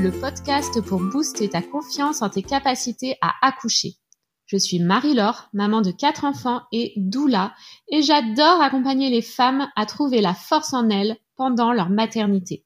Le 0.00 0.12
podcast 0.12 0.80
pour 0.80 1.00
booster 1.00 1.48
ta 1.48 1.60
confiance 1.60 2.22
en 2.22 2.30
tes 2.30 2.44
capacités 2.44 3.16
à 3.20 3.34
accoucher. 3.42 3.96
Je 4.46 4.56
suis 4.56 4.78
Marie-Laure, 4.78 5.48
maman 5.52 5.80
de 5.80 5.90
quatre 5.90 6.24
enfants 6.24 6.62
et 6.70 6.92
doula, 6.96 7.52
et 7.88 8.00
j'adore 8.02 8.62
accompagner 8.62 9.10
les 9.10 9.22
femmes 9.22 9.68
à 9.74 9.86
trouver 9.86 10.20
la 10.20 10.34
force 10.34 10.72
en 10.72 10.88
elles 10.88 11.16
pendant 11.34 11.72
leur 11.72 11.90
maternité. 11.90 12.64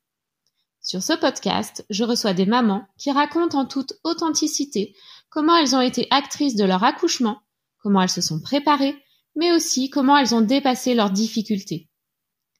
Sur 0.82 1.02
ce 1.02 1.14
podcast, 1.14 1.86
je 1.88 2.04
reçois 2.04 2.34
des 2.34 2.44
mamans 2.44 2.86
qui 2.98 3.10
racontent 3.10 3.58
en 3.58 3.64
toute 3.64 3.94
authenticité 4.04 4.94
comment 5.30 5.56
elles 5.56 5.74
ont 5.74 5.80
été 5.80 6.08
actrices 6.10 6.54
de 6.54 6.64
leur 6.64 6.84
accouchement, 6.84 7.38
comment 7.82 8.02
elles 8.02 8.10
se 8.10 8.20
sont 8.20 8.42
préparées, 8.42 9.02
mais 9.36 9.52
aussi 9.52 9.88
comment 9.88 10.18
elles 10.18 10.34
ont 10.34 10.42
dépassé 10.42 10.94
leurs 10.94 11.10
difficultés. 11.10 11.88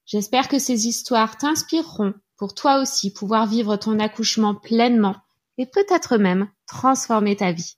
J'espère 0.07 0.49
que 0.49 0.59
ces 0.59 0.89
histoires 0.89 1.37
t'inspireront 1.37 2.15
pour 2.43 2.55
toi 2.55 2.81
aussi 2.81 3.13
pouvoir 3.13 3.47
vivre 3.47 3.77
ton 3.77 4.01
accouchement 4.01 4.57
pleinement 4.57 5.15
et 5.59 5.65
peut-être 5.65 6.17
même 6.17 6.49
transformer 6.67 7.37
ta 7.37 7.53
vie. 7.53 7.77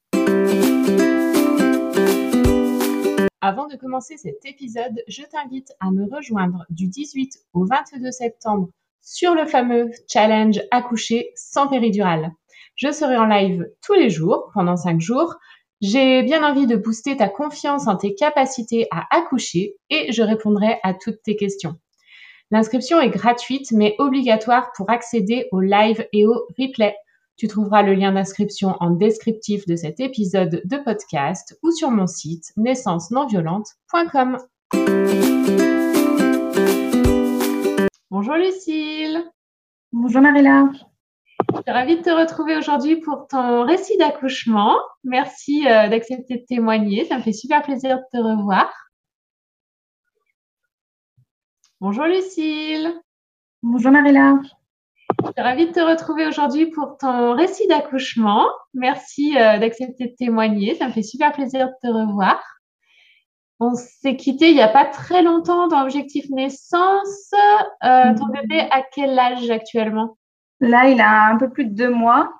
Avant 3.42 3.66
de 3.68 3.76
commencer 3.76 4.16
cet 4.16 4.42
épisode, 4.46 5.02
je 5.06 5.20
t'invite 5.30 5.74
à 5.80 5.90
me 5.90 6.06
rejoindre 6.10 6.64
du 6.70 6.88
18 6.88 7.40
au 7.52 7.66
22 7.66 8.10
septembre 8.10 8.70
sur 9.02 9.34
le 9.34 9.44
fameux 9.44 9.90
challenge 10.10 10.62
accoucher 10.70 11.32
sans 11.36 11.68
péridurale. 11.68 12.32
Je 12.74 12.90
serai 12.90 13.18
en 13.18 13.26
live 13.26 13.70
tous 13.82 13.92
les 13.92 14.08
jours 14.08 14.50
pendant 14.54 14.78
5 14.78 14.98
jours. 14.98 15.34
J'ai 15.82 16.22
bien 16.22 16.42
envie 16.42 16.66
de 16.66 16.76
booster 16.76 17.18
ta 17.18 17.28
confiance 17.28 17.86
en 17.86 17.96
tes 17.96 18.14
capacités 18.14 18.86
à 18.90 19.04
accoucher 19.14 19.76
et 19.90 20.10
je 20.10 20.22
répondrai 20.22 20.78
à 20.82 20.94
toutes 20.94 21.22
tes 21.22 21.36
questions. 21.36 21.78
L'inscription 22.50 23.00
est 23.00 23.10
gratuite 23.10 23.72
mais 23.72 23.96
obligatoire 23.98 24.70
pour 24.76 24.90
accéder 24.90 25.48
au 25.50 25.60
live 25.60 26.06
et 26.12 26.26
au 26.26 26.46
replay. 26.58 26.94
Tu 27.36 27.48
trouveras 27.48 27.82
le 27.82 27.94
lien 27.94 28.12
d'inscription 28.12 28.76
en 28.80 28.90
descriptif 28.90 29.66
de 29.66 29.74
cet 29.74 29.98
épisode 29.98 30.62
de 30.64 30.76
podcast 30.76 31.58
ou 31.62 31.72
sur 31.72 31.90
mon 31.90 32.06
site 32.06 32.52
naissance-non-violente.com. 32.56 34.38
Bonjour 38.10 38.34
Lucille. 38.34 39.24
Bonjour 39.92 40.20
Marilla. 40.20 40.68
Je 41.54 41.60
suis 41.62 41.72
ravie 41.72 41.96
de 41.96 42.02
te 42.02 42.10
retrouver 42.10 42.56
aujourd'hui 42.56 42.96
pour 42.96 43.26
ton 43.26 43.64
récit 43.64 43.96
d'accouchement. 43.96 44.76
Merci 45.02 45.66
euh, 45.66 45.88
d'accepter 45.88 46.36
de 46.36 46.44
témoigner. 46.46 47.04
Ça 47.06 47.16
me 47.16 47.22
fait 47.22 47.32
super 47.32 47.62
plaisir 47.62 47.96
de 47.96 48.02
te 48.12 48.22
revoir. 48.22 48.70
Bonjour 51.86 52.04
Lucille. 52.06 52.98
Bonjour 53.62 53.92
Marilla. 53.92 54.38
Je 55.22 55.32
suis 55.32 55.42
ravie 55.42 55.66
de 55.66 55.72
te 55.72 55.80
retrouver 55.80 56.26
aujourd'hui 56.26 56.64
pour 56.70 56.96
ton 56.96 57.34
récit 57.34 57.68
d'accouchement. 57.68 58.46
Merci 58.72 59.36
euh, 59.36 59.58
d'accepter 59.58 60.06
de 60.06 60.14
témoigner. 60.16 60.76
Ça 60.76 60.86
me 60.86 60.92
fait 60.92 61.02
super 61.02 61.32
plaisir 61.32 61.66
de 61.66 61.74
te 61.82 61.92
revoir. 61.92 62.42
On 63.60 63.74
s'est 63.74 64.16
quitté 64.16 64.48
il 64.48 64.54
n'y 64.54 64.62
a 64.62 64.68
pas 64.68 64.86
très 64.86 65.22
longtemps 65.22 65.68
dans 65.68 65.82
Objectif 65.82 66.24
Naissance. 66.30 67.34
Euh, 67.84 68.14
ton 68.16 68.28
bébé 68.28 68.60
a 68.60 68.80
quel 68.80 69.18
âge 69.18 69.50
actuellement? 69.50 70.16
Là, 70.60 70.88
il 70.88 71.02
a 71.02 71.26
un 71.26 71.36
peu 71.36 71.50
plus 71.50 71.66
de 71.66 71.74
deux 71.74 71.90
mois. 71.90 72.32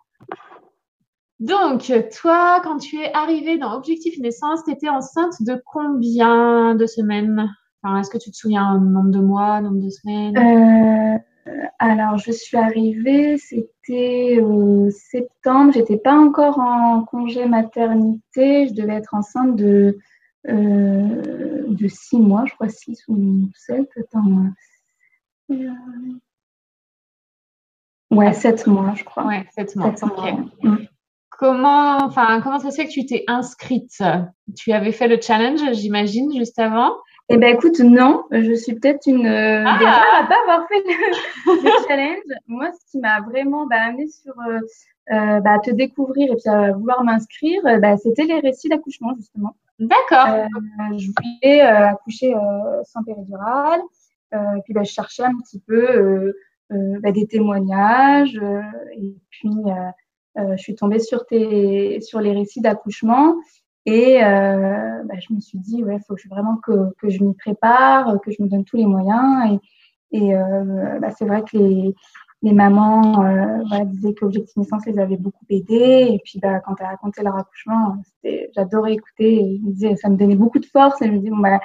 Donc, 1.39 1.93
toi, 2.19 2.63
quand 2.65 2.79
tu 2.79 2.97
es 2.97 3.13
arrivée 3.13 3.59
dans 3.59 3.75
Objectif 3.75 4.19
Naissance, 4.21 4.65
tu 4.65 4.73
étais 4.73 4.89
enceinte 4.89 5.35
de 5.41 5.63
combien 5.67 6.75
de 6.75 6.87
semaines? 6.87 7.55
Est-ce 7.99 8.11
que 8.11 8.19
tu 8.19 8.31
te 8.31 8.37
souviens 8.37 8.65
un 8.65 8.79
nombre 8.81 9.11
de 9.11 9.21
mois, 9.21 9.61
nombre 9.61 9.83
de 9.83 9.91
semaines? 9.91 10.37
Euh, 10.37 11.19
Alors, 11.79 12.17
je 12.19 12.33
suis 12.33 12.57
arrivée, 12.57 13.37
c'était 13.39 14.41
au 14.41 14.89
septembre. 14.91 15.73
J'étais 15.73 15.99
pas 15.99 16.15
encore 16.15 16.59
en 16.59 17.05
congé 17.05 17.47
maternité. 17.47 18.69
Je 18.69 18.75
devais 18.75 18.95
être 18.95 19.15
enceinte 19.15 19.57
de, 19.57 19.99
euh, 20.49 21.65
de 21.69 21.89
six 21.89 22.19
mois, 22.19 22.45
je 22.47 22.55
crois, 22.55 22.69
six 22.69 23.03
ou 23.09 23.49
sept. 23.55 23.89
Attends. 23.99 24.47
Euh, 25.51 25.71
Ouais, 28.11 28.33
sept 28.33 28.67
mois, 28.67 28.95
je 28.95 29.05
crois. 29.05 29.27
Ouais, 29.27 29.45
sept 29.55 29.75
mois. 29.77 29.93
Mm. 30.63 30.77
Comment, 31.31 31.97
enfin, 32.05 32.41
comment 32.41 32.61
ça 32.61 32.71
se 32.71 32.77
fait 32.77 32.87
que 32.87 32.93
tu 32.93 33.05
t'es 33.07 33.25
inscrite? 33.27 34.01
Tu 34.57 34.73
avais 34.73 34.93
fait 34.93 35.09
le 35.09 35.21
challenge, 35.21 35.61
j'imagine, 35.73 36.33
juste 36.37 36.59
avant 36.59 36.93
Eh 37.29 37.37
bien, 37.37 37.49
écoute, 37.49 37.81
non. 37.81 38.25
Je 38.31 38.53
suis 38.55 38.75
peut-être 38.75 39.07
une 39.07 39.27
euh, 39.27 39.65
ah! 39.67 39.79
des 39.79 39.85
rares 39.85 40.25
à 40.25 40.27
pas 40.27 40.37
avoir 40.43 40.69
fait 40.69 40.83
le, 40.85 41.87
challenge. 41.89 42.23
Moi, 42.47 42.71
ce 42.73 42.91
qui 42.91 42.99
m'a 42.99 43.21
vraiment 43.21 43.67
bah, 43.67 43.77
amené 43.81 44.07
sur 44.09 44.35
euh, 44.49 44.61
euh, 45.13 45.41
bah, 45.41 45.59
te 45.59 45.71
découvrir 45.71 46.33
et 46.33 46.37
puis 46.37 46.49
à 46.49 46.73
vouloir 46.73 47.03
m'inscrire, 47.03 47.63
bah, 47.81 47.97
c'était 47.97 48.25
les 48.25 48.41
récits 48.41 48.69
d'accouchement, 48.69 49.15
justement. 49.17 49.57
D'accord. 49.79 50.49
je 50.97 51.09
voulais 51.09 51.61
accoucher 51.61 52.35
sans 52.85 53.03
péridurale. 53.03 53.81
puis, 54.65 54.75
bah, 54.75 54.83
je 54.85 54.93
cherchais 54.93 55.25
un 55.25 55.37
petit 55.39 55.61
peu 55.61 56.33
euh, 56.73 56.99
bah, 57.01 57.13
des 57.13 57.27
témoignages. 57.27 58.39
Euh, 58.43 58.61
et 58.97 59.15
puis, 59.31 59.51
euh, 60.37 60.57
je 60.57 60.63
suis 60.63 60.75
tombée 60.75 60.99
sur, 60.99 61.27
tes, 61.27 62.01
sur 62.01 62.21
les 62.21 62.33
récits 62.33 62.61
d'accouchement. 62.61 63.37
Et 63.87 64.19
bah, 64.21 65.19
je 65.21 65.35
me 65.35 65.41
suis 65.41 65.59
dit, 65.59 65.85
il 65.87 66.01
faut 66.07 66.17
vraiment 66.31 66.57
que, 66.57 66.95
que 66.99 67.11
je 67.11 67.23
m'y 67.23 67.35
prépare, 67.35 68.19
que 68.23 68.31
je 68.31 68.43
me 68.43 68.49
donne 68.49 68.65
tous 68.65 68.77
les 68.77 68.87
moyens. 68.87 69.59
Et, 70.13 70.19
et 70.19 70.35
bah, 71.01 71.11
c'est 71.11 71.27
vrai 71.27 71.43
que 71.43 71.57
les, 71.57 71.95
les 72.43 72.53
mamans 72.53 73.13
voilà, 73.69 73.85
disaient 73.85 74.15
que 74.15 74.25
Objectif 74.25 74.57
Naissance 74.57 74.87
les 74.87 74.99
avait 74.99 75.17
beaucoup 75.17 75.45
aidées. 75.51 76.09
Et 76.13 76.21
puis, 76.25 76.39
bah, 76.41 76.61
quand 76.61 76.81
as 76.81 76.89
raconté 76.89 77.23
leur 77.23 77.37
accouchement, 77.37 77.97
j'adorais 78.55 78.95
écouter. 78.95 79.35
Et 79.35 79.61
me 79.63 79.97
ça 79.97 80.09
me 80.09 80.17
donnait 80.17 80.37
beaucoup 80.37 80.61
de 80.61 80.67
force. 80.67 81.03
Et 81.03 81.07
je 81.07 81.13
me 81.13 81.19
disais, 81.19 81.31
bon, 81.31 81.39
bah, 81.39 81.61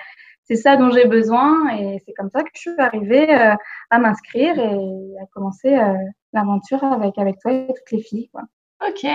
c'est 0.50 0.56
ça 0.56 0.78
dont 0.78 0.90
j'ai 0.90 1.06
besoin. 1.06 1.70
Et 1.78 2.02
c'est 2.06 2.14
comme 2.14 2.32
ça 2.34 2.42
que 2.42 2.50
je 2.54 2.60
suis 2.60 2.80
arrivée 2.80 3.34
euh, 3.34 3.56
à 3.92 4.00
m'inscrire 4.00 4.58
et 4.58 5.16
à 5.22 5.26
commencer 5.32 5.76
euh, 5.76 5.94
l'aventure 6.34 6.84
avec, 6.84 7.18
avec 7.18 7.40
toi 7.40 7.52
et 7.52 7.68
toutes 7.68 7.92
les 7.92 8.02
filles. 8.02 8.30
Quoi. 8.30 8.44
Ok. 8.88 9.06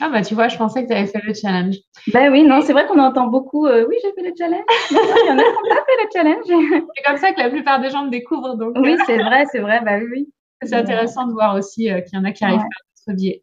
Ah 0.00 0.10
bah 0.10 0.20
tu 0.20 0.34
vois, 0.34 0.48
je 0.48 0.58
pensais 0.58 0.82
que 0.82 0.88
tu 0.88 0.94
avais 0.94 1.06
fait 1.06 1.22
le 1.24 1.32
challenge. 1.32 1.76
Ben 2.12 2.30
oui, 2.30 2.42
non, 2.44 2.60
c'est 2.60 2.74
vrai 2.74 2.86
qu'on 2.86 2.98
entend 2.98 3.28
beaucoup, 3.28 3.66
euh, 3.66 3.86
oui, 3.88 3.96
j'ai 4.02 4.12
fait 4.12 4.28
le 4.28 4.34
challenge. 4.36 4.64
Il 4.90 4.96
y 4.96 5.30
en 5.30 5.38
a 5.38 5.42
qui 5.42 5.48
n'ont 5.48 5.74
pas 5.74 5.84
fait 5.86 6.02
le 6.02 6.08
challenge. 6.12 6.84
c'est 6.96 7.02
comme 7.04 7.16
ça 7.16 7.32
que 7.32 7.40
la 7.40 7.48
plupart 7.48 7.80
des 7.80 7.88
gens 7.90 8.04
me 8.04 8.10
découvrent. 8.10 8.56
Donc, 8.56 8.76
oui, 8.76 8.96
c'est 9.06 9.16
vrai, 9.16 9.46
c'est 9.50 9.60
vrai, 9.60 9.80
bah 9.84 9.98
oui. 9.98 10.28
C'est 10.62 10.74
intéressant 10.74 11.26
de 11.26 11.32
voir 11.32 11.54
aussi 11.54 11.84
qu'il 11.84 12.14
y 12.14 12.16
en 12.18 12.24
a 12.24 12.32
qui 12.32 12.44
arrivent 12.44 12.60
à 12.60 13.08
notre 13.08 13.16
biais. 13.18 13.42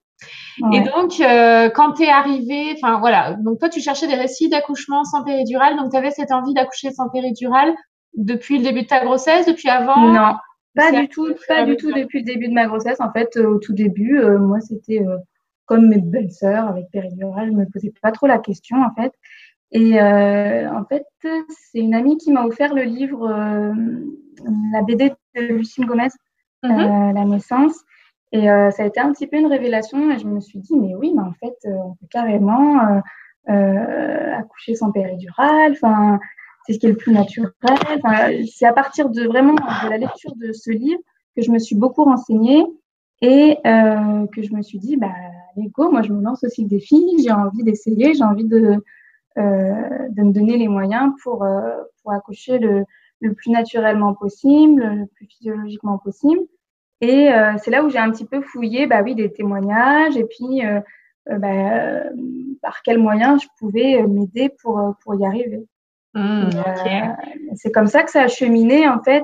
Et 0.72 0.82
donc, 0.82 1.20
euh, 1.20 1.70
quand 1.70 1.94
tu 1.94 2.04
es 2.04 2.10
arrivée, 2.10 2.74
enfin 2.78 3.00
voilà, 3.00 3.34
donc 3.34 3.60
toi, 3.60 3.70
tu 3.70 3.82
cherchais 3.82 4.08
des 4.08 4.16
récits 4.16 4.50
d'accouchement 4.50 5.04
sans 5.04 5.24
péridurale, 5.24 5.76
donc 5.78 5.92
tu 5.92 5.98
avais 5.98 6.12
cette 6.12 6.32
envie 6.32 6.54
d'accoucher 6.54 6.92
sans 6.92 7.10
péridurale 7.10 7.74
depuis 8.16 8.58
le 8.58 8.64
début 8.64 8.84
de 8.84 8.88
ta 8.88 9.04
grossesse, 9.04 9.46
depuis 9.46 9.70
avant? 9.70 10.00
Non, 10.14 10.36
pas 10.76 10.92
du 10.92 11.08
tout, 11.10 11.34
pas 11.48 11.64
du 11.66 11.76
tout 11.76 11.92
depuis 11.92 12.20
le 12.20 12.26
début 12.26 12.48
de 12.48 12.54
ma 12.54 12.68
grossesse. 12.68 13.02
En 13.02 13.12
fait, 13.12 13.36
euh, 13.38 13.48
au 13.48 13.60
tout 13.60 13.74
début, 13.74 14.20
euh, 14.20 14.40
moi, 14.40 14.60
c'était 14.62 15.02
comme 15.66 15.88
mes 15.88 16.00
belles-sœurs 16.00 16.68
avec 16.68 16.90
péridurale, 16.91 17.51
je 17.51 17.57
me 17.57 17.66
posais 17.66 17.94
pas 18.01 18.12
trop 18.12 18.28
la 18.28 18.40
question, 18.40 18.78
en 18.84 18.94
fait. 18.94 19.13
Et 19.72 20.00
en 20.00 20.85
fait, 20.85 21.06
c'est 21.50 21.79
une 21.79 21.96
amie 21.96 22.18
qui 22.18 22.31
m'a 22.31 22.46
offert 22.46 22.75
le 22.75 22.84
livre, 22.84 23.28
la 24.72 24.81
BD 24.84 25.12
de 25.35 25.41
Lucille 25.41 25.85
Gomez, 25.85 26.09
mm-hmm. 26.63 27.13
La 27.15 27.25
naissance. 27.25 27.83
Et 28.33 28.50
euh, 28.50 28.71
ça 28.71 28.83
a 28.83 28.88
été 28.88 29.00
un 29.00 29.13
petit 29.13 29.27
peu 29.27 29.38
une 29.38 29.45
révélation 29.45 30.10
et 30.12 30.18
je 30.18 30.27
me 30.27 30.39
suis 30.39 30.57
dit, 30.57 30.75
mais 30.75 30.95
oui, 30.95 31.13
mais 31.15 31.21
en 31.21 31.33
fait, 31.33 31.56
euh, 31.66 31.77
on 31.86 31.92
peut 31.92 32.07
carrément 32.09 32.80
euh, 33.48 34.33
accoucher 34.36 34.74
sans 34.74 34.92
péridurale. 34.92 35.74
Enfin, 35.74 36.19
c'est 36.66 36.74
ce 36.74 36.80
qui 36.80 36.88
est 36.88 36.89
le 36.89 36.98
plus 36.98 37.13
naturel. 37.13 37.51
c'est 38.51 38.66
à 38.66 38.74
partir 38.74 39.09
de 39.09 39.24
vraiment 39.25 39.54
de 39.54 39.89
la 39.89 39.98
lecture 39.98 40.33
de 40.36 40.51
ce 40.51 40.71
livre 40.71 41.00
que 41.36 41.44
je 41.44 41.51
me 41.51 41.59
suis 41.59 41.75
beaucoup 41.75 42.04
renseignée 42.04 42.66
et 43.21 43.59
que 43.63 44.42
je 44.42 44.54
me 44.54 44.63
suis 44.63 44.80
dit, 44.80 44.98
bah, 44.98 45.13
allez, 45.56 45.70
go, 45.70 45.92
moi, 45.92 46.02
je 46.02 46.12
me 46.14 46.22
lance 46.22 46.44
aussi 46.44 46.64
le 46.64 46.70
défi. 46.70 47.04
J'ai 47.24 47.32
envie 47.32 47.64
d'essayer, 47.64 48.14
j'ai 48.14 48.24
envie 48.24 48.46
de, 48.46 48.84
de 49.38 50.22
me 50.22 50.32
donner 50.32 50.58
les 50.58 50.68
moyens 50.68 51.14
pour, 51.24 51.46
pour 52.02 52.12
accoucher 52.12 52.60
le, 52.60 52.86
le 53.24 53.34
plus 53.34 53.52
naturellement 53.52 54.14
possible, 54.14 54.84
le 54.84 55.06
plus 55.08 55.26
physiologiquement 55.26 55.98
possible. 55.98 56.42
Et 57.02 57.34
euh, 57.34 57.54
c'est 57.62 57.72
là 57.72 57.84
où 57.84 57.90
j'ai 57.90 57.98
un 57.98 58.12
petit 58.12 58.26
peu 58.26 58.42
fouillé, 58.42 58.86
bah 58.86 59.02
oui, 59.04 59.16
des 59.16 59.32
témoignages 59.32 60.16
et 60.16 60.26
puis 60.26 60.66
euh, 60.66 60.80
euh, 61.30 61.38
bah, 61.38 62.04
par 62.62 62.82
quels 62.84 63.00
moyens 63.00 63.42
je 63.42 63.48
pouvais 63.58 64.04
m'aider 64.08 64.50
pour, 64.62 64.96
pour 65.04 65.16
y 65.16 65.26
arriver. 65.26 65.66
Mmh, 66.14 66.50
c'est 67.56 67.72
comme 67.72 67.88
ça 67.88 68.04
que 68.04 68.12
ça 68.12 68.22
a 68.24 68.28
cheminé. 68.28 68.88
En 68.88 69.02
fait, 69.02 69.24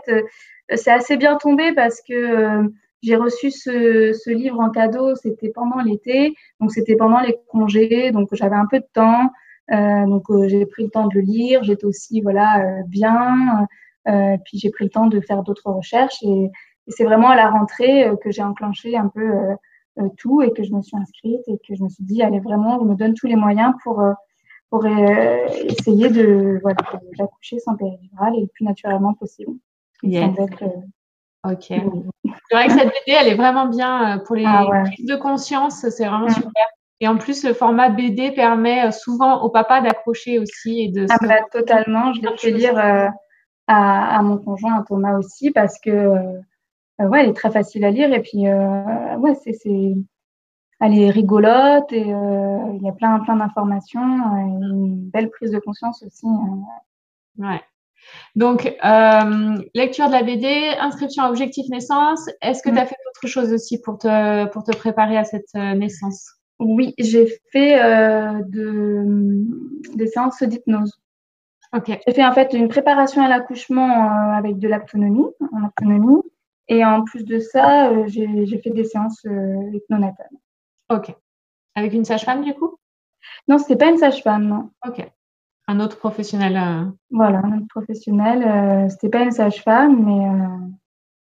c'est 0.76 0.92
assez 0.92 1.18
bien 1.18 1.38
tombé 1.38 1.74
parce 1.74 2.02
que 2.02 2.64
j'ai 3.01 3.16
reçu 3.16 3.51
ce, 3.51 4.13
ce, 4.13 4.30
livre 4.30 4.60
en 4.60 4.69
cadeau, 4.69 5.16
c'était 5.16 5.50
pendant 5.50 5.81
l'été, 5.81 6.36
donc 6.60 6.72
c'était 6.72 6.96
pendant 6.96 7.19
les 7.19 7.38
congés, 7.48 8.12
donc 8.12 8.30
j'avais 8.34 8.56
un 8.56 8.66
peu 8.69 8.80
de 8.80 8.88
temps, 8.94 9.31
euh, 9.72 10.06
donc 10.06 10.24
j'ai 10.48 10.66
pris 10.66 10.84
le 10.84 10.90
temps 10.90 11.07
de 11.07 11.16
le 11.16 11.22
lire, 11.22 11.63
j'étais 11.63 11.86
aussi 11.86 12.22
voilà 12.22 12.84
bien, 12.88 13.68
puis 14.06 14.57
j'ai 14.57 14.69
pris 14.69 14.86
le 14.86 14.90
temps 14.90 15.07
de 15.07 15.22
faire 15.22 15.44
d'autres 15.44 15.72
recherches 15.72 16.22
et, 16.24 16.50
c'est 16.92 17.04
vraiment 17.04 17.30
à 17.30 17.36
la 17.36 17.51
rentrée 17.51 18.10
que 18.24 18.31
j'ai 18.31 18.42
enclenché 18.42 18.98
un 18.98 19.10
peu 19.10 19.31
tout 20.18 20.42
et 20.42 20.52
que 20.54 20.63
je 20.63 20.74
me 20.74 20.81
suis 20.81 20.98
inscrite 20.98 21.48
et 21.48 21.60
que 21.60 21.75
je 21.75 21.84
me 21.84 21.90
suis 21.90 22.04
dit, 22.04 22.24
allez, 22.24 22.40
vraiment, 22.40 22.80
je 22.80 22.86
me 22.86 22.95
donne 22.95 23.13
tous 23.13 23.28
les 23.28 23.36
moyens 23.36 23.75
pour, 23.84 24.02
pour 24.72 24.88
essayer 24.88 26.10
de 26.10 26.57
voilà, 26.63 26.78
d'accoucher 27.19 27.60
sans 27.60 27.75
péridurale 27.75 28.34
et 28.38 28.42
le 28.42 28.48
plus 28.48 28.66
naturellement 28.66 29.13
possible. 29.13 29.52
Ok. 31.44 31.68
C'est 31.69 32.56
vrai 32.56 32.68
que 32.68 32.74
cette 32.74 32.88
BD, 32.88 33.18
elle 33.19 33.27
est 33.27 33.36
vraiment 33.36 33.68
bien 33.68 34.21
pour 34.25 34.36
les 34.36 34.45
ah 34.45 34.65
prises 34.86 35.06
de 35.06 35.15
conscience. 35.15 35.88
C'est 35.89 36.06
vraiment 36.06 36.27
mm. 36.27 36.33
super. 36.33 36.65
Et 37.01 37.07
en 37.07 37.18
plus, 37.18 37.44
le 37.44 37.53
format 37.53 37.89
BD 37.89 38.31
permet 38.31 38.88
euh, 38.88 38.91
souvent 38.91 39.41
au 39.41 39.50
papa 39.50 39.81
d'accrocher 39.81 40.39
aussi 40.39 40.81
et 40.81 40.89
de. 40.89 41.06
Ah 41.09 41.18
bah, 41.21 41.36
totalement. 41.51 42.13
Je 42.13 42.21
l'ai 42.21 42.38
fait 42.38 42.51
lire 42.51 42.77
euh, 42.77 43.07
à, 43.68 44.18
à, 44.18 44.21
mon 44.21 44.38
conjoint, 44.38 44.80
à 44.80 44.83
Thomas 44.83 45.18
aussi, 45.18 45.51
parce 45.51 45.80
que 45.80 45.89
euh, 45.89 46.41
ouais, 47.00 47.24
elle 47.24 47.30
est 47.30 47.33
très 47.33 47.51
facile 47.51 47.85
à 47.85 47.92
lire 47.92 48.12
et 48.12 48.21
puis 48.21 48.45
ouais, 48.47 49.35
c'est, 49.42 49.53
c'est, 49.53 49.94
elle 50.81 51.00
est 51.00 51.09
rigolote 51.09 51.94
et 51.94 52.01
il 52.01 52.81
y 52.81 52.89
a 52.89 52.92
plein 52.92 53.19
plein 53.19 53.38
d'informations, 53.38 54.01
une 54.01 55.09
belle 55.09 55.30
prise 55.30 55.51
de 55.51 55.59
conscience 55.59 56.03
aussi. 56.03 56.27
Ouais. 57.38 57.62
Donc, 58.35 58.63
lecture 59.73 60.07
de 60.07 60.11
la 60.11 60.23
BD, 60.23 60.47
inscription 60.79 61.23
à 61.23 61.29
Objectif 61.29 61.67
Naissance. 61.69 62.29
Est-ce 62.41 62.63
que 62.63 62.69
tu 62.69 62.77
as 62.77 62.85
fait 62.85 62.95
autre 63.09 63.27
chose 63.27 63.53
aussi 63.53 63.81
pour 63.81 63.97
te, 63.97 64.45
pour 64.47 64.63
te 64.63 64.75
préparer 64.75 65.17
à 65.17 65.23
cette 65.23 65.53
naissance? 65.53 66.39
Oui, 66.59 66.94
j'ai 67.00 67.27
fait 67.51 67.81
euh, 67.81 68.41
de, 68.47 69.06
des 69.95 70.07
séances 70.07 70.44
d'hypnose. 70.44 71.00
J'ai 71.85 72.13
fait 72.13 72.25
en 72.25 72.33
fait 72.33 72.53
une 72.53 72.67
préparation 72.67 73.23
à 73.23 73.29
l'accouchement 73.29 73.89
euh, 73.89 74.33
avec 74.33 74.57
de 74.57 74.67
l'autonomie, 74.67 75.27
en 75.53 75.69
et 76.71 76.85
en 76.85 77.03
plus 77.03 77.23
de 77.23 77.39
ça, 77.39 77.89
euh, 77.89 78.03
j'ai 78.07 78.59
fait 78.61 78.71
des 78.71 78.83
séances 78.83 79.25
hypnonatales. 79.73 80.27
Ok. 80.89 81.15
Avec 81.75 81.94
une 81.94 82.06
sage-femme 82.06 82.44
du 82.44 82.53
coup? 82.53 82.77
Non, 83.47 83.57
c'était 83.57 83.77
pas 83.77 83.89
une 83.89 83.97
sage-femme, 83.97 84.47
non. 84.47 84.69
Ok. 84.85 85.09
Un 85.69 85.80
autre 85.80 85.98
professionnel. 85.98 86.60
Voilà, 87.12 87.39
un 87.44 87.57
autre 87.57 87.68
professionnel. 87.69 88.89
c'était 88.89 89.10
pas 89.10 89.21
une 89.21 89.31
sage-femme, 89.31 90.04
mais 90.04 90.27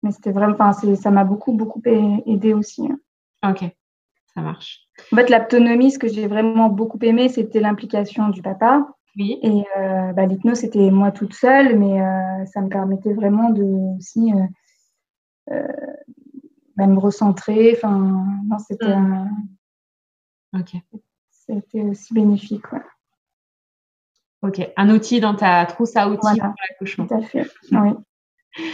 mais 0.03 0.11
c'était 0.11 0.31
vraiment, 0.31 0.55
enfin, 0.59 0.73
ça 0.95 1.11
m'a 1.11 1.23
beaucoup 1.23 1.53
beaucoup 1.53 1.81
aidé 1.85 2.53
aussi. 2.53 2.85
Hein. 2.85 3.49
Ok, 3.49 3.63
ça 4.35 4.41
marche. 4.41 4.87
En 5.11 5.15
fait, 5.15 5.29
l'autonomie, 5.29 5.91
ce 5.91 5.99
que 5.99 6.07
j'ai 6.07 6.27
vraiment 6.27 6.69
beaucoup 6.69 6.99
aimé, 7.01 7.29
c'était 7.29 7.61
l'implication 7.61 8.29
du 8.29 8.41
papa. 8.41 8.87
Oui. 9.15 9.39
Et 9.41 9.63
euh, 9.77 10.11
bah, 10.13 10.25
l'hypnose, 10.25 10.59
c'était 10.59 10.91
moi 10.91 11.11
toute 11.11 11.33
seule, 11.33 11.77
mais 11.77 12.01
euh, 12.01 12.45
ça 12.45 12.61
me 12.61 12.69
permettait 12.69 13.13
vraiment 13.13 13.49
de 13.49 13.63
aussi 13.97 14.33
euh, 15.51 15.67
bah, 16.75 16.87
me 16.87 16.99
recentrer. 16.99 17.73
Enfin, 17.75 18.25
non, 18.45 18.59
c'était 18.59 18.95
hmm. 18.95 19.29
Ok. 20.59 20.75
C'était 21.29 21.81
aussi 21.81 22.13
bénéfique. 22.13 22.65
Ok, 24.43 24.69
un 24.75 24.89
outil 24.89 25.19
dans 25.19 25.35
ta 25.35 25.65
trousse 25.65 25.95
à 25.95 26.09
outils 26.09 26.39
pour 26.39 26.53
l'accouchement. 26.69 27.07
Tout 27.07 27.15
à 27.15 27.21
fait, 27.21 27.47
oui. 27.71 27.91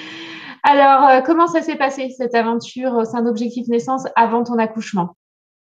Alors, 0.64 1.24
comment 1.24 1.48
ça 1.48 1.62
s'est 1.62 1.78
passé 1.78 2.10
cette 2.10 2.36
aventure 2.36 2.94
au 2.94 3.06
sein 3.06 3.22
d'Objectif 3.22 3.68
Naissance 3.70 4.08
avant 4.16 4.44
ton 4.44 4.58
accouchement? 4.58 5.16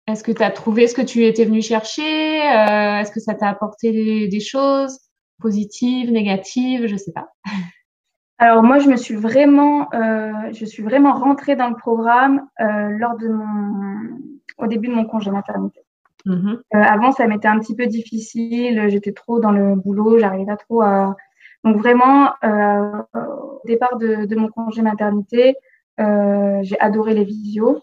Est-ce 0.07 0.23
que 0.23 0.31
tu 0.31 0.43
as 0.43 0.51
trouvé 0.51 0.87
ce 0.87 0.93
que 0.93 1.01
tu 1.01 1.25
étais 1.25 1.45
venu 1.45 1.61
chercher 1.61 2.41
euh, 2.41 2.99
Est-ce 2.99 3.11
que 3.11 3.19
ça 3.19 3.33
t'a 3.33 3.49
apporté 3.49 4.27
des, 4.27 4.39
choses 4.39 4.99
positives, 5.41 6.11
négatives 6.11 6.85
Je 6.85 6.93
ne 6.93 6.97
sais 6.97 7.11
pas? 7.11 7.27
Alors 8.37 8.61
moi, 8.61 8.79
je 8.79 8.87
me 8.87 8.97
suis 8.97 9.15
vraiment, 9.15 9.87
euh, 9.93 10.51
je 10.51 10.65
suis 10.65 10.83
vraiment 10.83 11.13
rentrée 11.13 11.55
dans 11.55 11.69
le 11.69 11.75
programme 11.75 12.45
euh, 12.59 12.89
lors 12.99 13.17
de 13.17 13.29
mon, 13.29 14.19
au 14.57 14.67
début 14.67 14.89
de 14.89 14.93
mon 14.93 15.05
congé 15.05 15.31
maternité. 15.31 15.84
Mm-hmm. 16.25 16.59
avant, 16.71 17.11
ça 17.11 17.27
m'était 17.27 17.47
un 17.47 17.59
petit 17.59 17.75
peu 17.75 17.85
difficile. 17.85 18.89
J'étais 18.89 19.11
trop 19.11 19.39
dans 19.39 19.51
le 19.51 19.75
boulot, 19.75 20.17
j'arrivais 20.17 20.45
pas 20.45 20.57
trop 20.57 20.81
à. 20.81 21.15
Donc 21.63 21.77
vraiment, 21.77 22.31
au 22.43 23.61
départ 23.65 23.97
de, 23.97 24.25
de, 24.25 24.35
mon 24.35 24.47
congé 24.49 24.81
maternité, 24.81 25.55
j'ai 25.99 26.79
adoré 26.79 27.13
les 27.13 27.23
visios. 27.23 27.81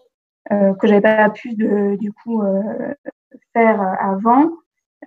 Euh, 0.51 0.73
que 0.73 0.87
j'avais 0.87 1.01
pas 1.01 1.29
pu 1.29 1.55
de, 1.55 1.95
du 1.95 2.11
coup 2.11 2.41
euh, 2.41 2.93
faire 3.53 3.81
avant 3.81 4.51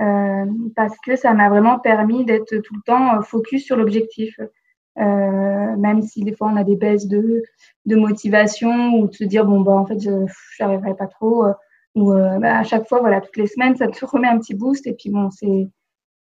euh, 0.01 0.47
parce 0.75 0.97
que 1.05 1.15
ça 1.15 1.35
m'a 1.35 1.51
vraiment 1.51 1.79
permis 1.79 2.25
d'être 2.25 2.57
tout 2.57 2.75
le 2.75 2.81
temps 2.87 3.21
focus 3.21 3.67
sur 3.67 3.77
l'objectif. 3.77 4.41
Euh, 4.99 5.77
même 5.77 6.01
si 6.01 6.25
des 6.25 6.35
fois 6.35 6.49
on 6.51 6.57
a 6.57 6.65
des 6.65 6.77
baisses 6.77 7.07
de, 7.07 7.43
de 7.85 7.97
motivation 7.97 8.95
ou 8.95 9.09
de 9.09 9.15
se 9.15 9.25
dire 9.25 9.45
bon 9.45 9.61
bah 9.61 9.73
en 9.73 9.85
fait 9.85 10.01
je 10.01 10.11
n'arriverai 10.59 10.97
pas 10.97 11.07
trop 11.07 11.45
ou 11.97 12.13
bah, 12.13 12.59
à 12.59 12.63
chaque 12.63 12.89
fois 12.89 13.01
voilà 13.01 13.21
toutes 13.21 13.37
les 13.37 13.49
semaines 13.49 13.75
ça 13.75 13.89
te 13.89 14.05
remet 14.07 14.29
un 14.29 14.39
petit 14.39 14.55
boost 14.55 14.87
et 14.87 14.93
puis 14.93 15.11
bon 15.11 15.31
c'est 15.31 15.67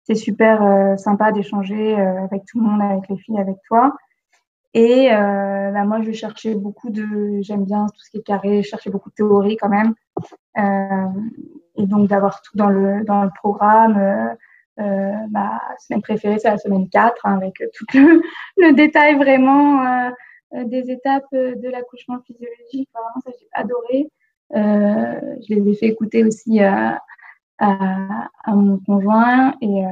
c'est 0.03 0.17
super 0.17 0.99
sympa 0.99 1.31
d'échanger 1.31 1.95
avec 1.95 2.45
tout 2.47 2.59
le 2.59 2.67
monde 2.67 2.83
avec 2.83 3.09
les 3.09 3.19
filles 3.19 3.39
avec 3.39 3.57
toi 3.69 3.95
et 4.75 5.13
euh, 5.13 5.71
bah, 5.73 5.85
moi, 5.85 6.03
je 6.03 6.13
cherchais 6.13 6.55
beaucoup 6.55 6.91
de, 6.91 7.41
j'aime 7.41 7.65
bien 7.65 7.87
tout 7.87 8.01
ce 8.01 8.11
qui 8.11 8.19
est 8.19 8.23
carré, 8.23 8.63
je 8.63 8.69
cherchais 8.69 8.91
beaucoup 8.91 9.11
de 9.11 9.15
théorie 9.15 9.57
quand 9.57 9.69
même. 9.69 9.95
Euh, 10.59 11.21
et 11.77 11.87
donc 11.87 12.09
d'avoir 12.09 12.43
tout 12.43 12.57
dans 12.57 12.69
le, 12.69 13.05
dans 13.05 13.25
le 13.25 13.31
programme. 13.35 13.97
Euh, 13.97 14.35
euh 14.81 15.27
ma 15.31 15.61
semaine 15.79 16.03
préférée, 16.03 16.39
c'est 16.39 16.51
la 16.51 16.59
semaine 16.59 16.89
4, 16.89 17.27
hein, 17.27 17.37
avec 17.39 17.55
tout 17.75 17.87
le, 17.95 18.23
le, 18.59 18.73
détail 18.75 19.17
vraiment 19.17 19.85
euh, 19.85 20.65
des 20.65 20.91
étapes 20.91 21.33
de 21.33 21.69
l'accouchement 21.69 22.21
physiologique. 22.27 22.89
Vraiment, 22.95 23.21
ça, 23.25 23.31
j'ai 23.39 23.49
adoré. 23.53 24.09
Je 24.55 25.55
les 25.55 25.71
ai 25.71 25.75
fait 25.75 25.87
écouter 25.87 26.25
aussi 26.25 26.61
à, 26.61 27.01
à, 27.59 28.29
à 28.45 28.55
mon 28.55 28.79
conjoint. 28.79 29.55
Et, 29.61 29.83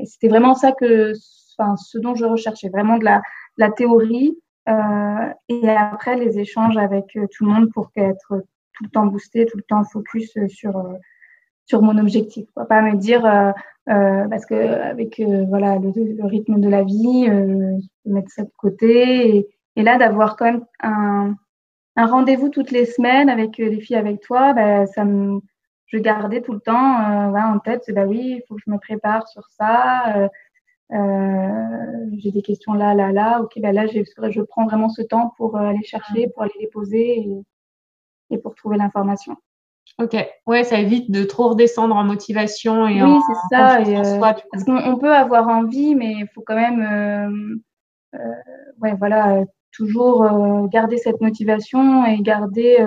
et 0.00 0.06
c'était 0.06 0.28
vraiment 0.28 0.54
ça 0.54 0.72
que, 0.72 1.12
enfin, 1.58 1.76
ce 1.76 1.98
dont 1.98 2.14
je 2.14 2.24
recherchais, 2.24 2.68
vraiment 2.68 2.98
de 2.98 3.04
la, 3.04 3.22
la 3.56 3.70
théorie 3.70 4.36
euh, 4.68 5.32
et 5.48 5.68
après 5.68 6.16
les 6.16 6.38
échanges 6.38 6.76
avec 6.76 7.16
euh, 7.16 7.26
tout 7.30 7.44
le 7.44 7.50
monde 7.50 7.72
pour 7.72 7.90
être 7.96 8.42
tout 8.74 8.84
le 8.84 8.90
temps 8.90 9.06
boosté, 9.06 9.46
tout 9.46 9.56
le 9.56 9.62
temps 9.62 9.84
focus 9.84 10.36
euh, 10.36 10.48
sur 10.48 10.72
sur 11.66 11.82
mon 11.82 11.98
objectif. 11.98 12.46
Quoi. 12.54 12.66
Pas 12.66 12.82
me 12.82 12.96
dire 12.96 13.22
parce 13.86 14.44
que 14.46 14.54
avec 14.54 15.20
voilà 15.48 15.78
le, 15.78 16.26
rythme 16.26 16.60
de 16.60 16.68
la 16.68 16.82
vie, 16.82 17.28
mettre 18.04 18.30
ça 18.30 18.42
de 18.42 18.50
côté 18.56 19.36
et, 19.36 19.48
et 19.76 19.82
là 19.82 19.96
d'avoir 19.96 20.36
quand 20.36 20.46
même 20.46 20.64
un, 20.80 21.34
un 21.96 22.06
rendez-vous 22.06 22.48
toutes 22.48 22.70
les 22.70 22.86
semaines 22.86 23.28
avec 23.28 23.58
les 23.58 23.80
filles 23.80 23.96
avec 23.96 24.20
toi, 24.20 24.52
bah, 24.52 24.86
ça 24.86 25.04
me 25.04 25.40
je 25.90 25.98
gardais 25.98 26.40
tout 26.40 26.52
le 26.52 26.60
temps 26.60 27.00
euh, 27.00 27.36
en 27.36 27.58
tête, 27.58 27.84
bah 27.92 28.04
oui, 28.06 28.36
il 28.36 28.42
faut 28.46 28.54
que 28.54 28.62
je 28.64 28.70
me 28.70 28.78
prépare 28.78 29.26
sur 29.28 29.42
ça. 29.50 30.28
Euh, 30.92 30.98
j'ai 32.16 32.30
des 32.30 32.42
questions 32.42 32.74
là, 32.74 32.94
là, 32.94 33.12
là. 33.12 33.40
Ok, 33.40 33.52
ben 33.56 33.74
là, 33.74 33.86
je 33.86 34.42
prends 34.42 34.66
vraiment 34.66 34.88
ce 34.88 35.02
temps 35.02 35.34
pour 35.36 35.56
euh, 35.56 35.60
aller 35.60 35.82
chercher, 35.82 36.28
pour 36.28 36.42
aller 36.42 36.52
les 36.60 36.68
poser 36.68 37.28
et, 38.30 38.38
pour 38.38 38.54
trouver 38.54 38.76
l'information. 38.76 39.36
Ok, 39.98 40.16
ouais, 40.46 40.62
ça 40.62 40.78
évite 40.78 41.10
de 41.10 41.24
trop 41.24 41.48
redescendre 41.48 41.96
en 41.96 42.04
motivation 42.04 42.86
et 42.86 43.02
oui, 43.02 43.18
c'est 43.26 43.56
ça. 43.56 43.80
Euh, 43.80 44.20
parce 44.20 44.64
qu'on 44.64 44.98
peut 44.98 45.14
avoir 45.14 45.48
envie, 45.48 45.96
mais 45.96 46.12
il 46.12 46.28
faut 46.32 46.42
quand 46.42 46.54
même, 46.54 47.60
ouais, 48.80 48.94
voilà, 48.96 49.42
toujours 49.72 50.68
garder 50.70 50.98
cette 50.98 51.20
motivation 51.20 52.04
et 52.04 52.20
garder 52.20 52.86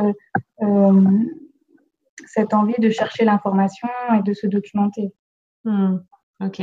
cette 2.26 2.54
envie 2.54 2.80
de 2.80 2.90
chercher 2.90 3.26
l'information 3.26 3.90
et 4.18 4.24
de 4.24 4.34
se 4.34 4.48
documenter. 4.48 5.14
Hmm. 5.66 5.98
Ok. 6.42 6.62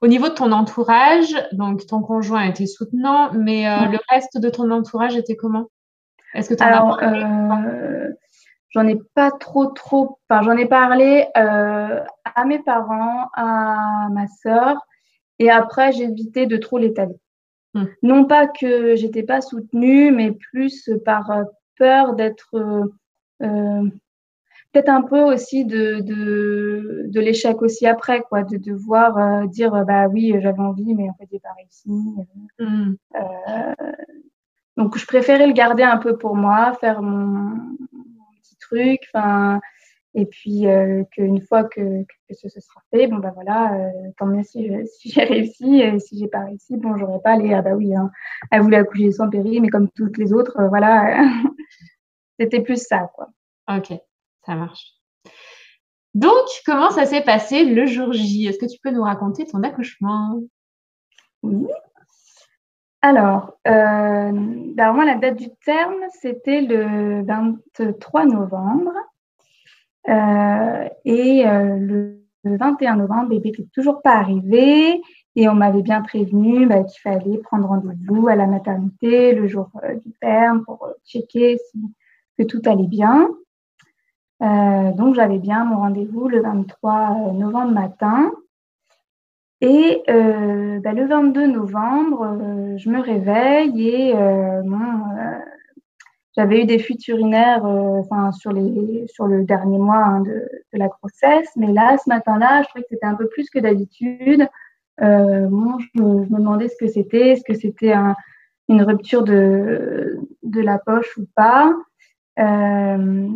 Au 0.00 0.08
niveau 0.08 0.28
de 0.28 0.34
ton 0.34 0.52
entourage, 0.52 1.34
donc 1.52 1.86
ton 1.86 2.02
conjoint 2.02 2.42
était 2.42 2.66
soutenant, 2.66 3.32
mais 3.32 3.68
euh, 3.68 3.86
le 3.86 3.98
reste 4.10 4.38
de 4.38 4.50
ton 4.50 4.70
entourage 4.70 5.16
était 5.16 5.36
comment? 5.36 5.68
Est-ce 6.34 6.48
que 6.48 6.54
tu 6.54 6.64
en 6.64 6.66
as 6.66 7.04
euh, 7.04 8.12
J'en 8.70 8.86
ai 8.86 8.98
pas 9.14 9.30
trop, 9.30 9.66
trop. 9.66 10.18
Enfin, 10.28 10.42
j'en 10.42 10.56
ai 10.56 10.66
parlé 10.66 11.26
euh, 11.36 12.00
à 12.24 12.44
mes 12.44 12.58
parents, 12.58 13.28
à 13.34 14.08
ma 14.10 14.26
sœur, 14.26 14.76
et 15.38 15.50
après 15.50 15.92
j'ai 15.92 16.04
évité 16.04 16.46
de 16.46 16.56
trop 16.56 16.78
l'étaler. 16.78 17.14
Hmm. 17.74 17.84
Non 18.02 18.24
pas 18.26 18.46
que 18.46 18.96
j'étais 18.96 19.22
pas 19.22 19.40
soutenue, 19.40 20.12
mais 20.12 20.32
plus 20.32 20.90
par 21.04 21.30
peur 21.76 22.14
d'être 22.14 22.90
peut-être 24.72 24.88
un 24.88 25.02
peu 25.02 25.20
aussi 25.20 25.64
de, 25.64 26.00
de, 26.00 27.04
de 27.06 27.20
l'échec 27.20 27.60
aussi 27.62 27.86
après, 27.86 28.22
quoi, 28.22 28.42
de 28.42 28.56
devoir 28.56 29.18
euh, 29.18 29.46
dire 29.46 29.74
euh, 29.74 29.84
bah 29.84 30.08
oui, 30.08 30.34
j'avais 30.40 30.60
envie, 30.60 30.94
mais 30.94 31.08
en 31.08 31.14
fait, 31.14 31.28
j'ai 31.30 31.38
pas 31.38 31.52
réussi. 31.56 31.90
Mm. 32.58 32.94
Euh, 33.16 33.92
donc, 34.76 34.96
je 34.96 35.06
préférais 35.06 35.46
le 35.46 35.52
garder 35.52 35.82
un 35.82 35.98
peu 35.98 36.16
pour 36.16 36.34
moi, 36.34 36.72
faire 36.80 37.02
mon, 37.02 37.76
petit 38.42 38.56
truc, 38.56 39.00
enfin, 39.12 39.60
Et 40.14 40.26
puis 40.26 40.64
qu'une 41.12 41.40
fois 41.40 41.64
que, 41.64 42.04
que, 42.04 42.34
ce, 42.34 42.48
sera 42.48 42.82
fait, 42.90 43.06
bon 43.06 43.16
bah 43.16 43.32
voilà, 43.34 43.90
tant 44.18 44.26
mieux 44.26 44.42
si, 44.42 44.70
si 44.86 45.10
j'ai 45.10 45.24
réussi. 45.24 45.82
Si 46.00 46.18
j'ai 46.18 46.28
pas 46.28 46.44
réussi, 46.44 46.76
bon 46.76 46.96
j'aurais 46.96 47.20
pas 47.20 47.32
allé 47.32 47.54
ah 47.54 47.62
bah 47.62 47.72
oui, 47.74 47.94
hein, 47.94 48.10
elle 48.50 48.60
voulait 48.60 48.78
accoucher 48.78 49.10
sans 49.12 49.30
péri, 49.30 49.60
mais 49.60 49.68
comme 49.68 49.88
toutes 49.90 50.18
les 50.18 50.32
autres, 50.32 50.56
voilà, 50.68 51.24
c'était 52.38 52.60
plus 52.60 52.86
ça 52.86 53.10
quoi. 53.14 53.28
Ok, 53.68 53.92
ça 54.44 54.54
marche. 54.54 55.02
Donc, 56.14 56.46
comment 56.66 56.90
ça 56.90 57.06
s'est 57.06 57.22
passé 57.22 57.64
le 57.64 57.86
jour 57.86 58.12
J? 58.12 58.46
Est-ce 58.46 58.58
que 58.58 58.70
tu 58.70 58.78
peux 58.82 58.90
nous 58.90 59.02
raconter 59.02 59.46
ton 59.46 59.62
accouchement? 59.62 60.40
Oui. 61.42 61.66
Alors, 63.00 63.54
euh, 63.66 64.30
ben, 64.32 64.92
moi, 64.92 65.04
la 65.04 65.16
date 65.16 65.36
du 65.36 65.48
terme, 65.64 65.96
c'était 66.20 66.60
le 66.60 67.24
23 67.24 68.26
novembre. 68.26 68.92
Euh, 70.08 70.88
et 71.04 71.46
euh, 71.46 71.76
le, 71.76 72.18
21 72.44 72.96
novembre, 72.96 73.28
bébé 73.28 73.50
n'était 73.50 73.68
toujours 73.72 74.02
pas 74.02 74.16
arrivé. 74.16 75.00
Et 75.36 75.48
on 75.48 75.54
m'avait 75.54 75.82
bien 75.82 76.02
prévenu 76.02 76.66
ben, 76.66 76.84
qu'il 76.84 77.00
fallait 77.00 77.38
prendre 77.38 77.68
rendez-vous 77.68 78.28
à 78.28 78.34
la 78.34 78.46
maternité 78.46 79.32
le 79.32 79.46
jour 79.46 79.70
du 80.04 80.12
terme 80.20 80.64
pour 80.64 80.88
checker 81.06 81.58
si, 81.70 81.78
que 82.36 82.42
tout 82.42 82.60
allait 82.66 82.88
bien. 82.88 83.28
Euh, 84.42 84.92
donc, 84.92 85.14
j'avais 85.14 85.38
bien 85.38 85.64
mon 85.64 85.76
rendez-vous 85.78 86.28
le 86.28 86.42
23 86.42 86.92
euh, 86.92 87.32
novembre 87.32 87.72
matin. 87.72 88.32
Et 89.60 90.02
euh, 90.10 90.80
bah, 90.80 90.92
le 90.92 91.06
22 91.06 91.46
novembre, 91.46 92.76
je 92.76 92.90
me 92.90 93.00
réveille 93.00 93.88
et 93.88 94.14
j'avais 96.36 96.62
eu 96.62 96.64
des 96.64 96.78
fuites 96.78 97.06
urinaires 97.08 97.64
enfin, 97.64 98.32
sur, 98.32 98.52
les, 98.52 99.06
sur 99.08 99.26
le 99.26 99.44
dernier 99.44 99.78
mois 99.78 100.04
hein, 100.04 100.20
de, 100.20 100.48
la 100.72 100.88
grossesse. 100.88 101.50
Mais 101.56 101.72
là, 101.72 101.96
ce 101.98 102.08
matin-là, 102.08 102.62
je 102.62 102.68
trouvais 102.68 102.82
que 102.82 102.88
c'était 102.90 103.06
un 103.06 103.14
peu 103.14 103.28
plus 103.28 103.50
que 103.50 103.58
d'habitude. 103.58 104.48
Bon, 104.98 105.78
je, 105.78 106.00
me 106.02 106.38
demandais 106.38 106.68
ce 106.68 106.76
que 106.76 106.86
c'était, 106.86 107.30
est-ce 107.30 107.44
que 107.44 107.54
c'était 107.54 107.94
une 108.68 108.82
rupture 108.82 109.22
de, 109.22 110.18
de 110.42 110.60
la 110.60 110.78
poche 110.78 111.16
ou 111.18 111.26
pas. 111.34 111.74
Euh, 112.38 113.28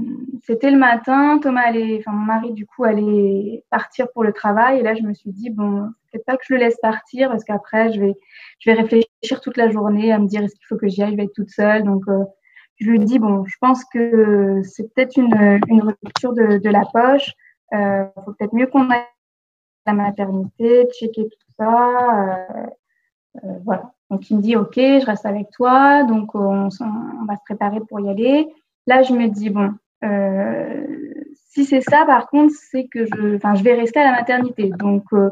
c'était 0.43 0.71
le 0.71 0.79
matin, 0.79 1.39
Thomas 1.39 1.67
allait, 1.67 1.99
enfin 1.99 2.13
mon 2.13 2.25
mari 2.25 2.53
du 2.53 2.65
coup 2.65 2.85
allait 2.85 3.63
partir 3.69 4.11
pour 4.13 4.25
le 4.25 4.33
travail 4.33 4.79
et 4.79 4.83
là 4.83 4.95
je 4.95 5.03
me 5.03 5.13
suis 5.13 5.33
dit 5.33 5.51
bon 5.51 5.91
peut 6.13 6.23
pas 6.27 6.39
que 6.39 6.45
je 6.49 6.55
le 6.55 6.61
laisse 6.61 6.79
partir 6.81 7.29
parce 7.29 7.45
qu'après 7.45 7.93
je 7.93 8.01
vais 8.01 8.15
je 8.59 8.71
vais 8.71 8.77
réfléchir 8.81 9.43
toute 9.43 9.59
la 9.59 9.69
journée 9.69 10.13
à 10.13 10.19
me 10.19 10.27
dire 10.27 10.43
est-ce 10.43 10.55
qu'il 10.55 10.65
faut 10.67 10.79
que 10.79 10.89
j'y 10.89 11.03
aille, 11.03 11.11
je 11.11 11.17
vais 11.17 11.25
être 11.25 11.35
toute 11.35 11.51
seule 11.51 11.83
donc 11.83 12.05
euh, 12.09 12.25
je 12.77 12.91
lui 12.91 12.99
dis 12.99 13.19
bon 13.19 13.45
je 13.47 13.57
pense 13.61 13.85
que 13.85 14.63
c'est 14.65 14.93
peut-être 14.95 15.17
une, 15.17 15.61
une 15.69 15.83
rupture 15.83 16.33
de, 16.33 16.59
de 16.59 16.71
la 16.71 16.83
poche, 16.93 17.33
euh, 17.75 18.05
faut 18.25 18.33
peut-être 18.33 18.55
mieux 18.55 18.67
qu'on 18.67 18.91
aille 18.91 19.03
la 19.87 19.93
maternité, 19.93 20.87
checker 20.99 21.25
tout 21.25 21.53
ça, 21.59 22.49
euh, 22.55 22.67
euh, 23.45 23.59
voilà. 23.65 23.93
Donc 24.11 24.31
il 24.31 24.37
me 24.39 24.43
dit 24.43 24.57
ok 24.57 24.75
je 24.77 25.07
reste 25.07 25.27
avec 25.27 25.51
toi. 25.51 26.05
Donc 26.05 26.35
on, 26.35 26.69
on 26.69 27.25
va 27.25 27.37
se 27.37 27.45
préparer 27.45 27.81
pour 27.81 28.01
y 28.01 28.09
aller. 28.09 28.49
Là, 28.87 29.03
je 29.03 29.13
me 29.13 29.27
dis, 29.29 29.51
bon, 29.51 29.73
euh, 30.05 30.87
si 31.51 31.65
c'est 31.65 31.81
ça, 31.81 32.05
par 32.07 32.29
contre, 32.29 32.55
c'est 32.55 32.87
que 32.87 33.05
je, 33.05 33.37
enfin, 33.37 33.55
je 33.55 33.65
vais 33.65 33.75
rester 33.75 34.01
à 34.01 34.13
la 34.13 34.19
maternité. 34.19 34.71
Donc, 34.79 35.05
euh, 35.13 35.31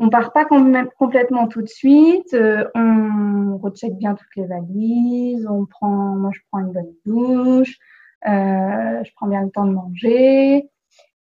on 0.00 0.08
part 0.08 0.32
pas 0.32 0.44
complètement 0.44 1.46
tout 1.46 1.62
de 1.62 1.68
suite. 1.68 2.34
Euh, 2.34 2.64
on 2.74 3.58
recheck 3.58 3.96
bien 3.96 4.14
toutes 4.14 4.34
les 4.36 4.46
valises. 4.46 5.46
On 5.48 5.66
prend, 5.66 6.16
moi, 6.16 6.30
je 6.32 6.40
prends 6.50 6.60
une 6.60 6.72
bonne 6.72 6.94
douche. 7.06 7.78
je 8.24 9.14
prends 9.14 9.28
bien 9.28 9.44
le 9.44 9.50
temps 9.50 9.66
de 9.66 9.72
manger. 9.72 10.68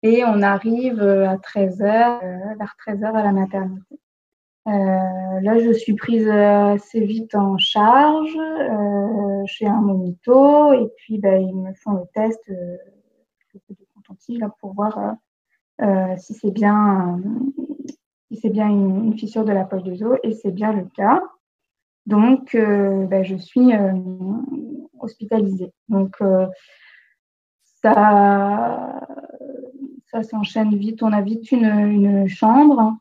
Et 0.03 0.25
on 0.25 0.43
arrive 0.43 1.01
à 1.01 1.37
13h, 1.37 1.79
vers 1.79 2.77
13h 2.85 3.05
à 3.05 3.23
la 3.23 3.31
maternité. 3.31 4.01
Euh, 4.69 5.41
là, 5.41 5.59
je 5.59 5.73
suis 5.73 5.95
prise 5.95 6.29
assez 6.29 7.01
vite 7.01 7.35
en 7.35 7.59
charge 7.59 8.37
euh, 8.37 9.43
chez 9.47 9.67
un 9.67 9.81
monito 9.81 10.73
et 10.73 10.89
puis 10.97 11.19
ben, 11.19 11.43
ils 11.43 11.57
me 11.57 11.75
font 11.75 11.95
le 11.95 12.05
test 12.15 12.41
euh, 12.49 12.77
pour 14.61 14.75
voir 14.75 15.17
euh, 15.81 16.15
si 16.17 16.35
c'est 16.35 16.53
bien, 16.53 17.21
c'est 18.37 18.51
bien 18.51 18.69
une, 18.69 19.17
fissure 19.19 19.45
de 19.45 19.53
la 19.53 19.65
poche 19.65 19.83
des 19.83 20.03
os 20.03 20.19
et 20.23 20.33
c'est 20.33 20.53
bien 20.53 20.73
le 20.73 20.85
cas. 20.97 21.23
Donc, 22.07 22.57
ben, 22.57 23.23
je 23.23 23.37
suis 23.37 23.71
hospitalisée. 24.99 25.73
Donc, 25.89 26.17
ça, 27.83 29.01
ça 30.13 30.23
s'enchaîne 30.23 30.77
vite. 30.77 31.03
On 31.03 31.13
a 31.13 31.21
vite 31.21 31.51
une, 31.51 32.29
chambre. 32.29 32.97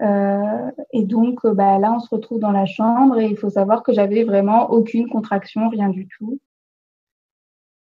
Euh, 0.00 0.70
et 0.92 1.04
donc, 1.04 1.44
euh, 1.44 1.54
bah, 1.54 1.78
là, 1.78 1.92
on 1.92 2.00
se 2.00 2.12
retrouve 2.12 2.40
dans 2.40 2.50
la 2.50 2.66
chambre 2.66 3.18
et 3.18 3.26
il 3.26 3.36
faut 3.36 3.50
savoir 3.50 3.82
que 3.82 3.92
j'avais 3.92 4.24
vraiment 4.24 4.70
aucune 4.70 5.08
contraction, 5.08 5.68
rien 5.68 5.88
du 5.88 6.08
tout. 6.08 6.40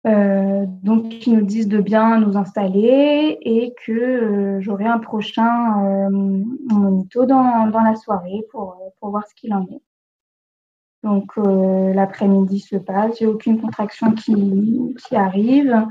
Euh, 0.08 0.66
donc, 0.84 1.28
ils 1.28 1.34
nous 1.34 1.46
disent 1.46 1.68
de 1.68 1.82
bien 1.82 2.20
nous 2.20 2.38
installer 2.38 3.38
et 3.42 3.74
que 3.86 3.92
euh, 3.92 4.62
j'aurai 4.62 4.86
un 4.86 5.00
prochain 5.00 5.84
euh, 5.84 6.10
monito 6.10 7.26
dans, 7.26 7.66
la 7.66 7.96
soirée 7.96 8.44
pour, 8.52 8.78
voir 9.02 9.28
ce 9.28 9.36
qu'il 9.36 9.54
en 9.54 9.64
est. 9.64 9.82
Donc, 11.04 11.32
l'après-midi 11.38 12.60
se 12.60 12.76
passe, 12.76 13.20
j'ai 13.20 13.26
aucune 13.26 13.62
contraction 13.62 14.12
qui, 14.12 15.16
arrive. 15.16 15.86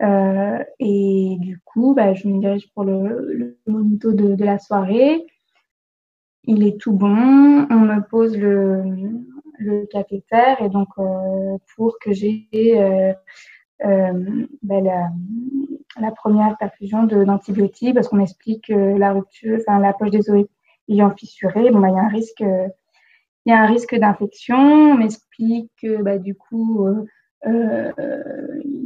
et 0.00 1.36
du 1.40 1.60
coup, 1.64 1.94
bah, 1.94 2.14
je 2.14 2.28
me 2.28 2.38
dirige 2.38 2.72
pour 2.72 2.84
le, 2.84 3.58
monito 3.66 4.12
de 4.12 4.44
la 4.44 4.58
soirée 4.58 5.26
il 6.46 6.66
est 6.66 6.78
tout 6.80 6.92
bon. 6.92 7.66
On 7.70 7.80
me 7.80 8.00
pose 8.08 8.36
le, 8.36 8.82
le 9.64 9.86
cathéter 9.86 10.54
et 10.60 10.68
donc 10.68 10.88
euh, 10.98 11.56
pour 11.74 11.98
que 12.00 12.12
j'ai 12.12 12.48
euh, 12.54 13.12
euh, 13.84 14.46
ben, 14.62 14.84
la, 16.00 16.10
première 16.12 16.56
perfusion 16.58 17.04
d'antibiotiques 17.04 17.94
parce 17.94 18.08
qu'on 18.08 18.16
m'explique 18.16 18.66
que 18.68 18.96
la 18.96 19.12
rupture, 19.12 19.58
enfin 19.60 19.78
la 19.80 19.92
poche 19.92 20.10
des 20.10 20.30
os 20.30 20.46
ayant 20.88 21.14
fissuré, 21.14 21.70
ben, 21.70 21.88
il 21.88 21.94
y 21.94 23.52
a 23.52 23.60
un 23.60 23.66
risque, 23.66 23.94
d'infection. 23.94 24.56
On 24.56 24.94
m'explique 24.94 25.70
que 25.80 26.02
bah, 26.02 26.18
du 26.18 26.34
coup, 26.34 26.86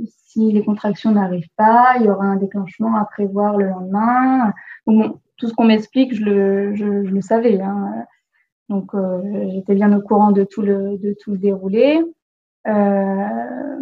si 0.06 0.52
les 0.52 0.64
contractions 0.64 1.12
n'arrivent 1.12 1.50
pas, 1.56 1.94
il 1.98 2.06
y 2.06 2.10
aura 2.10 2.24
un 2.24 2.36
déclenchement 2.36 2.96
à 2.96 3.04
prévoir 3.04 3.56
le 3.56 3.66
lendemain. 3.68 4.52
tout 4.86 5.48
ce 5.48 5.54
qu'on 5.54 5.66
m'explique, 5.66 6.14
je 6.14 6.24
le, 6.24 6.74
je, 6.74 6.84
le 6.84 7.20
savais. 7.20 7.60
Hein. 7.60 8.06
Donc, 8.68 8.94
euh, 8.94 9.48
j'étais 9.50 9.74
bien 9.74 9.96
au 9.96 10.02
courant 10.02 10.30
de 10.30 10.44
tout 10.44 10.62
le, 10.62 10.98
de 10.98 11.14
tout 11.20 11.32
le 11.32 11.38
déroulé. 11.38 12.02
Euh, 12.66 13.80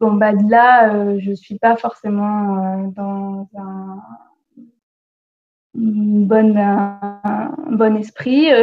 bon, 0.00 0.12
bah, 0.14 0.34
de 0.34 0.50
là, 0.50 0.94
euh, 0.94 1.18
je 1.20 1.32
suis 1.32 1.58
pas 1.58 1.76
forcément 1.76 2.58
euh, 2.58 2.86
dans 2.94 3.48
un, 3.56 4.02
bonne, 5.74 6.56
un, 6.58 7.54
bon 7.70 7.96
esprit. 7.96 8.48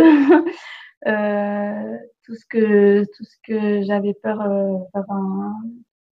tout 2.26 2.36
ce 2.36 2.46
que, 2.46 3.04
tout 3.04 3.24
ce 3.26 3.36
que 3.44 3.84
j'avais 3.84 4.14
peur, 4.14 4.40
enfin, 4.94 5.54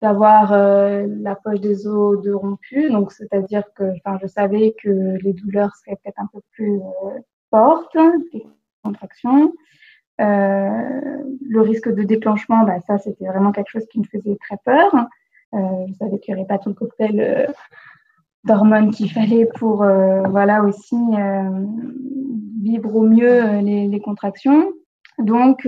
d'avoir 0.03 0.53
euh, 0.53 1.07
la 1.21 1.35
poche 1.35 1.61
des 1.61 1.87
os 1.87 2.23
de 2.23 2.33
rompu. 2.33 2.91
Donc, 2.91 3.13
c'est-à-dire 3.13 3.65
que 3.75 3.93
je 4.23 4.27
savais 4.27 4.75
que 4.83 5.17
les 5.23 5.33
douleurs 5.33 5.75
seraient 5.77 5.97
peut-être 6.03 6.21
un 6.21 6.29
peu 6.33 6.41
plus 6.53 6.77
euh, 6.77 7.19
fortes, 7.51 7.97
des 8.87 8.93
contractions. 8.93 9.53
Euh, 10.21 11.23
le 11.49 11.61
risque 11.61 11.93
de 11.93 12.03
déclenchement, 12.03 12.65
bah, 12.65 12.81
ça, 12.87 12.99
c'était 12.99 13.27
vraiment 13.27 13.53
quelque 13.53 13.71
chose 13.71 13.87
qui 13.91 13.99
me 13.99 14.05
faisait 14.05 14.37
très 14.41 14.57
peur. 14.65 15.09
je 15.53 15.93
savais 15.99 16.19
qu'il 16.19 16.35
n'y 16.35 16.41
aurait 16.41 16.49
pas 16.49 16.59
tout 16.59 16.71
le 16.71 16.75
cocktail 16.75 17.55
d'hormones 18.45 18.91
qu'il 18.91 19.11
fallait 19.11 19.47
pour 19.47 19.79
voilà 19.79 20.63
aussi 20.63 20.97
vivre 22.63 22.95
au 22.95 23.03
mieux 23.03 23.61
les, 23.61 24.01
contractions. 24.01 24.73
Donc, 25.19 25.67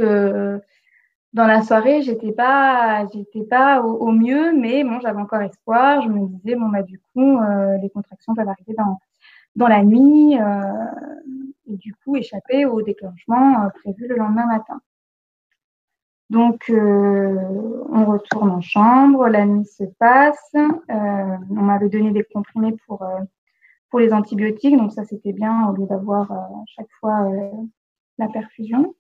dans 1.35 1.47
la 1.47 1.63
soirée, 1.63 2.03
j'étais 2.03 2.33
pas, 2.33 3.07
j'étais 3.13 3.45
pas 3.45 3.83
au, 3.83 4.11
mieux, 4.13 4.53
mais 4.57 4.83
bon, 4.83 4.99
j'avais 5.01 5.21
encore 5.21 5.43
espoir. 5.43 6.03
Je 6.03 6.09
me 6.09 6.27
disais, 6.27 6.57
bon, 6.57 6.69
bah, 6.69 6.83
du 6.83 6.99
coup, 6.99 7.39
euh, 7.39 7.77
les 7.83 7.91
contractions 7.91 8.35
peuvent 8.35 8.49
arriver 8.49 8.75
dans, 9.55 9.69
la 9.69 9.83
nuit, 9.83 10.39
euh, 10.39 10.73
et 11.69 11.77
du 11.77 11.95
coup, 11.95 12.17
échapper 12.17 12.65
au 12.65 12.83
déclenchement 12.83 13.65
euh, 13.65 13.69
prévu 13.71 14.09
le 14.09 14.17
lendemain 14.17 14.47
matin. 14.47 14.81
Donc, 16.31 16.71
on 16.71 18.05
retourne 18.05 18.51
en 18.51 18.61
chambre, 18.61 19.29
la 19.29 19.47
nuit 19.47 19.65
se 19.65 19.85
passe. 19.99 20.53
on 20.55 21.39
m'avait 21.49 21.89
donné 21.89 22.11
des 22.11 22.23
comprimés 22.23 22.77
pour, 22.87 23.03
pour 23.89 23.99
les 23.99 24.13
antibiotiques, 24.13 24.77
donc 24.77 24.93
ça, 24.93 25.07
c'était 25.07 25.33
bien 25.33 25.67
au 25.69 25.73
lieu 25.75 25.87
d'avoir 25.87 26.31
chaque 26.67 26.91
fois 27.01 27.27
la 28.19 28.29
perfusion. 28.29 28.95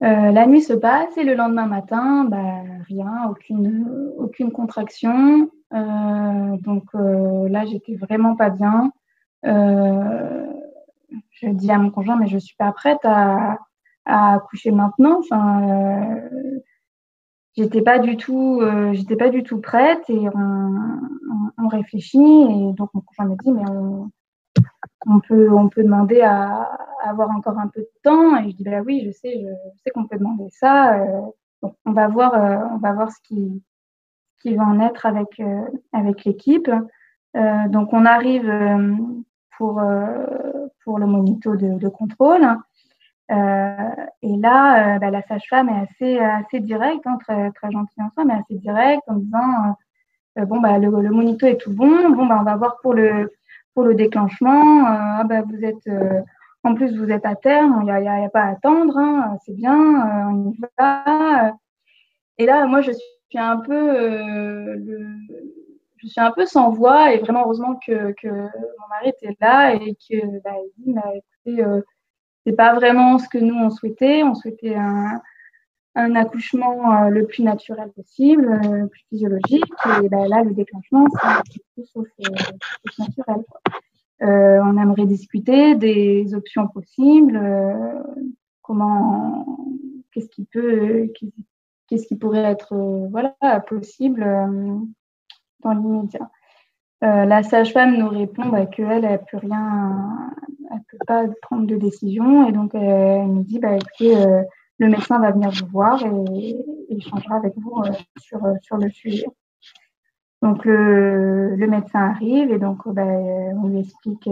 la 0.00 0.46
nuit 0.46 0.62
se 0.62 0.72
passe 0.72 1.14
et 1.18 1.24
le 1.24 1.34
lendemain 1.34 1.66
matin, 1.66 2.24
bah, 2.24 2.62
rien, 2.88 3.28
aucune, 3.28 4.12
aucune 4.16 4.50
contraction. 4.50 5.50
donc 5.70 6.86
là, 6.94 7.66
j'étais 7.66 7.96
vraiment 7.96 8.34
pas 8.34 8.48
bien. 8.48 8.92
Je 11.34 11.48
dis 11.48 11.70
à 11.70 11.78
mon 11.78 11.90
conjoint, 11.90 12.16
mais 12.16 12.26
je 12.26 12.38
suis 12.38 12.56
pas 12.56 12.72
prête 12.72 13.04
à, 13.04 13.58
à 14.06 14.34
accoucher 14.34 14.70
maintenant. 14.70 15.18
Enfin, 15.18 16.20
j'étais 17.56 17.82
pas 17.82 17.98
du 17.98 18.16
tout, 18.16 18.60
euh, 18.60 18.92
j'étais 18.92 19.16
pas 19.16 19.30
du 19.30 19.42
tout 19.42 19.60
prête 19.60 20.08
et 20.08 20.28
on, 20.34 21.00
on, 21.58 21.68
réfléchit 21.68 22.18
et 22.18 22.72
donc 22.72 22.90
mon 22.94 23.00
conjoint 23.00 23.26
me 23.26 23.36
dit 23.36 23.52
mais 23.52 23.62
on, 25.06 25.20
peut, 25.20 25.50
on 25.52 25.68
peut 25.68 25.82
demander 25.82 26.20
à, 26.20 26.78
avoir 27.02 27.30
encore 27.30 27.58
un 27.58 27.68
peu 27.68 27.80
de 27.80 27.90
temps 28.02 28.36
et 28.36 28.50
je 28.50 28.56
dis 28.56 28.64
bah 28.64 28.80
oui, 28.84 29.02
je 29.04 29.10
sais, 29.10 29.40
je, 29.40 29.78
sais 29.82 29.90
qu'on 29.90 30.06
peut 30.06 30.18
demander 30.18 30.48
ça. 30.50 30.98
Euh, 30.98 31.20
on 31.86 31.92
va 31.92 32.08
voir, 32.08 32.34
euh, 32.34 32.58
on 32.72 32.78
va 32.78 32.92
voir 32.92 33.10
ce 33.10 33.20
qui, 33.22 33.62
qui 34.42 34.54
va 34.54 34.64
en 34.64 34.80
être 34.80 35.06
avec 35.06 35.40
avec 35.92 36.24
l'équipe. 36.24 36.70
donc 37.34 37.92
on 37.92 38.04
arrive 38.04 38.50
pour 39.56 39.80
pour 40.84 40.98
le 40.98 41.06
monito 41.06 41.56
de, 41.56 41.88
contrôle. 41.88 42.46
Euh, 43.30 43.90
et 44.22 44.36
là, 44.36 44.96
euh, 44.96 44.98
bah, 44.98 45.10
la 45.10 45.22
sage-femme 45.22 45.68
est 45.70 45.80
assez, 45.80 46.18
assez 46.18 46.60
directe, 46.60 47.06
hein, 47.06 47.18
très, 47.20 47.50
très 47.52 47.70
gentille 47.70 48.02
en 48.02 48.10
soi, 48.10 48.24
mais 48.24 48.34
assez 48.34 48.58
directe 48.58 49.02
en 49.06 49.14
disant 49.14 49.76
euh, 50.38 50.44
bon, 50.44 50.60
bah, 50.60 50.78
le, 50.78 50.90
le, 50.90 51.10
monito 51.10 51.46
est 51.46 51.56
tout 51.56 51.72
bon, 51.72 52.10
bon, 52.10 52.26
bah, 52.26 52.38
on 52.40 52.44
va 52.44 52.56
voir 52.56 52.76
pour 52.82 52.92
le, 52.92 53.32
pour 53.72 53.84
le 53.84 53.94
déclenchement. 53.94 54.84
ah, 54.86 55.24
bah, 55.24 55.42
vous 55.42 55.64
êtes, 55.64 55.88
en 56.64 56.74
plus, 56.74 56.96
vous 56.98 57.10
êtes 57.10 57.26
à 57.26 57.34
terme, 57.34 57.78
il 57.80 57.84
n'y 57.84 57.90
a, 57.90 58.00
y 58.00 58.24
a, 58.24 58.28
pas 58.28 58.42
à 58.42 58.50
attendre, 58.50 58.96
hein, 58.98 59.36
c'est 59.44 59.54
bien, 59.54 60.28
on 60.30 60.50
y 60.50 60.60
va. 60.78 61.54
Et 62.38 62.46
là, 62.46 62.66
moi, 62.66 62.82
je 62.82 62.92
suis 62.92 63.38
un 63.38 63.58
peu, 63.58 63.74
le, 63.74 65.06
je 66.04 66.08
suis 66.08 66.20
un 66.20 66.30
peu 66.30 66.46
sans 66.46 66.70
voix 66.70 67.12
et 67.12 67.18
vraiment 67.18 67.42
heureusement 67.44 67.80
que, 67.84 68.12
que 68.12 68.28
mon 68.28 68.88
mari 68.90 69.08
était 69.08 69.36
là 69.40 69.74
et 69.74 69.94
que 69.94 70.42
bah, 70.42 70.52
il 70.62 70.84
dit, 70.84 70.92
bah, 70.92 71.12
écoutez, 71.46 71.64
c'est 72.46 72.52
pas 72.56 72.74
vraiment 72.74 73.18
ce 73.18 73.28
que 73.28 73.38
nous 73.38 73.54
on 73.56 73.70
souhaitait. 73.70 74.22
On 74.22 74.34
souhaitait 74.34 74.74
un, 74.74 75.20
un 75.94 76.14
accouchement 76.16 77.04
euh, 77.04 77.08
le 77.08 77.26
plus 77.26 77.42
naturel 77.42 77.90
possible, 77.92 78.48
euh, 78.48 78.78
le 78.78 78.88
plus 78.88 79.04
physiologique. 79.08 79.72
Et 80.02 80.08
ben, 80.08 80.28
là, 80.28 80.42
le 80.42 80.52
déclenchement, 80.52 81.06
c'est 81.50 81.60
tout 81.74 81.86
sauf, 81.92 82.06
euh, 82.20 82.98
naturel. 82.98 83.44
Euh, 84.22 84.60
on 84.62 84.80
aimerait 84.80 85.06
discuter 85.06 85.74
des 85.74 86.34
options 86.34 86.68
possibles. 86.68 87.40
comment, 88.62 89.46
qu'est-ce 90.12 90.28
qui 90.28 90.44
peut, 90.44 91.08
qu'est-ce 91.88 92.06
qui 92.06 92.16
pourrait 92.16 92.44
être, 92.44 92.74
voilà, 93.10 93.34
possible 93.68 94.24
dans 95.64 95.72
l'immédiat. 95.72 96.30
Euh, 97.02 97.24
la 97.26 97.42
sage-femme 97.42 97.96
nous 97.98 98.08
répond 98.08 98.46
bah, 98.48 98.66
qu'elle 98.66 99.02
n'a 99.02 99.18
plus 99.18 99.36
rien, 99.38 100.30
elle 100.70 100.80
peut 100.90 100.96
pas 101.06 101.26
prendre 101.42 101.66
de 101.66 101.76
décision 101.76 102.48
et 102.48 102.52
donc 102.52 102.74
elle 102.74 103.26
nous 103.26 103.42
dit 103.42 103.58
bah, 103.58 103.74
écoutez, 103.76 104.16
euh, 104.16 104.42
le 104.78 104.88
médecin 104.88 105.18
va 105.18 105.32
venir 105.32 105.50
vous 105.50 105.66
voir 105.66 106.02
et, 106.02 106.56
il 106.88 107.02
changera 107.02 107.36
avec 107.36 107.52
vous 107.56 107.82
euh, 107.84 107.90
sur, 108.18 108.40
sur 108.62 108.78
le 108.78 108.88
sujet. 108.88 109.26
Donc 110.40 110.64
le, 110.64 111.56
médecin 111.68 112.00
arrive 112.10 112.50
et 112.52 112.58
donc 112.58 112.88
bah, 112.88 113.02
on 113.02 113.68
lui 113.68 113.80
explique 113.80 114.30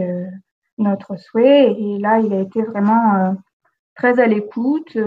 notre 0.78 1.16
souhait 1.16 1.72
et 1.72 1.98
là 1.98 2.20
il 2.20 2.32
a 2.32 2.40
été 2.40 2.62
vraiment 2.62 3.34
très 3.94 4.18
à 4.20 4.26
l'écoute. 4.26 4.94
il 4.94 5.02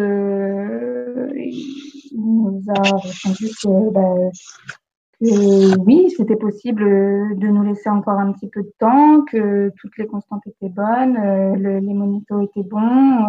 nous 2.13 2.61
a 2.69 2.81
répondu 2.97 3.47
que 3.63 4.29
oui, 5.31 6.09
c'était 6.15 6.35
possible 6.35 6.83
euh, 6.83 7.35
de 7.35 7.47
nous 7.47 7.63
laisser 7.63 7.89
encore 7.89 8.19
un 8.19 8.31
petit 8.31 8.49
peu 8.49 8.63
de 8.63 8.73
temps, 8.79 9.23
que 9.23 9.71
toutes 9.77 9.97
les 9.97 10.07
constantes 10.07 10.45
étaient 10.45 10.69
bonnes, 10.69 11.17
euh, 11.17 11.55
les 11.55 11.93
monitos 11.93 12.41
étaient 12.41 12.67
bons, 12.67 13.25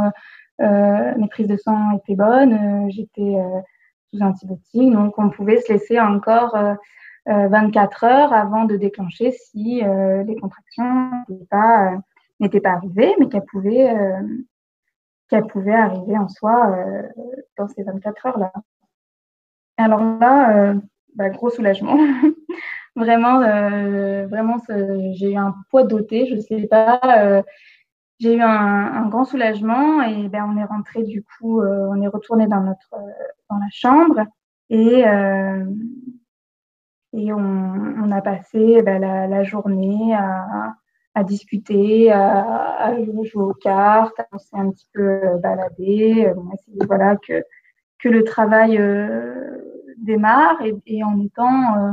euh, 0.60 1.14
mes 1.16 1.28
prises 1.28 1.46
de 1.46 1.56
sang 1.56 1.92
étaient 1.96 2.16
bonnes, 2.16 2.90
j'étais 2.90 3.36
sous 4.10 4.20
antibiotiques, 4.20 4.92
donc 4.92 5.18
on 5.18 5.30
pouvait 5.30 5.60
se 5.60 5.72
laisser 5.72 6.00
encore 6.00 6.56
24 7.26 8.04
heures 8.04 8.32
avant 8.32 8.64
de 8.64 8.76
déclencher 8.76 9.32
si 9.32 9.82
les 9.82 10.36
contractions 10.40 11.10
n'étaient 11.28 11.46
pas, 11.50 11.98
pas 12.62 12.70
arrivées, 12.70 13.14
mais 13.18 13.28
qu'elles 13.28 13.44
pouvaient, 13.44 13.94
pouvaient 15.50 15.74
arriver 15.74 16.16
en 16.16 16.28
soi 16.28 16.74
dans 17.58 17.68
ces 17.68 17.82
24 17.82 18.26
heures-là. 18.26 18.52
Alors 19.76 20.00
là, 20.18 20.74
bah, 21.16 21.30
gros 21.30 21.50
soulagement. 21.50 21.96
vraiment, 22.96 23.40
euh, 23.42 24.26
vraiment, 24.26 24.56
j'ai 25.14 25.32
eu 25.32 25.36
un 25.36 25.54
poids 25.70 25.84
doté, 25.84 26.26
je 26.26 26.38
sais 26.40 26.66
pas. 26.66 27.00
Euh, 27.18 27.42
j'ai 28.18 28.34
eu 28.34 28.40
un, 28.40 29.08
grand 29.08 29.24
soulagement 29.24 30.02
et 30.02 30.28
ben 30.28 30.46
on 30.50 30.58
est 30.58 30.64
rentré 30.64 31.02
du 31.02 31.22
coup, 31.22 31.60
euh, 31.60 31.86
on 31.90 32.00
est 32.00 32.08
retourné 32.08 32.46
dans 32.46 32.62
notre 32.62 32.94
dans 33.50 33.58
la 33.58 33.68
chambre 33.70 34.24
et 34.70 35.04
et 37.12 37.32
on, 37.32 37.38
on, 37.38 38.10
a 38.10 38.20
passé 38.20 38.82
ben, 38.82 39.00
la, 39.00 39.26
la, 39.26 39.42
journée 39.42 40.14
à, 40.14 40.74
à 41.14 41.24
discuter, 41.24 42.10
à, 42.12 42.76
à, 42.78 42.94
jouer 43.02 43.30
aux 43.34 43.54
cartes, 43.54 44.18
à 44.18 44.38
s'est 44.38 44.56
un 44.56 44.70
petit 44.70 44.88
peu 44.92 45.20
baladé, 45.38 46.30
on 46.36 46.50
a 46.50 46.54
essayé 46.54 46.78
voilà 46.86 47.16
que 47.16 47.42
que 47.98 48.08
le 48.08 48.24
travail 48.24 48.78
démarre 49.96 50.58
et, 50.86 51.04
en 51.04 51.20
étant 51.20 51.76
euh, 51.76 51.92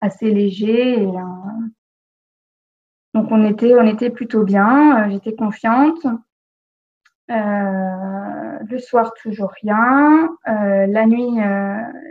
assez 0.00 0.30
léger. 0.30 1.06
Euh, 1.06 1.22
donc 3.14 3.28
on 3.30 3.44
était, 3.44 3.74
on 3.76 3.86
était 3.86 4.10
plutôt 4.10 4.44
bien, 4.44 5.04
euh, 5.04 5.10
j'étais 5.10 5.34
confiante. 5.34 6.06
le 7.28 8.78
soir, 8.78 9.12
toujours 9.20 9.52
rien. 9.62 10.30
la, 10.46 11.06
nuit, 11.06 11.36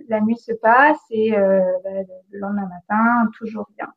la 0.08 0.22
nuit 0.22 0.38
se 0.38 0.54
passe 0.54 1.00
et 1.10 1.32
bah, 1.32 1.90
le 2.32 2.40
lendemain 2.40 2.68
matin, 2.68 3.30
toujours 3.38 3.68
rien. 3.78 3.92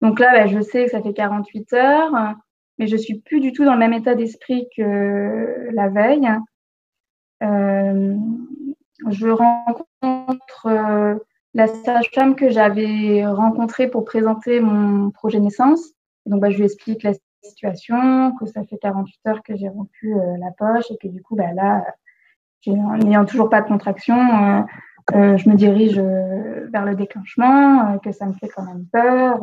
Donc 0.00 0.20
là, 0.20 0.32
bah, 0.32 0.46
je 0.46 0.60
sais 0.60 0.84
que 0.84 0.90
ça 0.90 1.02
fait 1.02 1.12
48 1.12 1.72
heures, 1.72 2.34
mais 2.78 2.86
je 2.86 2.96
suis 2.96 3.18
plus 3.18 3.40
du 3.40 3.52
tout 3.52 3.64
dans 3.64 3.74
le 3.74 3.80
même 3.80 3.92
état 3.92 4.14
d'esprit 4.14 4.68
que 4.76 5.68
la 5.72 5.88
veille. 5.88 6.28
Je 9.06 9.28
rencontre 9.28 10.66
euh, 10.66 11.14
la 11.54 11.66
sage-femme 11.66 12.34
que 12.34 12.50
j'avais 12.50 13.24
rencontrée 13.26 13.88
pour 13.88 14.04
présenter 14.04 14.60
mon 14.60 15.10
projet 15.10 15.40
naissance. 15.40 15.80
donc, 16.26 16.40
bah, 16.40 16.50
je 16.50 16.58
lui 16.58 16.64
explique 16.64 17.02
la 17.02 17.12
situation, 17.42 18.34
que 18.36 18.46
ça 18.46 18.64
fait 18.64 18.78
48 18.78 19.20
heures 19.28 19.42
que 19.42 19.56
j'ai 19.56 19.68
rompu 19.68 20.14
euh, 20.14 20.36
la 20.38 20.50
poche 20.50 20.90
et 20.90 20.96
que 20.98 21.08
du 21.08 21.22
coup, 21.22 21.36
bah, 21.36 21.52
là, 21.54 21.84
n'ayant 22.66 23.24
toujours 23.24 23.48
pas 23.48 23.62
de 23.62 23.68
contraction, 23.68 24.16
euh, 25.14 25.36
je 25.36 25.48
me 25.48 25.54
dirige 25.54 25.98
vers 25.98 26.84
le 26.84 26.94
déclenchement, 26.94 27.98
que 27.98 28.12
ça 28.12 28.26
me 28.26 28.34
fait 28.34 28.48
quand 28.48 28.64
même 28.64 28.84
peur 28.92 29.40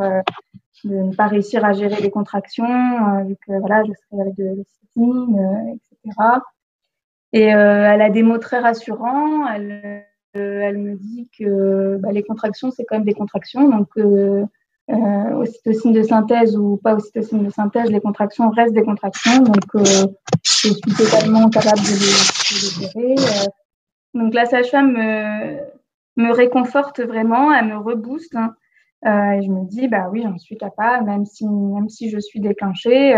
de 0.83 0.95
ne 0.95 1.15
pas 1.15 1.25
réussir 1.25 1.65
à 1.65 1.73
gérer 1.73 1.99
les 2.01 2.11
contractions, 2.11 3.23
vu 3.25 3.35
que 3.47 3.57
voilà, 3.59 3.83
je 3.83 3.93
serai 3.93 4.21
avec 4.21 4.35
de 4.35 4.43
l'ocytocine, 4.43 5.79
etc. 6.03 6.41
Et 7.35 7.41
elle 7.41 8.01
a 8.01 8.09
des 8.09 8.23
mots 8.23 8.37
très 8.37 8.59
rassurants. 8.59 9.45
Elle, 9.47 10.05
euh, 10.37 10.71
me 10.71 10.95
dit 10.95 11.29
que 11.37 11.97
bah, 11.97 12.13
les 12.13 12.23
contractions, 12.23 12.71
c'est 12.71 12.85
quand 12.85 12.95
même 12.95 13.05
des 13.05 13.13
contractions. 13.13 13.67
Donc, 13.67 13.89
euh, 13.97 14.45
euh, 14.89 15.33
ocytocine 15.33 15.91
de 15.91 16.01
synthèse 16.01 16.55
ou 16.55 16.77
pas 16.77 16.95
ocytocine 16.95 17.43
de 17.43 17.49
synthèse, 17.49 17.91
les 17.91 17.99
contractions 17.99 18.49
restent 18.51 18.73
des 18.73 18.83
contractions. 18.83 19.39
Donc, 19.41 19.65
je 19.75 20.07
suis 20.43 20.75
totalement 20.97 21.49
capable 21.49 21.79
de 21.79 21.91
les, 21.91 22.87
gérer. 22.87 23.15
donc, 24.13 24.33
la 24.33 24.45
sage-femme 24.45 24.93
me, 24.93 25.57
me, 26.15 26.31
réconforte 26.31 27.01
vraiment, 27.01 27.51
elle 27.51 27.67
me 27.67 27.77
rebooste. 27.77 28.37
Hein. 28.37 28.55
et 29.03 29.41
je 29.41 29.51
me 29.51 29.67
dis, 29.67 29.89
bah 29.89 30.07
oui, 30.09 30.21
j'en 30.23 30.37
suis 30.37 30.57
capable, 30.57 31.05
même 31.05 31.25
si, 31.25 31.45
même 31.45 31.89
si 31.89 32.09
je 32.09 32.19
suis 32.19 32.39
déclenchée, 32.39 33.13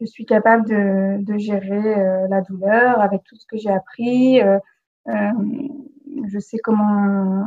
je 0.00 0.04
suis 0.04 0.26
capable 0.26 0.66
de, 0.66 1.38
gérer 1.38 2.26
la 2.28 2.40
douleur 2.40 3.00
avec 3.00 3.24
tout 3.24 3.36
ce 3.36 3.46
que 3.46 3.56
j'ai 3.56 3.70
appris. 3.70 4.40
Euh, 5.08 5.32
je 6.26 6.38
sais 6.38 6.58
comment 6.58 7.46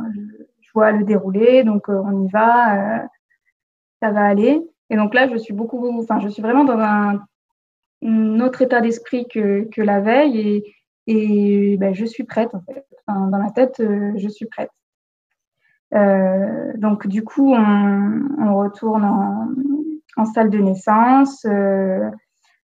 je 0.60 0.70
vois 0.72 0.92
le 0.92 1.04
dérouler, 1.04 1.64
donc 1.64 1.88
euh, 1.88 2.00
on 2.04 2.24
y 2.24 2.28
va, 2.28 3.00
euh, 3.02 3.06
ça 4.00 4.12
va 4.12 4.26
aller. 4.26 4.62
Et 4.90 4.96
donc 4.96 5.14
là, 5.14 5.28
je 5.28 5.36
suis 5.36 5.54
beaucoup, 5.54 5.86
enfin, 6.00 6.20
je 6.20 6.28
suis 6.28 6.42
vraiment 6.42 6.64
dans 6.64 6.78
un, 6.78 7.20
autre 8.40 8.62
état 8.62 8.80
d'esprit 8.80 9.26
que, 9.28 9.64
que, 9.70 9.82
la 9.82 10.00
veille 10.00 10.62
et, 11.08 11.76
ben, 11.78 11.94
je 11.94 12.04
suis 12.04 12.22
prête 12.24 12.54
en 12.54 12.60
fait. 12.60 12.86
Enfin, 13.06 13.26
dans 13.26 13.38
ma 13.38 13.50
tête, 13.50 13.82
je 14.16 14.28
suis 14.28 14.46
prête. 14.46 14.70
Euh, 15.94 16.72
donc 16.76 17.06
du 17.08 17.24
coup, 17.24 17.52
on, 17.54 18.54
retourne 18.54 19.04
en, 20.16 20.24
salle 20.26 20.50
de 20.50 20.58
naissance. 20.58 21.44
Euh, 21.44 22.08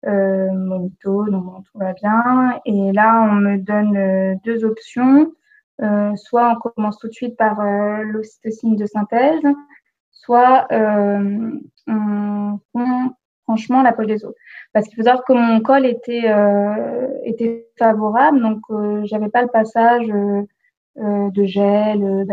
monito, 0.04 1.24
donc 1.26 1.64
tout 1.64 1.78
va 1.78 1.92
bien. 1.92 2.60
Et 2.64 2.92
là, 2.92 3.28
on 3.30 3.34
me 3.34 3.58
donne 3.58 4.38
deux 4.44 4.64
options. 4.64 5.32
soit 6.16 6.52
on 6.52 6.70
commence 6.70 6.98
tout 6.98 7.08
de 7.08 7.12
suite 7.12 7.36
par 7.36 7.62
l'ocytocine 8.04 8.76
de 8.76 8.86
synthèse, 8.86 9.42
soit 10.10 10.66
on, 10.70 11.60
on 12.74 13.10
franchement 13.48 13.82
la 13.82 13.92
poche 13.92 14.06
des 14.06 14.24
os. 14.24 14.34
Parce 14.72 14.86
qu'il 14.86 14.96
faut 14.96 15.04
savoir 15.04 15.24
que 15.24 15.32
mon 15.32 15.60
col 15.60 15.86
était, 15.86 16.24
euh, 16.26 17.08
était 17.24 17.66
favorable, 17.78 18.40
donc 18.40 18.60
euh, 18.70 19.02
j'avais 19.04 19.30
pas 19.30 19.42
le 19.42 19.48
passage 19.48 20.08
euh, 20.10 20.42
euh 20.98 21.30
de 21.30 21.44
gel, 21.44 22.04
euh, 22.04 22.24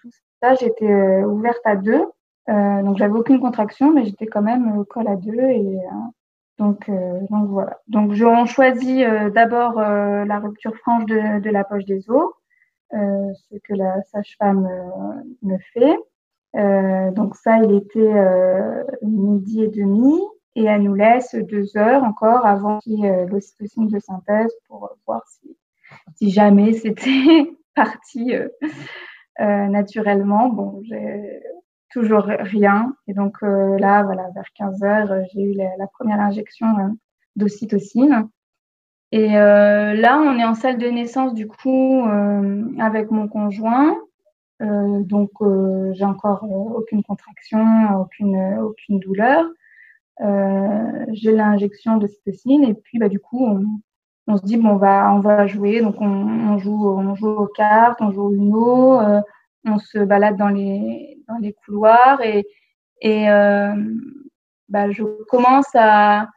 tout 0.00 0.10
ça. 0.42 0.54
J'étais 0.54 1.22
ouverte 1.24 1.60
à 1.64 1.76
deux, 1.76 2.04
donc 2.48 2.96
j'avais 2.96 3.18
aucune 3.18 3.40
contraction, 3.40 3.92
mais 3.92 4.04
j'étais 4.04 4.26
quand 4.26 4.42
même 4.42 4.84
col 4.86 5.08
à 5.08 5.16
deux 5.16 5.40
et 5.40 5.78
donc, 6.58 6.90
donc 7.30 7.48
voilà. 7.48 7.78
Donc 7.88 8.12
on 8.24 8.46
choisit 8.46 9.04
d'abord 9.32 9.80
la 9.80 10.38
rupture 10.38 10.76
franche 10.76 11.06
de, 11.06 11.40
de, 11.40 11.50
la 11.50 11.64
poche 11.64 11.84
des 11.84 12.08
os, 12.10 12.32
ce 12.92 13.56
que 13.64 13.74
la 13.74 14.02
sage-femme 14.02 14.68
me 15.42 15.58
fait. 15.72 15.96
Euh, 16.56 17.10
donc 17.12 17.34
ça, 17.36 17.58
il 17.58 17.74
était 17.76 18.00
euh, 18.00 18.84
midi 19.02 19.62
et 19.62 19.68
demi 19.68 20.20
et 20.54 20.64
elle 20.64 20.82
nous 20.82 20.94
laisse 20.94 21.34
deux 21.34 21.76
heures 21.76 22.04
encore 22.04 22.44
avant 22.44 22.78
euh, 22.86 23.26
l'ocytocine 23.26 23.88
de 23.88 23.98
synthèse 23.98 24.52
pour 24.68 24.96
voir 25.06 25.22
si, 25.26 25.56
si 26.16 26.30
jamais 26.30 26.74
c'était 26.74 27.50
parti 27.74 28.34
euh, 28.34 28.48
euh, 29.40 29.66
naturellement. 29.68 30.50
Bon, 30.50 30.82
toujours 31.92 32.24
rien. 32.24 32.94
Et 33.06 33.14
donc 33.14 33.42
là, 33.42 34.02
voilà, 34.02 34.28
vers 34.34 34.50
15 34.54 34.82
heures, 34.82 35.24
j'ai 35.32 35.42
eu 35.42 35.54
la, 35.54 35.86
première 35.98 36.20
injection 36.20 36.66
d'ocytocine. 37.36 38.28
Et 39.12 39.28
là, 39.28 40.20
on 40.20 40.38
est 40.38 40.44
en 40.44 40.54
salle 40.54 40.78
de 40.78 40.88
naissance 40.88 41.34
du 41.34 41.46
coup 41.46 42.04
avec 42.78 43.10
mon 43.10 43.28
conjoint. 43.28 43.96
Euh, 44.62 45.00
donc, 45.02 45.30
euh, 45.40 45.92
j'ai 45.94 46.04
encore 46.04 46.44
euh, 46.44 46.78
aucune 46.78 47.02
contraction, 47.02 48.00
aucune, 48.00 48.58
aucune 48.60 49.00
douleur. 49.00 49.44
j'ai 51.12 51.32
l'injection 51.32 51.96
de 51.96 52.06
cytocine 52.06 52.64
et 52.64 52.74
puis, 52.74 52.98
bah, 52.98 53.08
du 53.08 53.18
coup, 53.18 53.44
on, 54.26 54.36
se 54.36 54.42
dit 54.44 54.56
bon 54.56 54.70
on 54.70 54.76
va 54.76 55.12
on 55.12 55.20
va 55.20 55.46
jouer 55.46 55.82
donc 55.82 55.96
on, 56.00 56.56
joue 56.58 56.88
on 56.88 57.14
joue 57.16 57.28
aux 57.28 57.48
cartes 57.48 58.00
on 58.00 58.12
joue 58.12 58.22
au 58.22 58.32
Uno 58.32 59.00
euh, 59.00 59.20
on 59.64 59.78
se 59.78 59.98
balade 59.98 60.36
dans 60.36 60.48
les 60.48 61.16
couloirs 61.64 62.20
et 62.22 62.46
et 63.02 63.28
euh, 63.28 63.74
bah, 64.68 64.90
je 64.92 65.02
commence 65.28 65.74
à, 65.74 66.28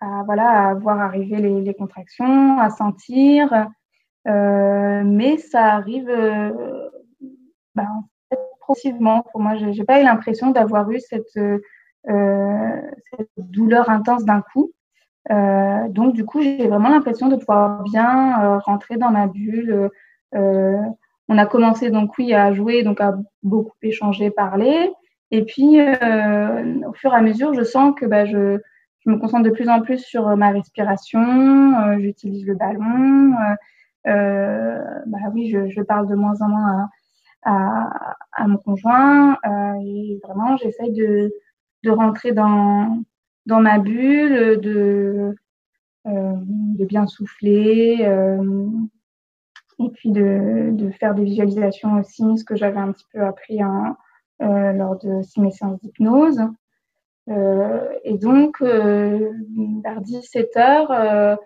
voir 0.00 1.00
arriver 1.00 1.36
les, 1.60 1.74
contractions 1.74 2.58
à 2.58 2.70
sentir 2.70 3.68
euh, 4.26 5.02
mais 5.04 5.36
ça 5.36 5.74
arrive 5.74 6.08
euh, 6.08 6.88
bah, 7.74 7.86
progressivement. 8.60 9.22
Pour 9.30 9.40
moi, 9.40 9.54
j'ai 9.56 9.84
pas 9.84 10.00
eu 10.00 10.04
l'impression 10.04 10.50
d'avoir 10.50 10.90
eu 10.90 10.98
cette, 10.98 11.38
douleur 13.36 13.90
intense 13.90 14.24
d'un 14.24 14.40
coup. 14.40 14.72
Donc, 15.28 16.14
du 16.14 16.24
coup, 16.24 16.40
j'ai 16.40 16.66
vraiment 16.68 16.88
l'impression 16.88 17.28
de 17.28 17.36
pouvoir 17.36 17.82
bien 17.82 18.58
rentrer 18.60 18.96
dans 18.96 19.10
ma 19.10 19.26
bulle. 19.26 19.90
On 20.32 21.38
a 21.38 21.46
commencé 21.46 21.90
donc 21.90 22.16
oui 22.18 22.34
à 22.34 22.52
jouer, 22.52 22.82
donc 22.82 23.00
à 23.00 23.16
beaucoup 23.42 23.76
échanger, 23.82 24.30
parler. 24.30 24.90
Et 25.30 25.44
puis, 25.44 25.80
au 25.80 26.92
fur 26.92 27.12
et 27.12 27.16
à 27.16 27.22
mesure, 27.22 27.54
je 27.54 27.62
sens 27.62 27.94
que 27.98 28.04
bah, 28.06 28.26
je, 28.26 28.58
je 29.00 29.10
me 29.10 29.18
concentre 29.18 29.44
de 29.44 29.50
plus 29.50 29.68
en 29.68 29.80
plus 29.80 29.98
sur 29.98 30.36
ma 30.36 30.50
respiration. 30.50 31.98
J'utilise 31.98 32.46
le 32.46 32.54
ballon. 32.54 33.34
Euh, 34.06 34.78
bah 35.06 35.18
oui, 35.32 35.48
je, 35.48 35.68
je, 35.68 35.80
parle 35.80 36.08
de 36.08 36.14
moins 36.14 36.40
en 36.40 36.48
moins 36.48 36.88
à, 37.42 37.52
à, 37.52 38.16
à 38.32 38.48
mon 38.48 38.56
conjoint 38.56 39.38
euh, 39.46 39.74
et 39.80 40.20
vraiment 40.24 40.56
j'essaye 40.56 40.92
de, 40.92 41.32
de 41.84 41.90
rentrer 41.90 42.32
dans, 42.32 43.00
dans 43.46 43.60
ma 43.60 43.78
bulle, 43.78 44.60
de, 44.60 45.36
euh, 46.06 46.32
de 46.36 46.84
bien 46.84 47.06
souffler 47.06 47.98
euh, 48.02 48.66
et 49.86 49.90
puis 49.90 50.10
de, 50.10 50.90
faire 50.98 51.14
des 51.14 51.24
visualisations 51.24 51.98
aussi, 51.98 52.36
ce 52.36 52.44
que 52.44 52.56
j'avais 52.56 52.78
un 52.78 52.92
petit 52.92 53.06
peu 53.12 53.20
appris 53.22 53.60
euh, 53.62 54.72
lors 54.72 54.98
de 54.98 55.20
mes 55.40 55.50
séances 55.50 55.80
d'hypnose. 55.80 56.40
Euh, 57.28 57.88
et 58.04 58.18
donc, 58.18 58.60
vers 58.60 60.00
17 60.00 60.56
heures, 60.56 61.38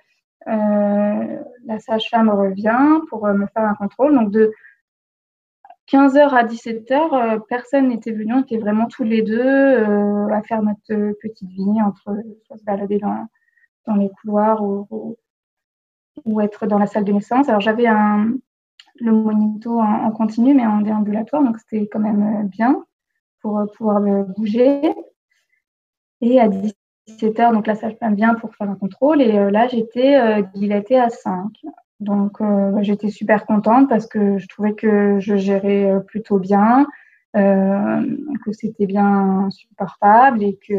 euh, 0.48 1.42
la 1.64 1.78
sage-femme 1.80 2.30
revient 2.30 3.00
pour 3.08 3.26
euh, 3.26 3.34
me 3.34 3.46
faire 3.46 3.64
un 3.64 3.74
contrôle. 3.74 4.14
Donc 4.14 4.30
de 4.30 4.52
15h 5.90 6.28
à 6.28 6.44
17h, 6.44 6.92
euh, 6.92 7.38
personne 7.48 7.88
n'était 7.88 8.12
venu, 8.12 8.32
on 8.34 8.42
était 8.42 8.58
vraiment 8.58 8.86
tous 8.86 9.02
les 9.02 9.22
deux 9.22 9.42
à 9.42 10.42
faire 10.42 10.62
notre 10.62 11.12
petite 11.20 11.48
vie, 11.48 11.82
entre 11.84 12.16
soit 12.46 12.58
se 12.58 12.64
balader 12.64 12.98
dans, 12.98 13.26
dans 13.86 13.94
les 13.94 14.10
couloirs 14.20 14.62
ou, 14.62 15.16
ou, 16.24 16.40
être 16.40 16.66
dans 16.66 16.78
la 16.78 16.86
salle 16.86 17.04
de 17.04 17.12
naissance. 17.12 17.48
Alors 17.48 17.60
j'avais 17.60 17.86
le 18.98 19.12
monito 19.12 19.80
en, 19.80 20.10
continu, 20.10 20.54
mais 20.54 20.66
en 20.66 20.80
déambulatoire, 20.80 21.42
donc 21.42 21.58
c'était 21.58 21.86
quand 21.86 22.00
même 22.00 22.48
bien 22.48 22.84
pour 23.40 23.64
pouvoir 23.76 24.00
bouger. 24.36 24.80
Et 26.20 26.40
à 26.40 26.48
17 27.06 27.40
heures, 27.40 27.52
donc 27.52 27.66
la 27.66 27.74
sage-femme 27.74 28.14
vient 28.14 28.34
pour 28.34 28.54
faire 28.54 28.68
un 28.68 28.74
contrôle 28.74 29.20
et 29.22 29.38
euh, 29.38 29.50
là 29.50 29.68
j'étais 29.68 30.16
euh, 30.16 30.42
dilatée 30.54 30.98
à 30.98 31.08
5. 31.08 31.50
Donc 32.00 32.40
euh, 32.40 32.70
bah, 32.72 32.82
j'étais 32.82 33.10
super 33.10 33.46
contente 33.46 33.88
parce 33.88 34.06
que 34.06 34.38
je 34.38 34.48
trouvais 34.48 34.74
que 34.74 35.18
je 35.20 35.36
gérais 35.36 35.90
euh, 35.90 36.00
plutôt 36.00 36.38
bien, 36.38 36.86
que 37.34 38.52
c'était 38.52 38.86
bien 38.86 39.50
supportable 39.50 40.42
et 40.42 40.56
que 40.56 40.72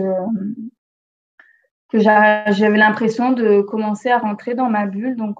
que 1.90 2.00
j'avais 2.00 2.78
l'impression 2.78 3.32
de 3.32 3.62
commencer 3.62 4.10
à 4.10 4.18
rentrer 4.18 4.56
dans 4.56 4.70
ma 4.70 4.86
bulle. 4.86 5.16
Donc 5.16 5.40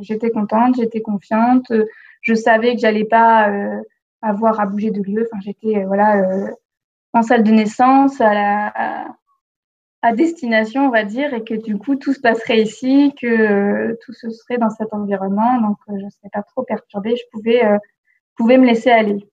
j'étais 0.00 0.30
contente, 0.30 0.76
j'étais 0.76 1.02
confiante, 1.02 1.70
je 2.22 2.34
savais 2.34 2.74
que 2.74 2.80
j'allais 2.80 3.04
pas 3.04 3.50
avoir 4.22 4.60
à 4.60 4.66
bouger 4.66 4.90
de 4.90 5.02
lieu. 5.02 5.28
Enfin 5.30 5.40
j'étais 5.44 5.84
voilà 5.84 6.22
en 7.12 7.22
salle 7.22 7.42
de 7.42 7.50
naissance 7.50 8.20
à 10.04 10.12
destination, 10.12 10.86
on 10.86 10.90
va 10.90 11.04
dire, 11.04 11.32
et 11.32 11.42
que 11.42 11.54
du 11.54 11.78
coup 11.78 11.96
tout 11.96 12.12
se 12.12 12.20
passerait 12.20 12.60
ici, 12.60 13.14
que 13.18 13.26
euh, 13.26 13.96
tout 14.04 14.12
se 14.12 14.28
serait 14.28 14.58
dans 14.58 14.68
cet 14.68 14.92
environnement, 14.92 15.58
donc 15.62 15.78
euh, 15.88 15.94
je 15.98 16.04
ne 16.04 16.10
serais 16.10 16.28
pas 16.30 16.42
trop 16.42 16.62
perturbée, 16.62 17.16
je 17.16 17.22
pouvais, 17.32 17.64
euh, 17.64 17.78
pouvais 18.36 18.58
me 18.58 18.66
laisser 18.66 18.90
aller. 18.90 19.26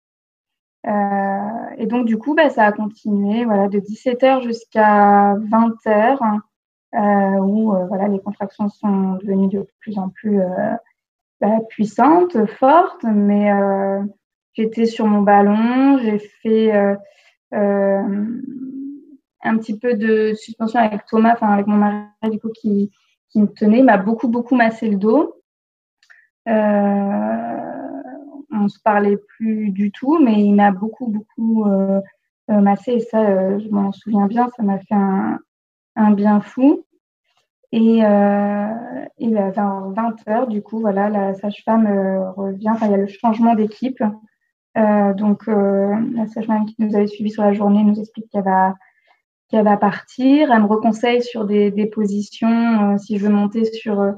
Euh, 0.88 1.76
et 1.78 1.86
donc 1.86 2.06
du 2.06 2.18
coup, 2.18 2.34
bah, 2.36 2.50
ça 2.50 2.66
a 2.66 2.72
continué, 2.72 3.46
voilà, 3.46 3.68
de 3.68 3.80
17h 3.80 4.42
jusqu'à 4.42 5.36
20h, 5.36 6.18
hein, 6.22 7.40
où 7.40 7.74
voilà, 7.88 8.08
les 8.08 8.20
contractions 8.20 8.70
sont 8.70 9.16
devenues 9.16 9.50
de 9.50 9.68
plus 9.80 9.98
en 9.98 10.10
plus 10.10 10.40
bah, 11.40 11.60
puissantes, 11.70 12.46
fortes, 12.46 13.04
mais 13.04 13.52
j'étais 14.54 14.86
sur 14.86 15.06
mon 15.06 15.22
ballon, 15.22 15.98
j'ai 16.00 16.20
fait 16.20 16.72
un 19.44 19.58
petit 19.58 19.78
peu 19.78 19.96
de 19.96 20.34
suspension 20.34 20.80
avec 20.80 21.06
Thomas, 21.06 21.34
enfin 21.34 21.50
avec 21.50 21.68
mon 21.68 21.78
mari 21.78 22.08
du 22.32 22.40
coup 22.40 22.50
qui, 22.50 22.92
qui 23.30 23.42
me 23.42 23.48
tenait, 23.48 23.82
m'a 23.82 23.98
beaucoup 23.98 24.28
beaucoup 24.28 24.56
massé 24.56 24.90
le 24.90 24.98
dos. 24.98 25.36
Euh, 26.48 27.71
on 28.62 28.70
se 28.70 28.80
parlait 28.80 29.18
plus 29.18 29.72
du 29.72 29.92
tout, 29.92 30.20
mais 30.20 30.44
il 30.44 30.54
m'a 30.54 30.72
beaucoup 30.72 31.08
beaucoup 31.08 31.66
euh, 31.66 32.00
euh 32.50 32.62
massé 32.62 32.94
et 32.94 33.00
ça, 33.00 33.22
euh, 33.22 33.60
je 33.60 33.70
m'en 33.70 33.92
souviens 33.92 34.28
bien, 34.28 34.50
ça 34.56 34.64
m'a 34.64 34.80
fait 34.80 34.96
un, 34.96 36.12
bien 36.12 36.42
fou. 36.42 36.84
Et, 37.72 38.04
euh, 38.04 38.68
ben, 39.20 39.50
vers 39.52 39.90
20 39.90 40.28
heures, 40.28 40.48
du 40.48 40.62
coup, 40.62 40.80
voilà, 40.80 41.10
la 41.10 41.34
sage-femme 41.36 41.88
revient. 42.36 42.74
Il 42.82 42.92
y 42.92 42.94
a 42.94 42.98
le 42.98 43.08
changement 43.08 43.56
d'équipe. 43.56 44.04
donc, 44.76 45.48
la 45.48 46.28
sage-femme 46.28 46.66
qui 46.66 46.76
nous 46.80 46.96
avait 46.96 47.08
suivi 47.08 47.30
sur 47.32 47.44
la 47.44 47.54
journée 47.54 47.84
nous 47.84 48.00
explique 48.00 48.30
qu'elle 48.30 48.44
va 48.44 48.76
qu'elle 49.50 49.66
va 49.66 49.78
partir. 49.78 50.52
Elle 50.52 50.62
me 50.62 50.68
reconseille 50.68 51.22
sur 51.22 51.46
des, 51.46 51.86
positions, 51.94 52.98
si 52.98 53.18
je 53.18 53.26
veux 53.26 53.34
monter 53.34 53.66
sur, 53.66 54.16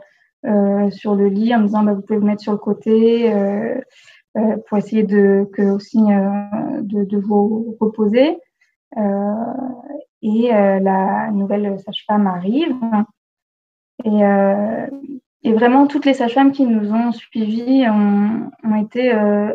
sur 0.91 1.15
le 1.15 1.27
lit, 1.27 1.53
en 1.53 1.59
me 1.59 1.65
disant 1.65 1.83
bah, 1.83 1.93
vous 1.93 2.01
pouvez 2.01 2.19
vous 2.19 2.25
mettre 2.25 2.41
sur 2.41 2.53
le 2.53 2.57
côté 2.57 3.31
pour 4.67 4.77
essayer 4.77 5.03
de, 5.03 5.47
que 5.53 5.61
aussi 5.61 5.99
de, 6.01 7.03
de, 7.05 7.17
vous 7.17 7.75
reposer. 7.79 8.37
et 10.21 10.49
la 10.49 11.31
nouvelle 11.31 11.79
sage-femme 11.79 12.27
arrive. 12.27 12.75
Et, 14.05 14.21
et, 15.43 15.53
vraiment, 15.53 15.87
toutes 15.87 16.05
les 16.05 16.13
sages-femmes 16.13 16.51
qui 16.51 16.65
nous 16.65 16.91
ont 16.91 17.11
suivis 17.11 17.85
ont, 17.87 18.49
ont 18.63 18.75
été 18.75 19.11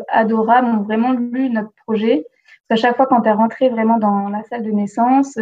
adorables, 0.07 0.67
ont 0.67 0.83
vraiment 0.83 1.11
lu 1.11 1.49
notre 1.49 1.73
projet 1.85 2.25
Parce 2.67 2.81
qu'à 2.81 2.87
chaque 2.87 2.97
fois, 2.97 3.07
quand 3.07 3.23
elle 3.25 3.33
rentrait 3.33 3.69
vraiment 3.69 3.97
dans 3.97 4.29
la 4.29 4.43
salle 4.43 4.63
de 4.63 4.71
naissance, 4.71 5.37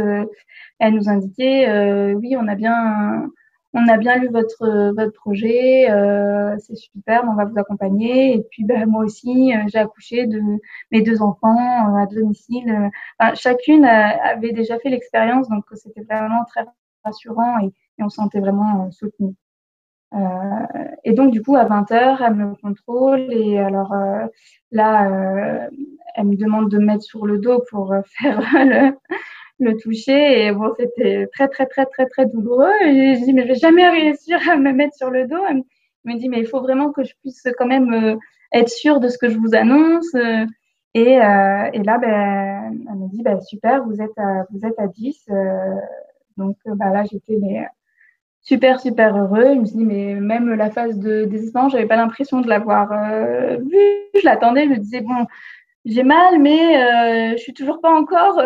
elle 0.79 0.93
nous 0.93 1.09
indiquait, 1.09 2.13
oui, 2.15 2.35
on 2.35 2.47
a 2.47 2.55
bien 2.55 3.29
on 3.77 3.87
a 3.87 3.97
bien 3.97 4.17
lu 4.17 4.29
votre 4.29 4.91
votre 4.95 5.13
projet, 5.13 5.89
euh, 5.91 6.55
c'est 6.59 6.75
super, 6.75 7.23
on 7.29 7.35
va 7.35 7.45
vous 7.45 7.57
accompagner. 7.59 8.35
Et 8.35 8.43
puis 8.49 8.63
ben, 8.63 8.87
moi 8.87 9.05
aussi, 9.05 9.53
euh, 9.53 9.59
j'ai 9.67 9.77
accouché 9.79 10.25
de 10.25 10.41
mes 10.91 11.01
deux 11.01 11.21
enfants 11.21 11.93
euh, 11.95 12.03
à 12.03 12.05
domicile. 12.07 12.89
Enfin, 13.19 13.35
chacune 13.35 13.85
avait 13.85 14.51
déjà 14.51 14.79
fait 14.79 14.89
l'expérience, 14.89 15.47
donc 15.49 15.65
c'était 15.73 16.01
vraiment 16.01 16.43
très 16.45 16.65
rassurant 17.03 17.59
et, 17.59 17.71
on 17.99 18.09
se 18.09 18.17
sentait 18.17 18.39
vraiment 18.39 18.91
soutenu. 18.91 19.33
et 21.03 21.13
donc 21.13 21.31
du 21.31 21.41
coup 21.41 21.55
à 21.55 21.65
20 21.65 21.89
h 21.91 22.17
elle 22.25 22.35
me 22.35 22.55
contrôle 22.55 23.21
et 23.33 23.57
alors 23.59 23.93
là, 24.71 25.69
elle 26.15 26.27
me 26.27 26.35
demande 26.35 26.69
de 26.69 26.77
me 26.77 26.85
mettre 26.85 27.03
sur 27.03 27.25
le 27.25 27.39
dos 27.39 27.63
pour 27.71 27.95
faire 28.05 28.39
le 28.53 28.93
le 29.59 29.75
toucher. 29.77 30.45
Et 30.45 30.51
bon, 30.51 30.73
c'était 30.77 31.27
très, 31.33 31.47
très, 31.47 31.65
très, 31.65 31.85
très, 31.85 32.05
très 32.07 32.25
douloureux. 32.25 32.73
Et 32.83 33.15
je 33.15 33.23
dis, 33.23 33.33
mais 33.33 33.43
je 33.43 33.49
vais 33.49 33.55
jamais 33.55 33.89
réussir 33.89 34.39
à 34.49 34.57
me 34.57 34.71
mettre 34.71 34.95
sur 34.95 35.09
le 35.09 35.27
dos. 35.27 35.43
Elle 35.49 35.63
me 36.05 36.17
dit, 36.17 36.29
mais 36.29 36.39
il 36.39 36.47
faut 36.47 36.61
vraiment 36.61 36.91
que 36.91 37.03
je 37.03 37.13
puisse 37.21 37.43
quand 37.57 37.67
même 37.67 37.93
euh, 37.93 38.15
être 38.53 38.69
sûre 38.69 38.99
de 38.99 39.09
ce 39.09 39.17
que 39.17 39.29
je 39.29 39.37
vous 39.37 39.55
annonce. 39.55 40.13
Et, 40.93 41.21
euh, 41.21 41.69
et 41.73 41.83
là, 41.83 41.97
ben, 41.99 42.85
elle 42.89 42.95
me 42.95 43.09
dit, 43.09 43.21
ben, 43.21 43.39
super, 43.41 43.83
vous 43.85 44.01
êtes 44.01 44.17
à, 44.17 44.45
vous 44.51 44.65
êtes 44.65 44.79
à 44.79 44.87
10. 44.87 45.25
Euh, 45.29 45.75
donc 46.37 46.57
ben, 46.65 46.91
là, 46.91 47.03
j'étais 47.03 47.39
super, 48.41 48.79
super 48.79 49.15
heureux. 49.15 49.53
Je 49.55 49.59
me 49.59 49.65
suis 49.65 49.77
mais 49.77 50.15
même 50.15 50.53
la 50.53 50.71
phase 50.71 50.97
de 50.97 51.25
désespoir, 51.25 51.69
j'avais 51.69 51.85
pas 51.85 51.97
l'impression 51.97 52.41
de 52.41 52.47
l'avoir 52.47 52.91
euh, 52.91 53.57
vue. 53.57 54.19
Je 54.19 54.25
l'attendais, 54.25 54.65
je 54.65 54.69
me 54.69 54.77
disais, 54.77 55.01
bon, 55.01 55.27
j'ai 55.85 56.03
mal, 56.03 56.39
mais 56.39 56.77
euh, 56.77 57.31
je 57.33 57.41
suis 57.41 57.53
toujours 57.53 57.81
pas 57.81 57.91
encore 57.91 58.41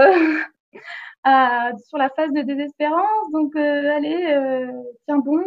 sur 1.85 1.97
la 1.97 2.09
phase 2.09 2.31
de 2.31 2.41
désespérance. 2.41 3.31
Donc, 3.31 3.55
euh, 3.55 3.95
allez, 3.95 4.25
euh, 4.31 4.71
tiens 5.05 5.19
bon. 5.19 5.43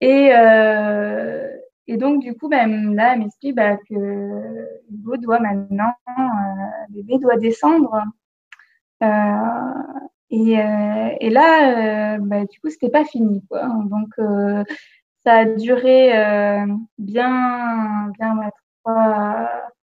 Et, 0.00 0.30
euh, 0.34 1.48
et 1.86 1.96
donc, 1.96 2.22
du 2.22 2.34
coup, 2.34 2.48
ben, 2.48 2.94
là, 2.94 3.14
elle 3.14 3.20
m'explique 3.20 3.56
bah, 3.56 3.76
que 3.76 4.78
Hugo 4.90 5.16
doit 5.16 5.40
maintenant, 5.40 5.92
doit 7.20 7.36
descendre. 7.36 8.02
Et, 10.30 10.52
et, 11.20 11.30
là, 11.30 12.18
bah, 12.18 12.44
du 12.44 12.60
coup, 12.60 12.68
c'était 12.68 12.90
pas 12.90 13.04
fini. 13.04 13.42
Quoi. 13.48 13.66
Donc, 13.84 14.14
ça 15.24 15.38
a 15.38 15.44
duré 15.44 16.12
bien, 16.98 18.10
bien 18.18 18.50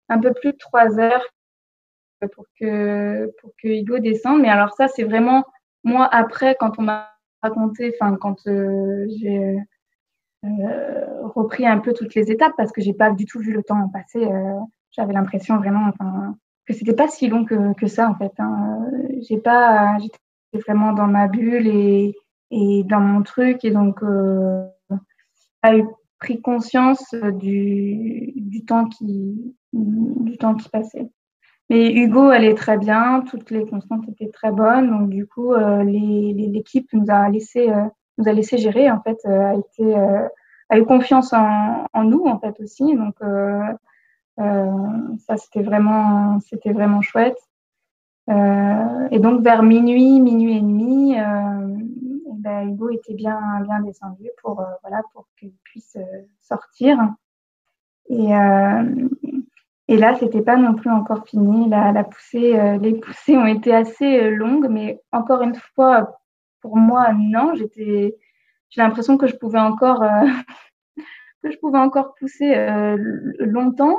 un 0.09 0.19
peu 0.21 0.33
plus 0.35 0.53
de 0.53 0.59
trois 0.59 0.99
heures 0.99 1.25
pour 2.29 2.47
que, 2.59 3.27
pour 3.41 3.51
que 3.63 3.69
Hugo 3.69 3.99
descende. 3.99 4.41
Mais 4.41 4.49
alors 4.49 4.75
ça, 4.75 4.89
c'est 4.89 5.05
vraiment 5.05 5.45
moi 5.85 6.09
après, 6.13 6.57
quand 6.59 6.79
on 6.79 6.83
m'a 6.83 7.09
raconté, 7.43 7.93
enfin 7.95 8.17
quand 8.17 8.47
euh, 8.47 9.07
j'ai 9.19 9.59
euh, 10.45 11.29
repris 11.35 11.67
un 11.67 11.79
peu 11.79 11.93
toutes 11.93 12.15
les 12.15 12.31
étapes, 12.31 12.55
parce 12.57 12.73
que 12.73 12.81
j'ai 12.81 12.95
pas 12.95 13.11
du 13.13 13.27
tout 13.27 13.41
vu 13.41 13.53
le 13.53 13.63
temps 13.63 13.89
passer. 13.89 14.25
Euh, 14.25 14.61
j'avais 14.91 15.13
l'impression 15.13 15.57
vraiment, 15.57 15.89
enfin, 15.89 16.37
que 16.67 16.75
c'était 16.75 16.95
pas 16.95 17.09
si 17.09 17.29
long 17.29 17.45
que, 17.45 17.75
que 17.75 17.87
ça 17.87 18.09
en 18.09 18.15
fait. 18.17 18.33
Hein. 18.39 18.91
J'ai 19.29 19.39
pas, 19.39 19.99
j'étais 19.99 20.19
vraiment 20.67 20.93
dans 20.93 21.07
ma 21.07 21.29
bulle 21.29 21.67
et, 21.67 22.15
et 22.51 22.85
dans 22.85 23.01
mon 23.01 23.23
truc 23.23 23.65
et 23.65 23.71
donc 23.71 24.03
euh, 24.03 24.65
j'ai 25.65 25.85
pris 26.19 26.41
conscience 26.41 27.15
du, 27.15 28.33
du 28.37 28.65
temps 28.65 28.87
qui 28.87 29.57
du 29.73 30.37
temps 30.37 30.55
qui 30.55 30.69
passait. 30.69 31.11
Mais 31.71 31.93
Hugo, 31.93 32.31
elle 32.33 32.45
est 32.45 32.55
très 32.55 32.77
bien, 32.77 33.23
toutes 33.23 33.51
les 33.51 33.67
constantes 33.67 34.09
étaient 34.09 34.31
très 34.31 34.51
bonnes, 34.51 34.91
donc 34.91 35.09
du 35.09 35.27
coup, 35.27 35.55
euh, 35.55 35.83
l'équipe 35.85 36.89
nous 36.93 37.07
a 37.09 37.29
laissé 37.29 37.71
euh, 37.71 37.85
nous 38.19 38.29
a 38.29 38.33
laissé 38.33 38.59
gérer 38.59 38.91
en 38.91 39.01
fait, 39.01 39.19
euh, 39.25 39.53
a 39.53 39.55
été 39.55 39.95
a 40.69 40.79
eu 40.79 40.85
confiance 40.85 41.33
en, 41.33 41.87
en, 41.93 42.05
nous 42.05 42.25
en 42.27 42.39
fait 42.41 42.59
aussi, 42.61 42.95
donc 42.97 43.17
ça 44.39 45.37
c'était 45.37 45.63
vraiment 45.63 46.41
c'était 46.41 46.73
vraiment 46.73 47.01
chouette. 47.01 47.39
et 48.29 49.19
donc 49.19 49.43
vers 49.43 49.63
minuit, 49.63 50.21
minuit 50.21 50.57
et 50.59 50.61
demi, 50.61 51.15
eh 51.15 52.35
ben, 52.35 52.69
Hugo 52.69 52.91
était 52.91 53.15
bien 53.15 53.41
bien 53.63 53.81
descendu 53.81 54.29
pour 54.43 54.65
voilà 54.83 55.03
pour 55.13 55.27
qu'il 55.39 55.53
puisse 55.65 55.97
sortir. 56.41 56.99
Et, 58.09 58.33
et 59.89 59.97
là, 59.97 60.15
c'était 60.15 60.43
pas 60.43 60.57
non 60.57 60.75
plus 60.75 60.91
encore 60.91 61.27
fini. 61.27 61.69
La, 61.69 62.05
poussée, 62.05 62.59
euh, 62.59 62.79
les 62.79 62.95
poussées 62.95 63.37
ont 63.37 63.47
été 63.47 63.75
assez 63.75 64.21
euh, 64.21 64.31
longues, 64.31 64.69
mais 64.71 65.01
encore 65.13 65.43
une 65.43 65.57
fois, 65.75 66.21
pour 66.61 66.77
moi, 66.77 67.13
non. 67.13 67.55
J'étais, 67.55 68.17
j'ai 68.71 68.81
l'impression 68.81 69.19
que 69.19 69.27
je 69.27 69.37
pouvais 69.37 69.59
encore, 69.59 70.03
euh, 70.03 70.27
que 71.43 71.51
je 71.51 71.59
pouvais 71.59 71.79
encore 71.79 72.15
pousser 72.15 72.55
longtemps. 73.41 73.99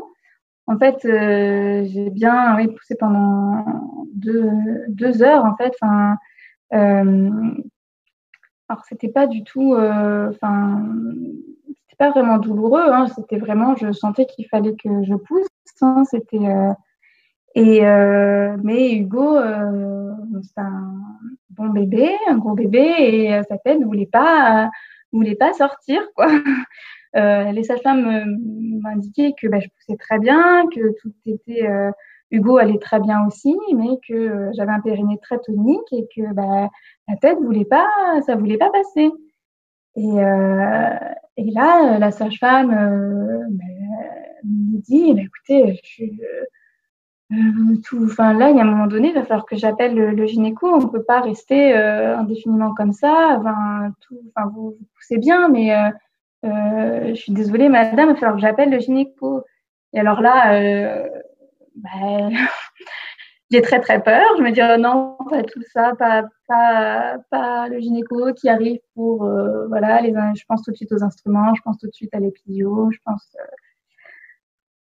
En 0.67 0.77
fait, 0.79 0.97
j'ai 1.03 2.09
bien 2.09 2.55
oui, 2.55 2.67
poussé 2.67 2.95
pendant 2.95 3.65
deux, 4.13 4.49
deux 4.87 5.21
heures, 5.23 5.45
en 5.45 5.55
fait. 5.57 5.73
Enfin, 5.81 6.15
alors, 6.71 8.83
c'était 8.87 9.09
pas 9.09 9.27
du 9.27 9.43
tout, 9.43 9.75
enfin, 9.75 10.83
c'était 11.67 11.97
pas 11.97 12.11
vraiment 12.11 12.37
douloureux. 12.37 12.91
Hein. 12.91 13.07
C'était 13.07 13.37
vraiment, 13.37 13.75
je 13.75 13.91
sentais 13.91 14.25
qu'il 14.25 14.47
fallait 14.47 14.75
que 14.75 15.03
je 15.03 15.15
pousse. 15.15 15.47
C'était 15.65 16.37
euh, 16.37 16.73
et 17.55 17.85
euh, 17.85 18.57
mais 18.63 18.93
Hugo, 18.93 19.37
euh, 19.37 20.11
c'est 20.41 20.59
un 20.59 20.95
bon 21.51 21.69
bébé, 21.69 22.11
un 22.27 22.37
gros 22.37 22.53
bébé, 22.53 22.93
et 22.99 23.41
sa 23.47 23.57
tête 23.57 23.79
ne 23.79 23.85
voulait 23.85 24.07
pas, 24.07 24.69
voulait 25.11 25.35
pas 25.35 25.53
sortir 25.53 26.01
quoi. 26.15 26.27
les 27.15 27.63
sages-femmes 27.63 28.25
m'indiquaient 28.81 29.33
que 29.39 29.47
bah, 29.47 29.59
je 29.59 29.67
poussais 29.69 29.97
très 29.97 30.19
bien, 30.19 30.65
que 30.73 30.95
tout 31.01 31.13
était 31.27 31.67
Hugo 32.31 32.57
allait 32.57 32.79
très 32.79 32.99
bien 32.99 33.25
aussi, 33.27 33.55
mais 33.75 33.99
que 34.07 34.49
j'avais 34.53 34.71
un 34.71 34.81
périnée 34.81 35.19
très 35.21 35.37
tonique 35.39 35.91
et 35.91 36.07
que 36.15 36.33
bah, 36.33 36.69
la 37.07 37.15
tête 37.17 37.37
voulait 37.37 37.65
pas, 37.65 37.87
ça 38.25 38.35
voulait 38.35 38.57
pas 38.57 38.71
passer. 38.71 39.11
Et, 39.95 40.15
et 41.37 41.51
là, 41.51 41.99
la 41.99 42.11
sage-femme 42.11 42.71
bah, 43.51 43.72
dit, 44.83 45.13
bah, 45.13 45.21
écoutez, 45.21 45.79
je 45.83 46.05
euh, 47.33 47.75
tout, 47.83 48.03
enfin 48.05 48.33
là, 48.33 48.49
il 48.49 48.57
y 48.57 48.59
a 48.59 48.63
un 48.63 48.65
moment 48.65 48.87
donné, 48.87 49.09
il 49.09 49.13
va 49.15 49.21
falloir 49.23 49.45
que 49.45 49.55
j'appelle 49.55 49.95
le, 49.95 50.25
gynéco. 50.25 50.67
On 50.67 50.81
ne 50.81 50.87
peut 50.87 51.03
pas 51.03 51.21
rester 51.21 51.75
euh, 51.75 52.17
indéfiniment 52.17 52.73
comme 52.73 52.91
ça. 52.93 53.41
Tout, 54.01 54.19
enfin, 54.35 54.49
vous, 54.53 54.77
poussez 54.95 55.17
bien, 55.17 55.49
mais 55.49 55.73
euh, 56.45 57.09
je 57.09 57.13
suis 57.15 57.33
désolée, 57.33 57.69
madame, 57.69 58.09
il 58.09 58.13
va 58.13 58.15
falloir 58.15 58.35
que 58.35 58.41
j'appelle 58.41 58.69
le 58.69 58.79
gynéco. 58.79 59.43
Et 59.93 59.99
alors 59.99 60.21
là, 60.21 61.03
bah, 61.75 62.29
j'ai 63.51 63.61
très 63.61 63.79
très 63.79 64.01
peur. 64.03 64.23
Je 64.37 64.43
me 64.43 64.51
dis 64.51 64.61
oh 64.61 64.77
non, 64.79 65.17
pas 65.29 65.43
tout 65.43 65.61
ça, 65.71 65.93
pas, 65.97 66.25
pas, 66.47 67.17
pas 67.31 67.67
le 67.69 67.79
gynéco 67.79 68.33
qui 68.33 68.49
arrive 68.49 68.79
pour 68.95 69.25
voilà 69.69 70.01
les. 70.01 70.13
Je 70.35 70.43
pense 70.47 70.61
tout 70.63 70.71
de 70.71 70.75
suite 70.75 70.91
aux 70.91 71.03
instruments, 71.03 71.55
je 71.55 71.61
pense 71.61 71.77
tout 71.79 71.87
de 71.87 71.93
suite 71.93 72.13
à 72.13 72.19
l'épidio, 72.19 72.89
je 72.91 72.99
pense 73.05 73.35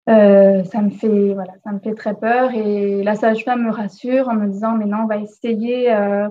euh, 0.08 0.64
ça 0.64 0.82
me 0.82 0.90
fait 0.90 1.32
voilà, 1.32 1.54
ça 1.64 1.72
me 1.72 1.78
fait 1.78 1.94
très 1.94 2.14
peur 2.14 2.52
et 2.52 3.02
la 3.02 3.14
sage-femme 3.14 3.64
me 3.64 3.70
rassure 3.70 4.28
en 4.28 4.34
me 4.34 4.48
disant 4.48 4.72
mais 4.76 4.84
non, 4.84 4.98
on 5.04 5.06
va 5.06 5.16
essayer, 5.16 5.94
euh, 5.94 6.28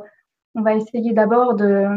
on 0.53 0.62
va 0.62 0.75
essayer 0.75 1.12
d'abord 1.13 1.55
de, 1.55 1.88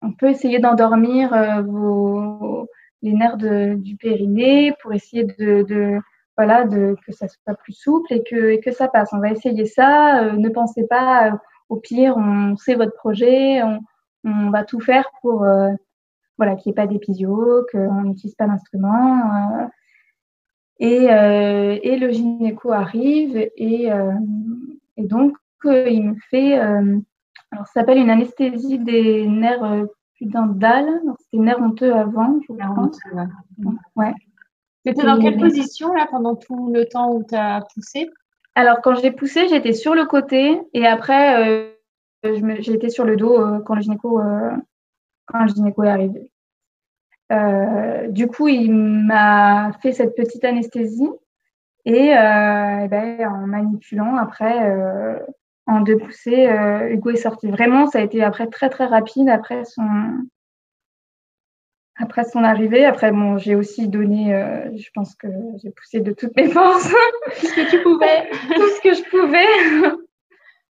on 0.00 0.12
peut 0.12 0.30
essayer 0.30 0.60
d'endormir 0.60 1.34
euh, 1.34 1.60
vos 1.62 2.68
les 3.02 3.12
nerfs 3.12 3.36
du 3.36 3.96
périnée 3.96 4.72
pour 4.80 4.94
essayer 4.94 5.24
de, 5.24 5.62
de 5.62 5.98
voilà 6.38 6.64
de 6.64 6.96
que 7.04 7.12
ça 7.12 7.26
soit 7.28 7.54
plus 7.54 7.74
souple 7.74 8.12
et 8.14 8.22
que 8.22 8.50
et 8.50 8.60
que 8.60 8.72
ça 8.72 8.88
passe. 8.88 9.12
On 9.12 9.18
va 9.18 9.30
essayer 9.30 9.66
ça. 9.66 10.22
Euh, 10.24 10.32
ne 10.32 10.48
pensez 10.48 10.86
pas 10.86 11.38
au 11.68 11.76
pire, 11.76 12.16
on 12.16 12.56
sait 12.56 12.76
votre 12.76 12.94
projet, 12.94 13.62
on, 13.62 13.80
on 14.24 14.50
va 14.50 14.64
tout 14.64 14.80
faire 14.80 15.10
pour 15.20 15.44
voilà 16.38 16.56
qu'il 16.56 16.70
n'y 16.70 16.72
ait 16.72 16.82
pas 16.82 16.86
d'épisio, 16.86 17.66
qu'on 17.72 18.02
n'utilise 18.04 18.36
pas 18.36 18.46
d'instrument 18.46 19.68
et, 20.78 21.10
euh, 21.10 21.78
et 21.82 21.96
le 21.96 22.10
gynéco 22.10 22.72
arrive 22.72 23.36
et, 23.36 23.92
euh, 23.92 24.12
et 24.96 25.04
donc 25.04 25.36
euh, 25.64 25.88
il 25.88 26.10
me 26.10 26.14
fait, 26.30 26.54
alors 26.54 27.66
ça 27.66 27.80
s'appelle 27.80 27.98
une 27.98 28.10
anesthésie 28.10 28.78
des 28.78 29.26
nerfs 29.26 29.86
pudendales, 30.14 31.00
c'était 31.18 31.42
nerfs 31.42 31.60
honteux 31.60 31.92
avant, 31.92 32.40
je 32.48 32.52
crois. 32.52 32.90
Ouais. 33.94 34.12
C'était 34.84 35.04
dans 35.04 35.18
quelle 35.18 35.38
position 35.38 35.92
là 35.92 36.08
pendant 36.10 36.34
tout 36.34 36.72
le 36.72 36.84
temps 36.86 37.12
où 37.12 37.22
tu 37.22 37.36
as 37.36 37.64
poussé? 37.74 38.10
Alors 38.56 38.80
quand 38.82 38.96
j'ai 38.96 39.12
poussé, 39.12 39.46
j'étais 39.48 39.72
sur 39.72 39.94
le 39.94 40.06
côté 40.06 40.60
et 40.72 40.86
après 40.86 41.76
été 42.24 42.88
sur 42.88 43.04
le 43.04 43.16
dos 43.16 43.60
quand 43.64 43.76
le 43.76 43.82
gynéco 43.82 44.20
quand 45.26 45.42
le 45.44 45.48
gynéco 45.48 45.84
est 45.84 45.88
arrivé. 45.88 46.31
Euh, 47.32 48.08
du 48.08 48.26
coup, 48.26 48.48
il 48.48 48.72
m'a 48.72 49.72
fait 49.80 49.92
cette 49.92 50.14
petite 50.14 50.44
anesthésie 50.44 51.10
Et, 51.84 52.10
ben, 52.14 53.26
en 53.26 53.46
manipulant, 53.46 54.16
après, 54.16 54.76
en 55.66 55.80
deux 55.80 55.96
poussées, 55.96 56.48
Hugo 56.90 57.10
est 57.10 57.16
sorti. 57.16 57.48
Vraiment, 57.50 57.86
ça 57.86 57.98
a 57.98 58.02
été 58.02 58.22
après 58.22 58.46
très 58.46 58.68
très 58.68 58.86
rapide 58.86 59.28
après 59.28 59.64
son, 59.64 59.82
après 61.96 62.24
son 62.24 62.44
arrivée. 62.44 62.84
Après, 62.84 63.12
bon, 63.12 63.38
j'ai 63.38 63.54
aussi 63.54 63.88
donné, 63.88 64.34
euh, 64.34 64.76
je 64.76 64.88
pense 64.94 65.14
que 65.14 65.28
j'ai 65.62 65.70
poussé 65.70 66.00
de 66.00 66.12
toutes 66.12 66.36
mes 66.36 66.48
forces. 66.50 66.88
tout 66.88 67.46
ce 67.46 67.54
que 67.54 67.70
tu 67.70 67.82
pouvais. 67.82 68.28
tout 68.54 68.68
ce 68.68 68.80
que 68.82 68.94
je 68.94 69.10
pouvais. 69.10 69.96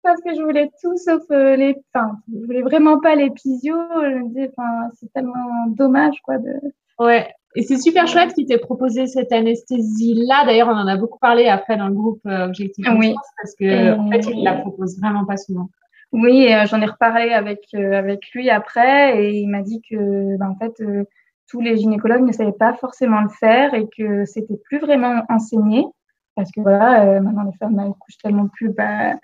Parce 0.03 0.21
que 0.21 0.35
je 0.35 0.41
voulais 0.41 0.69
tout 0.81 0.97
sauf 0.97 1.23
euh, 1.31 1.55
les. 1.55 1.75
Enfin, 1.93 2.17
je 2.31 2.45
voulais 2.45 2.61
vraiment 2.61 2.99
pas 2.99 3.15
les 3.15 3.29
pisios. 3.29 3.75
Je 4.01 4.17
me 4.17 4.27
disais, 4.27 4.51
enfin, 4.55 4.89
c'est 4.99 5.11
tellement 5.13 5.67
dommage, 5.67 6.21
quoi. 6.23 6.37
De... 6.37 6.51
Ouais. 6.99 7.27
Et 7.55 7.61
c'est 7.61 7.77
super 7.77 8.07
chouette 8.07 8.33
qu'il 8.33 8.45
t'ait 8.45 8.57
proposé 8.57 9.07
cette 9.07 9.31
anesthésie-là. 9.31 10.45
D'ailleurs, 10.45 10.69
on 10.69 10.75
en 10.75 10.87
a 10.87 10.97
beaucoup 10.97 11.19
parlé 11.19 11.47
après 11.47 11.77
dans 11.77 11.87
le 11.87 11.93
groupe 11.93 12.21
euh, 12.25 12.45
Objectif 12.45 12.85
oui. 12.97 13.15
parce 13.37 13.55
que 13.55 13.97
en 13.97 14.09
fait, 14.09 14.25
il 14.31 14.43
la 14.43 14.53
propose 14.53 14.99
vraiment 14.99 15.25
pas 15.25 15.37
souvent. 15.37 15.69
Oui, 16.13 16.53
euh, 16.53 16.67
j'en 16.67 16.79
ai 16.79 16.85
reparlé 16.85 17.31
avec 17.31 17.65
euh, 17.73 17.97
avec 17.97 18.31
lui 18.33 18.51
après 18.51 19.19
et 19.19 19.39
il 19.39 19.47
m'a 19.47 19.63
dit 19.63 19.81
que 19.81 20.37
ben, 20.37 20.49
en 20.49 20.55
fait 20.55 20.79
euh, 20.81 21.05
tous 21.49 21.59
les 21.59 21.75
gynécologues 21.77 22.21
ne 22.21 22.31
savaient 22.31 22.51
pas 22.51 22.75
forcément 22.75 23.21
le 23.21 23.29
faire 23.29 23.73
et 23.73 23.87
que 23.97 24.23
c'était 24.25 24.59
plus 24.65 24.77
vraiment 24.77 25.23
enseigné 25.27 25.87
parce 26.35 26.51
que 26.51 26.61
voilà 26.61 27.19
maintenant 27.19 27.43
les 27.43 27.57
femmes 27.57 27.79
elles 27.79 27.93
couchent 27.99 28.19
tellement 28.19 28.47
plus 28.47 28.69
bah, 28.69 29.15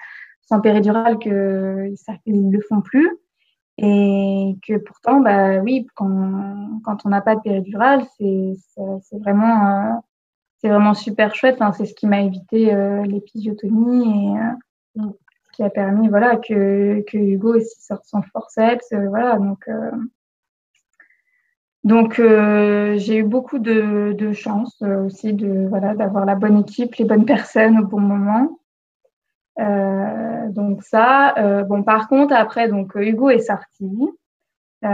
sans 0.49 0.59
péridurale 0.61 1.19
que 1.19 1.93
ils 2.25 2.51
le 2.51 2.61
font 2.61 2.81
plus. 2.81 3.09
Et 3.77 4.57
que 4.67 4.77
pourtant 4.77 5.21
bah 5.21 5.59
oui 5.59 5.87
quand 5.95 6.81
quand 6.83 7.05
on 7.05 7.09
n'a 7.09 7.21
pas 7.21 7.35
de 7.35 7.41
péridurale 7.41 8.03
c'est 8.17 8.57
vraiment 9.19 10.03
c'est 10.59 10.67
vraiment 10.67 10.93
super 10.93 11.33
chouette. 11.35 11.55
Enfin, 11.61 11.71
c'est 11.71 11.85
ce 11.85 11.93
qui 11.93 12.05
m'a 12.07 12.21
évité 12.21 12.75
l'épisiotomie 13.05 14.35
et 14.95 14.99
mm. 14.99 15.11
qui 15.59 15.63
a 15.63 15.69
permis 15.69 16.07
voilà 16.07 16.37
que, 16.37 17.01
que 17.07 17.17
Hugo 17.17 17.55
aussi 17.55 17.81
sorte 17.81 18.05
son 18.05 18.21
forceps 18.21 18.91
euh, 18.93 19.07
voilà. 19.09 19.37
Donc 19.37 19.67
euh, 19.67 19.91
donc 21.83 22.19
euh, 22.19 22.97
j'ai 22.97 23.17
eu 23.17 23.23
beaucoup 23.23 23.59
de, 23.59 24.13
de 24.17 24.33
chance 24.33 24.81
aussi 24.81 25.33
de 25.33 25.67
voilà 25.69 25.95
d'avoir 25.95 26.25
la 26.25 26.35
bonne 26.35 26.59
équipe 26.59 26.95
les 26.95 27.05
bonnes 27.05 27.25
personnes 27.25 27.79
au 27.79 27.85
bon 27.85 27.99
moment 27.99 28.58
donc 29.59 30.83
ça 30.83 31.63
bon 31.67 31.83
par 31.83 32.07
contre 32.07 32.33
après 32.33 32.67
donc 32.69 32.95
Hugo 32.95 33.29
est 33.29 33.39
sorti 33.39 33.91
ça 34.81 34.89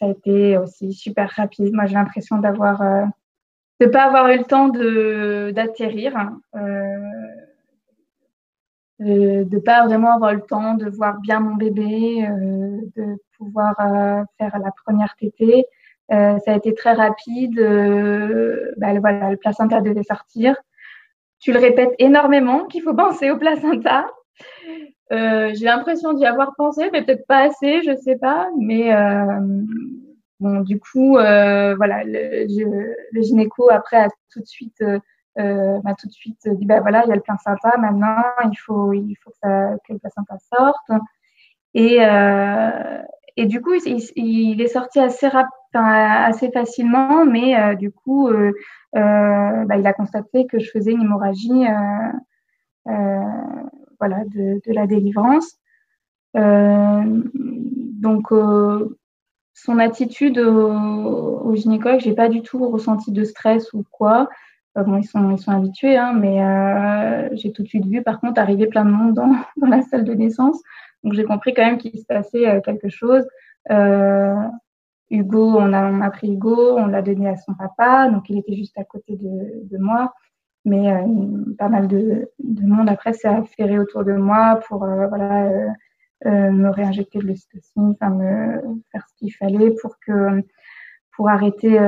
a 0.00 0.08
été 0.08 0.56
aussi 0.56 0.92
super 0.92 1.30
rapide 1.30 1.74
moi 1.74 1.86
j'ai 1.86 1.94
l'impression 1.94 2.38
d'avoir 2.38 2.82
de 3.80 3.86
pas 3.86 4.04
avoir 4.04 4.28
eu 4.28 4.38
le 4.38 4.44
temps 4.44 4.68
de 4.68 5.52
d'atterrir 5.54 6.16
hein 6.16 6.40
de 9.00 9.44
ne 9.50 9.58
pas 9.58 9.84
vraiment 9.86 10.14
avoir 10.14 10.34
le 10.34 10.40
temps 10.40 10.74
de 10.74 10.88
voir 10.88 11.20
bien 11.20 11.40
mon 11.40 11.56
bébé, 11.56 12.26
euh, 12.26 12.80
de 12.96 13.16
pouvoir 13.36 13.74
euh, 13.80 14.22
faire 14.38 14.58
la 14.58 14.70
première 14.84 15.14
tétée. 15.16 15.66
Euh, 16.12 16.38
ça 16.44 16.52
a 16.52 16.56
été 16.56 16.74
très 16.74 16.92
rapide. 16.92 17.58
Bah, 18.76 18.98
voilà, 19.00 19.30
le 19.30 19.36
placenta 19.36 19.80
devait 19.80 20.02
sortir. 20.02 20.56
Tu 21.44 21.52
le 21.52 21.58
répètes 21.58 21.92
énormément 21.98 22.64
qu'il 22.64 22.80
faut 22.80 22.94
penser 22.94 23.30
au 23.30 23.36
placenta. 23.36 24.06
J'ai 25.10 25.66
l'impression 25.66 26.14
d'y 26.14 26.24
avoir 26.24 26.54
pensé, 26.56 26.88
mais 26.90 27.04
peut-être 27.04 27.26
pas 27.26 27.40
assez, 27.40 27.82
je 27.82 27.94
sais 27.96 28.16
pas. 28.16 28.48
Mais 28.58 28.90
bon, 30.40 30.60
du 30.60 30.80
coup, 30.80 31.12
voilà, 31.12 32.02
le, 32.04 33.22
gynéco 33.22 33.68
après 33.70 33.98
a 33.98 34.08
tout 34.32 34.40
de 34.40 34.46
suite 34.46 34.82
euh, 35.38 35.80
m'a 35.82 35.94
tout 35.94 36.06
de 36.06 36.12
suite 36.12 36.48
dit 36.48 36.64
bah 36.64 36.80
voilà 36.80 37.02
il 37.04 37.08
y 37.08 37.12
a 37.12 37.16
le 37.16 37.20
placenta 37.20 37.76
maintenant 37.78 38.22
il 38.44 38.56
faut 38.56 38.92
il 38.92 39.16
faut 39.16 39.32
que, 39.42 39.92
le 39.92 39.98
placenta 39.98 40.36
sorte 40.38 41.02
et 41.74 41.98
euh, 42.04 43.02
et 43.36 43.46
du 43.46 43.60
coup 43.60 43.74
il, 43.74 44.00
il, 44.14 44.60
est 44.60 44.68
sorti 44.68 45.00
assez 45.00 45.26
rap 45.26 45.48
assez 45.72 46.52
facilement 46.52 47.24
mais 47.24 47.58
euh, 47.58 47.74
du 47.74 47.90
coup 47.90 48.28
euh, 48.28 48.52
euh, 48.52 48.52
bah, 48.94 49.76
il 49.76 49.86
a 49.86 49.92
constaté 49.92 50.46
que 50.46 50.58
je 50.58 50.70
faisais 50.70 50.92
une 50.92 51.02
hémorragie 51.02 51.64
voilà 52.84 54.24
de, 54.26 54.60
de, 54.66 54.72
la 54.72 54.86
délivrance 54.86 55.58
donc 56.34 58.28
son 59.54 59.78
attitude 59.78 60.38
au, 60.38 61.40
au 61.40 61.54
gynécologue 61.54 62.00
j'ai 62.00 62.14
pas 62.14 62.28
du 62.28 62.42
tout 62.42 62.68
ressenti 62.68 63.12
de 63.12 63.24
stress 63.24 63.72
ou 63.72 63.84
quoi 63.90 64.28
bon, 64.82 64.96
ils 64.96 65.04
sont, 65.04 65.30
ils 65.30 65.38
sont 65.38 65.52
habitués, 65.52 65.96
hein, 65.96 66.12
mais 66.12 66.42
euh, 66.42 67.28
j'ai 67.32 67.52
tout 67.52 67.62
de 67.62 67.68
suite 67.68 67.86
vu, 67.86 68.02
par 68.02 68.20
contre, 68.20 68.40
arriver 68.40 68.66
plein 68.66 68.84
de 68.84 68.90
monde 68.90 69.14
dans, 69.14 69.30
dans 69.56 69.68
la 69.68 69.82
salle 69.82 70.04
de 70.04 70.14
naissance. 70.14 70.60
Donc, 71.04 71.12
j'ai 71.14 71.24
compris 71.24 71.54
quand 71.54 71.64
même 71.64 71.78
qu'il 71.78 71.96
se 71.98 72.04
passait 72.04 72.48
euh, 72.48 72.60
quelque 72.60 72.88
chose. 72.88 73.24
Euh, 73.70 74.34
Hugo, 75.14 75.56
on 75.58 75.72
a, 75.72 75.90
on 75.90 76.00
a 76.00 76.10
pris 76.10 76.32
Hugo, 76.32 76.76
on 76.78 76.86
l'a 76.86 77.02
donné 77.02 77.28
à 77.28 77.36
son 77.36 77.54
papa, 77.54 78.08
donc 78.10 78.28
il 78.30 78.38
était 78.38 78.54
juste 78.54 78.76
à 78.78 78.84
côté 78.84 79.16
de, 79.16 79.68
de 79.68 79.78
moi. 79.78 80.14
Mais 80.64 80.90
euh, 80.90 81.54
pas 81.58 81.68
mal 81.68 81.88
de, 81.88 82.30
de, 82.38 82.62
monde 82.62 82.88
après 82.88 83.12
s'est 83.12 83.28
affairé 83.28 83.78
autour 83.78 84.04
de 84.04 84.14
moi 84.14 84.60
pour 84.66 84.84
euh, 84.84 85.06
voilà, 85.08 85.46
euh, 86.26 86.50
me 86.50 86.70
réinjecter 86.70 87.18
de 87.18 87.26
l'ocytocine, 87.26 87.94
faire 87.98 89.06
ce 89.08 89.14
qu'il 89.16 89.34
fallait 89.34 89.72
pour 89.82 89.98
que 90.00 90.42
pour 91.16 91.28
arrêter 91.28 91.78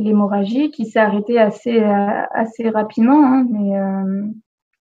l'hémorragie 0.00 0.70
qui 0.70 0.84
s'est 0.84 0.98
arrêtée 0.98 1.38
assez, 1.38 1.82
assez 1.82 2.68
rapidement, 2.68 3.24
hein, 3.24 3.46
mais, 3.50 3.72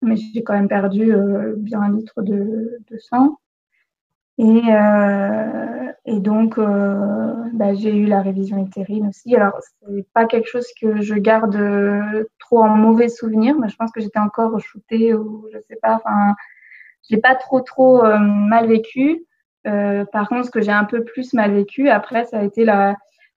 mais 0.01 0.15
j'ai 0.17 0.43
quand 0.43 0.53
même 0.53 0.67
perdu 0.67 1.13
bien 1.55 1.81
un 1.81 1.95
litre 1.95 2.21
de, 2.21 2.77
de 2.91 2.97
sang. 2.97 3.37
Et, 4.37 4.63
et 6.05 6.19
donc, 6.19 6.57
bah, 6.57 7.73
j'ai 7.73 7.95
eu 7.95 8.05
la 8.05 8.21
révision 8.21 8.63
utérine 8.63 9.07
aussi. 9.07 9.35
Alors, 9.35 9.59
c'est 9.61 10.07
pas 10.13 10.25
quelque 10.25 10.47
chose 10.47 10.67
que 10.79 11.01
je 11.01 11.15
garde 11.15 11.57
trop 12.39 12.63
en 12.63 12.75
mauvais 12.75 13.09
souvenir, 13.09 13.57
mais 13.59 13.69
je 13.69 13.75
pense 13.75 13.91
que 13.91 14.01
j'étais 14.01 14.19
encore 14.19 14.59
shootée 14.59 15.13
ou 15.13 15.47
je 15.51 15.59
sais 15.67 15.77
pas. 15.81 15.95
Enfin, 15.95 16.35
j'ai 17.09 17.17
pas 17.17 17.35
trop 17.35 17.61
trop 17.61 18.03
mal 18.19 18.67
vécu. 18.67 19.25
par 19.63 20.29
contre, 20.29 20.45
ce 20.45 20.51
que 20.51 20.61
j'ai 20.61 20.71
un 20.71 20.85
peu 20.85 21.03
plus 21.03 21.33
mal 21.33 21.53
vécu 21.53 21.89
après, 21.89 22.25
ça 22.25 22.39
a 22.39 22.43
été 22.43 22.65
la, 22.65 22.95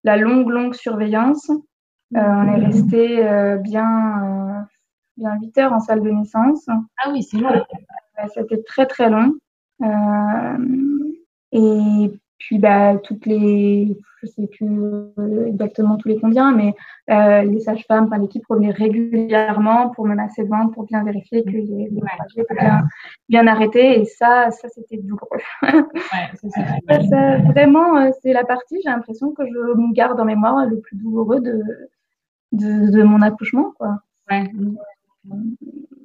la 0.06 0.18
longue, 0.18 0.50
longue 0.50 0.76
surveillance. 0.76 1.50
Euh, 2.16 2.20
on 2.22 2.54
est 2.54 2.66
resté 2.66 3.28
euh, 3.28 3.58
bien, 3.58 4.22
euh, 4.24 4.62
bien 5.18 5.36
8 5.42 5.58
heures 5.58 5.74
en 5.74 5.80
salle 5.80 6.02
de 6.02 6.10
naissance. 6.12 6.66
Ah 7.04 7.10
oui, 7.12 7.24
c'est 7.24 7.38
long. 7.38 7.66
C'était 8.34 8.62
très, 8.64 8.86
très 8.86 9.10
long. 9.10 9.34
et 11.52 12.12
puis, 12.38 12.60
bah, 12.60 12.98
toutes 13.04 13.26
les, 13.26 13.98
je 14.22 14.28
sais 14.28 14.48
plus 14.48 14.68
exactement 15.48 15.98
tous 15.98 16.10
les 16.10 16.20
combien, 16.20 16.52
mais 16.52 16.74
les 17.08 17.60
sages-femmes, 17.60 18.06
enfin, 18.06 18.18
l'équipe 18.18 18.46
revenait 18.48 18.72
régulièrement 18.72 19.90
pour 19.90 20.06
me 20.06 20.16
masser 20.16 20.44
le 20.44 20.50
ventre, 20.50 20.74
pour 20.74 20.86
bien 20.86 21.04
vérifier 21.04 21.44
que 21.44 21.52
les, 21.52 21.90
les 21.90 22.02
bien, 22.52 22.84
bien 23.30 23.48
arrêté. 23.48 24.00
Et 24.00 24.06
ça, 24.06 24.52
ça 24.52 24.68
c'était 24.70 24.98
douloureux. 24.98 25.40
vraiment, 27.54 28.12
c'est 28.22 28.34
la 28.34 28.44
partie, 28.44 28.80
j'ai 28.84 28.90
l'impression 28.90 29.32
que 29.32 29.46
je 29.46 29.52
me 29.52 29.94
garde 29.94 30.20
en 30.20 30.26
mémoire 30.26 30.66
le 30.66 30.80
plus 30.80 30.98
douloureux 30.98 31.40
de, 31.40 31.64
de, 32.52 32.92
de 32.92 33.04
mon 33.04 33.22
accouchement. 33.22 33.74
Quoi. 33.78 34.00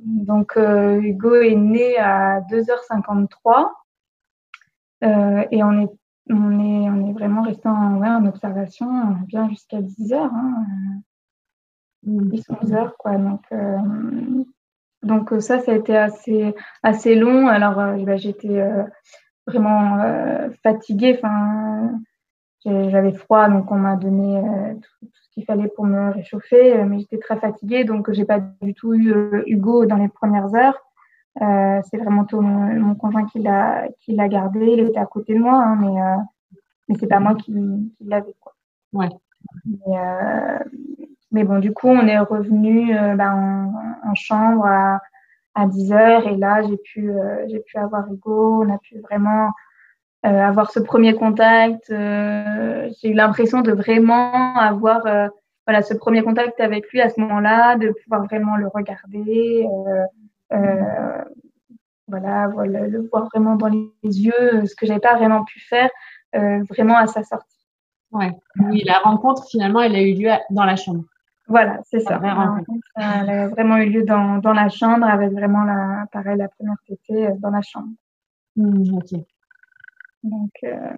Donc, 0.05 0.57
Hugo 0.57 1.35
est 1.35 1.55
né 1.55 1.99
à 1.99 2.41
2h53 2.43 3.71
euh, 5.03 5.45
et 5.51 5.63
on 5.63 5.81
est 5.81 5.91
on 6.31 6.59
est, 6.61 6.91
on 6.91 7.09
est 7.09 7.13
vraiment 7.13 7.43
resté 7.43 7.69
en, 7.69 7.99
ouais, 7.99 8.09
en 8.09 8.25
observation 8.27 8.89
bien 9.27 9.49
jusqu'à 9.49 9.81
10 9.81 10.13
heures, 10.13 10.33
hein, 10.33 10.65
10, 12.03 12.45
11 12.63 12.73
heures, 12.73 12.97
quoi. 12.97 13.17
Donc, 13.17 13.43
euh, 13.53 13.79
donc 15.03 15.33
ça, 15.41 15.61
ça 15.61 15.73
a 15.73 15.77
été 15.77 15.97
assez, 15.97 16.55
assez 16.83 17.15
long. 17.15 17.49
Alors, 17.49 17.79
euh, 17.79 17.97
bah, 18.05 18.17
j'étais 18.17 18.61
euh, 18.61 18.85
vraiment 19.47 20.01
euh, 20.03 20.51
fatiguée. 20.63 21.19
Enfin, 21.19 21.99
j'avais 22.65 23.13
froid, 23.13 23.49
donc 23.49 23.71
on 23.71 23.77
m'a 23.77 23.97
donné 23.97 24.43
tout, 24.83 25.07
tout, 25.07 25.23
ce 25.23 25.31
qu'il 25.31 25.45
fallait 25.47 25.69
pour 25.69 25.87
me 25.87 26.13
réchauffer, 26.13 26.85
mais 26.85 26.99
j'étais 26.99 27.19
très 27.19 27.39
fatiguée, 27.39 27.85
donc 27.85 28.13
j'ai 28.13 28.27
pas 28.27 28.39
du 28.61 28.75
tout 28.75 28.93
eu 28.93 29.15
Hugo 29.47 29.87
dans 29.87 29.97
les 29.97 30.09
premières 30.09 30.55
heures. 30.55 30.79
Euh, 31.43 31.81
c'est 31.91 31.97
vraiment 31.97 32.25
tout 32.25 32.41
mon, 32.41 32.75
mon 32.81 32.95
conjoint 32.95 33.27
qui 33.27 33.39
l'a 33.41 33.89
qui 34.01 34.15
l'a 34.15 34.29
gardé. 34.29 34.61
Il 34.61 34.81
était 34.81 34.99
à 34.99 35.07
côté 35.07 35.35
de 35.35 35.39
moi, 35.39 35.55
hein, 35.55 35.77
mais 35.77 36.01
euh, 36.01 36.17
mais 36.89 36.97
c'est 36.99 37.07
pas 37.07 37.21
moi 37.21 37.35
qui, 37.35 37.53
qui 37.53 38.05
l'avais 38.05 38.35
quoi. 38.41 38.55
Ouais. 38.93 39.09
Mais, 39.65 39.99
euh, 39.99 40.59
mais, 41.33 41.45
bon, 41.45 41.59
du 41.59 41.73
coup, 41.73 41.89
on 41.89 42.07
est 42.07 42.19
revenu 42.19 42.97
euh, 42.97 43.15
ben, 43.15 43.33
en, 44.05 44.11
en, 44.11 44.15
chambre 44.15 44.67
à, 44.67 45.01
à 45.55 45.67
10 45.67 45.93
heures 45.93 46.27
et 46.27 46.37
là, 46.37 46.63
j'ai 46.63 46.77
pu 46.77 47.11
euh, 47.11 47.47
j'ai 47.49 47.61
pu 47.61 47.79
avoir 47.79 48.07
Hugo. 48.13 48.65
On 48.65 48.75
a 48.75 48.79
pu 48.79 48.99
vraiment 49.01 49.51
avoir 50.23 50.71
ce 50.71 50.81
premier 50.81 51.15
contact. 51.15 51.87
j'ai 51.89 53.09
eu 53.09 53.15
l'impression 53.15 53.63
de 53.63 53.73
vraiment 53.73 54.55
avoir 54.57 55.01
voilà, 55.67 55.81
ce 55.81 55.95
premier 55.95 56.23
contact 56.23 56.61
avec 56.61 56.91
lui 56.91 57.01
à 57.01 57.09
ce 57.09 57.19
moment-là, 57.23 57.77
de 57.77 57.95
pouvoir 58.05 58.25
vraiment 58.25 58.57
le 58.57 58.69
regarder, 58.69 59.67
voilà, 60.51 62.49
voilà, 62.49 62.87
le 62.89 63.09
voir 63.09 63.29
vraiment 63.33 63.57
dans 63.57 63.69
les 63.69 63.93
yeux, 64.03 64.67
ce 64.67 64.75
que 64.75 64.87
j'avais 64.87 65.01
pas 65.01 65.17
vraiment 65.17 65.45
pu 65.45 65.61
faire 65.61 65.91
vraiment 66.33 66.97
à 66.97 67.07
sa 67.07 67.23
sortie. 67.23 67.61
Ouais. 68.13 68.33
Oui, 68.59 68.83
la 68.85 68.99
rencontre 68.99 69.47
finalement, 69.49 69.81
elle 69.81 69.95
a 69.95 70.03
eu 70.03 70.15
lieu 70.15 70.31
dans 70.51 70.65
la 70.65 70.77
chambre. 70.77 71.05
Voilà, 71.47 71.81
c'est 71.85 72.01
ça. 72.01 72.21
elle 72.97 73.31
a 73.31 73.49
vraiment 73.49 73.77
eu 73.79 73.91
lieu 73.91 74.05
dans, 74.05 74.39
dans, 74.39 74.53
la 74.53 74.69
chambre 74.69 75.05
avec 75.07 75.33
vraiment 75.33 75.65
la, 75.65 76.07
pareil, 76.13 76.39
la 76.39 76.49
première 76.49 76.77
tétée 76.87 77.29
dans 77.39 77.51
la 77.51 77.61
chambre. 77.61 77.89
Mmh, 78.57 78.95
ok. 78.95 79.21
Donc, 80.23 80.51
euh, 80.65 80.93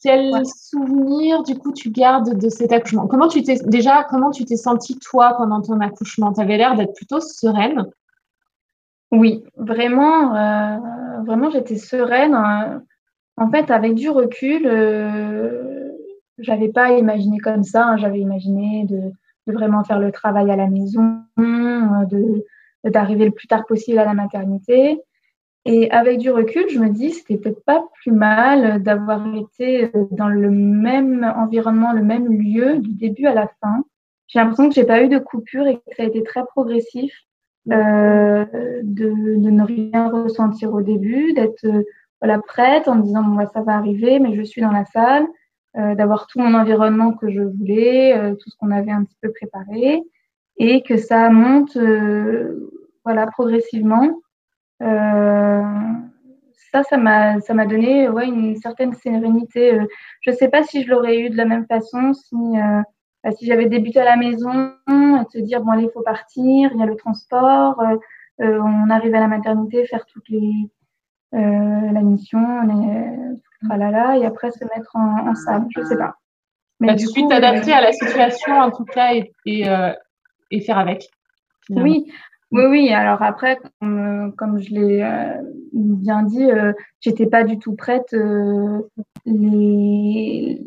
quel 0.00 0.46
souvenir 0.46 1.42
du 1.42 1.58
coup 1.58 1.72
tu 1.72 1.90
gardes 1.90 2.38
de 2.38 2.48
cet 2.48 2.72
accouchement? 2.72 3.08
Comment 3.08 3.26
tu 3.26 3.42
t'es 3.42 3.56
déjà 3.64 4.04
comment 4.04 4.30
tu 4.30 4.44
t'es 4.44 4.56
sentie 4.56 4.98
toi 5.00 5.34
pendant 5.36 5.62
ton 5.62 5.80
accouchement? 5.80 6.32
Tu 6.32 6.40
avais 6.40 6.58
l'air 6.58 6.76
d'être 6.76 6.94
plutôt 6.94 7.20
sereine. 7.20 7.86
Oui, 9.10 9.42
vraiment, 9.56 10.36
euh, 10.36 11.22
vraiment 11.24 11.50
j'étais 11.50 11.76
sereine. 11.76 12.34
Hein. 12.34 12.82
En 13.36 13.50
fait, 13.50 13.70
avec 13.70 13.94
du 13.94 14.10
recul, 14.10 14.66
euh, 14.66 15.92
j'avais 16.38 16.68
pas 16.68 16.92
imaginé 16.92 17.38
comme 17.38 17.64
ça. 17.64 17.86
Hein. 17.86 17.96
J'avais 17.96 18.20
imaginé 18.20 18.84
de, 18.84 19.12
vraiment 19.46 19.82
faire 19.82 19.98
le 19.98 20.12
travail 20.12 20.50
à 20.50 20.56
la 20.56 20.68
maison, 20.68 21.22
de 21.38 22.44
d'arriver 22.84 23.24
le 23.24 23.32
plus 23.32 23.48
tard 23.48 23.66
possible 23.66 23.98
à 23.98 24.04
la 24.04 24.14
maternité. 24.14 25.00
Et 25.64 25.90
avec 25.90 26.18
du 26.18 26.30
recul, 26.30 26.68
je 26.68 26.78
me 26.78 26.90
dis, 26.90 27.10
c'était 27.10 27.36
peut-être 27.36 27.64
pas 27.64 27.84
plus 28.00 28.12
mal 28.12 28.82
d'avoir 28.82 29.26
été 29.34 29.90
dans 30.12 30.28
le 30.28 30.50
même 30.50 31.24
environnement, 31.36 31.92
le 31.92 32.02
même 32.02 32.26
lieu 32.40 32.78
du 32.78 32.92
début 32.92 33.26
à 33.26 33.34
la 33.34 33.48
fin. 33.60 33.84
J'ai 34.28 34.38
l'impression 34.38 34.68
que 34.68 34.74
j'ai 34.74 34.84
pas 34.84 35.02
eu 35.02 35.08
de 35.08 35.18
coupure 35.18 35.66
et 35.66 35.76
que 35.76 35.94
ça 35.96 36.04
a 36.04 36.06
été 36.06 36.22
très 36.22 36.44
progressif 36.44 37.12
euh, 37.70 38.44
de, 38.82 39.08
de, 39.36 39.50
ne 39.50 39.62
rien 39.62 40.10
ressentir 40.10 40.72
au 40.72 40.82
début, 40.82 41.32
d'être 41.32 41.66
voilà 42.20 42.40
prête 42.40 42.88
en 42.88 42.96
me 42.96 43.02
disant 43.02 43.22
bon 43.22 43.36
bah, 43.36 43.46
ça 43.52 43.62
va 43.62 43.74
arriver, 43.74 44.18
mais 44.18 44.34
je 44.34 44.42
suis 44.42 44.60
dans 44.60 44.72
la 44.72 44.84
salle, 44.86 45.26
euh, 45.76 45.94
d'avoir 45.94 46.26
tout 46.26 46.40
mon 46.40 46.54
environnement 46.54 47.12
que 47.12 47.30
je 47.30 47.40
voulais, 47.40 48.16
euh, 48.16 48.34
tout 48.34 48.50
ce 48.50 48.56
qu'on 48.58 48.70
avait 48.70 48.90
un 48.90 49.04
petit 49.04 49.18
peu 49.20 49.30
préparé, 49.32 50.02
et 50.58 50.82
que 50.82 50.96
ça 50.96 51.30
monte 51.30 51.76
euh, 51.76 52.70
voilà 53.04 53.26
progressivement 53.26 54.20
euh, 54.82 55.62
ça, 56.72 56.82
ça 56.82 56.96
m'a, 56.96 57.40
ça 57.40 57.54
m'a 57.54 57.66
donné 57.66 58.08
ouais, 58.08 58.26
une 58.26 58.56
certaine 58.56 58.94
sérénité. 58.94 59.74
Euh, 59.74 59.84
je 60.20 60.30
ne 60.30 60.36
sais 60.36 60.48
pas 60.48 60.62
si 60.62 60.82
je 60.82 60.90
l'aurais 60.90 61.18
eu 61.18 61.30
de 61.30 61.36
la 61.36 61.44
même 61.44 61.66
façon 61.66 62.12
si, 62.12 62.34
euh, 62.34 62.82
si 63.36 63.46
j'avais 63.46 63.66
débuté 63.66 64.00
à 64.00 64.04
la 64.04 64.16
maison, 64.16 64.72
à 64.86 65.24
se 65.30 65.38
dire 65.38 65.62
bon 65.62 65.72
allez, 65.72 65.84
il 65.84 65.90
faut 65.90 66.02
partir, 66.02 66.70
il 66.72 66.78
y 66.78 66.82
a 66.82 66.86
le 66.86 66.96
transport, 66.96 67.82
on 68.38 68.90
arrive 68.90 69.14
à 69.14 69.20
la 69.20 69.28
maternité, 69.28 69.86
faire 69.86 70.06
toutes 70.06 70.28
les 70.28 70.70
la 71.32 72.00
mission, 72.00 72.38
on 72.40 73.76
là 73.76 74.16
et 74.16 74.24
après 74.24 74.50
se 74.50 74.64
mettre 74.64 74.94
en, 74.94 75.34
salle. 75.34 75.66
Je 75.76 75.82
sais 75.82 75.96
pas. 75.96 76.16
Mais 76.80 76.88
bah, 76.88 76.94
du 76.94 77.06
coup, 77.08 77.28
t'adapter 77.28 77.72
à 77.72 77.80
la 77.80 77.92
situation 77.92 78.54
en 78.54 78.70
tout 78.70 78.84
cas 78.84 79.14
et, 79.14 79.32
et, 79.46 79.64
et 80.50 80.60
faire 80.60 80.78
avec. 80.78 81.08
Oui, 81.70 82.06
oui, 82.50 82.64
oui. 82.64 82.92
Alors 82.92 83.22
après, 83.22 83.58
comme, 83.80 84.58
je 84.58 84.70
l'ai 84.70 85.02
euh, 85.02 85.42
bien 85.72 86.22
dit, 86.22 86.50
euh, 86.50 86.72
j'étais 87.00 87.26
pas 87.26 87.44
du 87.44 87.58
tout 87.58 87.74
prête 87.74 88.14
euh, 88.14 88.80
les 89.26 90.66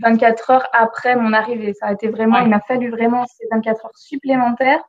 24 0.00 0.50
heures 0.50 0.66
après 0.72 1.16
mon 1.16 1.32
arrivée. 1.32 1.74
Ça 1.74 1.86
a 1.86 1.92
été 1.92 2.08
vraiment, 2.08 2.38
il 2.38 2.48
m'a 2.48 2.60
fallu 2.60 2.90
vraiment 2.90 3.24
ces 3.26 3.46
24 3.50 3.86
heures 3.86 3.96
supplémentaires 3.96 4.82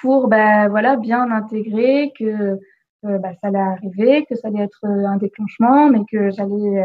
pour, 0.00 0.28
bah, 0.28 0.68
voilà, 0.68 0.96
bien 0.96 1.30
intégrer 1.30 2.12
que 2.18 2.58
bah, 3.02 3.32
ça 3.40 3.48
allait 3.48 3.58
arriver, 3.58 4.26
que 4.26 4.34
ça 4.34 4.48
allait 4.48 4.64
être 4.64 4.84
un 4.84 5.16
déclenchement, 5.16 5.88
mais 5.88 6.00
que 6.10 6.30
j'allais 6.30 6.84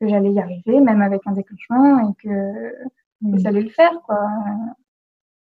que 0.00 0.08
j'allais 0.08 0.32
y 0.32 0.40
arriver, 0.40 0.80
même 0.80 1.02
avec 1.02 1.20
un 1.26 1.32
déclenchement, 1.32 2.10
et 2.10 2.14
que, 2.22 3.32
que 3.32 3.38
ça 3.38 3.50
allait 3.50 3.60
le 3.60 3.70
faire, 3.70 3.92
quoi. 4.06 4.18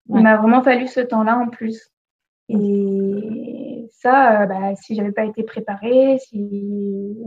Il 0.09 0.23
m'a 0.23 0.39
vraiment 0.39 0.63
fallu 0.63 0.87
ce 0.87 1.01
temps-là 1.01 1.37
en 1.37 1.49
plus. 1.49 1.91
Et 2.49 3.89
ça, 3.93 4.43
euh, 4.43 4.47
bah, 4.47 4.75
si 4.75 4.95
j'avais 4.95 5.13
pas 5.13 5.27
été 5.27 5.43
préparée, 5.43 6.19
si 6.19 7.19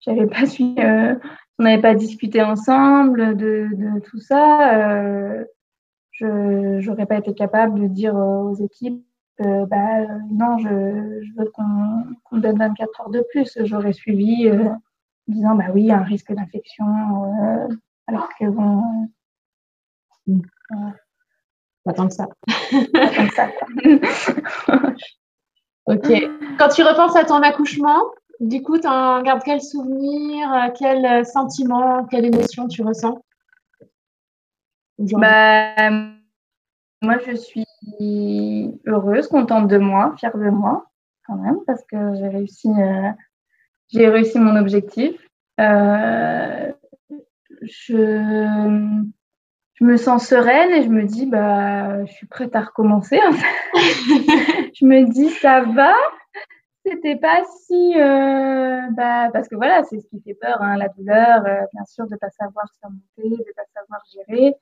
j'avais 0.00 0.26
pas 0.26 0.46
su, 0.46 0.74
euh, 0.78 1.16
on 1.60 1.64
n'avait 1.64 1.82
pas 1.82 1.94
discuté 1.94 2.40
ensemble 2.42 3.36
de, 3.36 3.68
de 3.74 4.00
tout 4.00 4.18
ça, 4.18 4.78
euh, 4.78 5.44
je 6.12 6.88
n'aurais 6.88 7.04
pas 7.04 7.18
été 7.18 7.34
capable 7.34 7.82
de 7.82 7.86
dire 7.86 8.14
aux 8.14 8.54
équipes, 8.54 9.04
euh, 9.42 9.66
bah, 9.66 10.06
non, 10.30 10.56
je, 10.56 10.68
je 10.68 11.32
veux 11.36 11.50
qu'on 11.50 12.04
qu 12.30 12.40
donne 12.40 12.56
24 12.56 13.00
heures 13.02 13.10
de 13.10 13.22
plus. 13.30 13.58
J'aurais 13.64 13.92
suivi 13.92 14.48
euh, 14.48 14.70
en 14.70 14.80
disant, 15.28 15.54
bah 15.54 15.66
oui, 15.74 15.92
un 15.92 16.02
risque 16.02 16.32
d'infection, 16.32 16.86
alors 18.06 18.30
que 18.38 18.46
bon. 18.46 18.82
Mmh. 20.26 20.40
Pas 21.84 21.92
tant 21.92 22.08
que 22.08 22.14
ça. 22.14 22.26
ok. 25.86 26.08
Quand 26.58 26.68
tu 26.68 26.82
repenses 26.82 27.16
à 27.16 27.24
ton 27.24 27.42
accouchement, 27.42 28.02
du 28.40 28.62
coup, 28.62 28.78
tu 28.78 28.86
en 28.86 29.22
gardes 29.22 29.42
quel 29.44 29.60
souvenir, 29.60 30.52
euh, 30.52 30.68
quel 30.76 31.26
sentiment, 31.26 32.06
quelle 32.06 32.24
émotion 32.24 32.68
tu 32.68 32.82
ressens 32.82 33.22
bah, 34.98 35.90
Moi, 37.02 37.18
je 37.26 37.36
suis 37.36 37.66
heureuse, 38.86 39.28
contente 39.28 39.68
de 39.68 39.78
moi, 39.78 40.14
fière 40.18 40.36
de 40.36 40.48
moi, 40.48 40.86
quand 41.26 41.36
même, 41.36 41.58
parce 41.66 41.84
que 41.84 42.14
j'ai 42.14 42.28
réussi, 42.28 42.68
euh, 42.68 43.10
j'ai 43.88 44.08
réussi 44.08 44.38
mon 44.38 44.56
objectif. 44.56 45.14
Euh, 45.60 46.72
je 47.62 49.00
je 49.80 49.86
me 49.86 49.96
sens 49.96 50.26
sereine 50.26 50.72
et 50.72 50.82
je 50.82 50.88
me 50.88 51.04
dis, 51.04 51.24
bah, 51.24 52.04
je 52.04 52.12
suis 52.12 52.26
prête 52.26 52.54
à 52.54 52.60
recommencer. 52.60 53.18
je 53.72 54.84
me 54.84 55.10
dis, 55.10 55.30
ça 55.30 55.62
va. 55.62 55.94
C'était 56.84 57.16
pas 57.16 57.42
si, 57.66 57.94
euh, 57.96 58.80
bah, 58.92 59.28
parce 59.32 59.48
que 59.48 59.54
voilà, 59.54 59.84
c'est 59.84 60.00
ce 60.00 60.06
qui 60.08 60.20
fait 60.22 60.34
peur, 60.34 60.62
hein, 60.62 60.76
la 60.76 60.88
douleur, 60.88 61.44
euh, 61.46 61.66
bien 61.74 61.84
sûr, 61.84 62.06
de 62.06 62.16
pas 62.16 62.30
savoir 62.30 62.66
surmonter, 62.80 63.36
de 63.36 63.52
pas 63.54 63.62
savoir 63.74 64.00
gérer. 64.12 64.54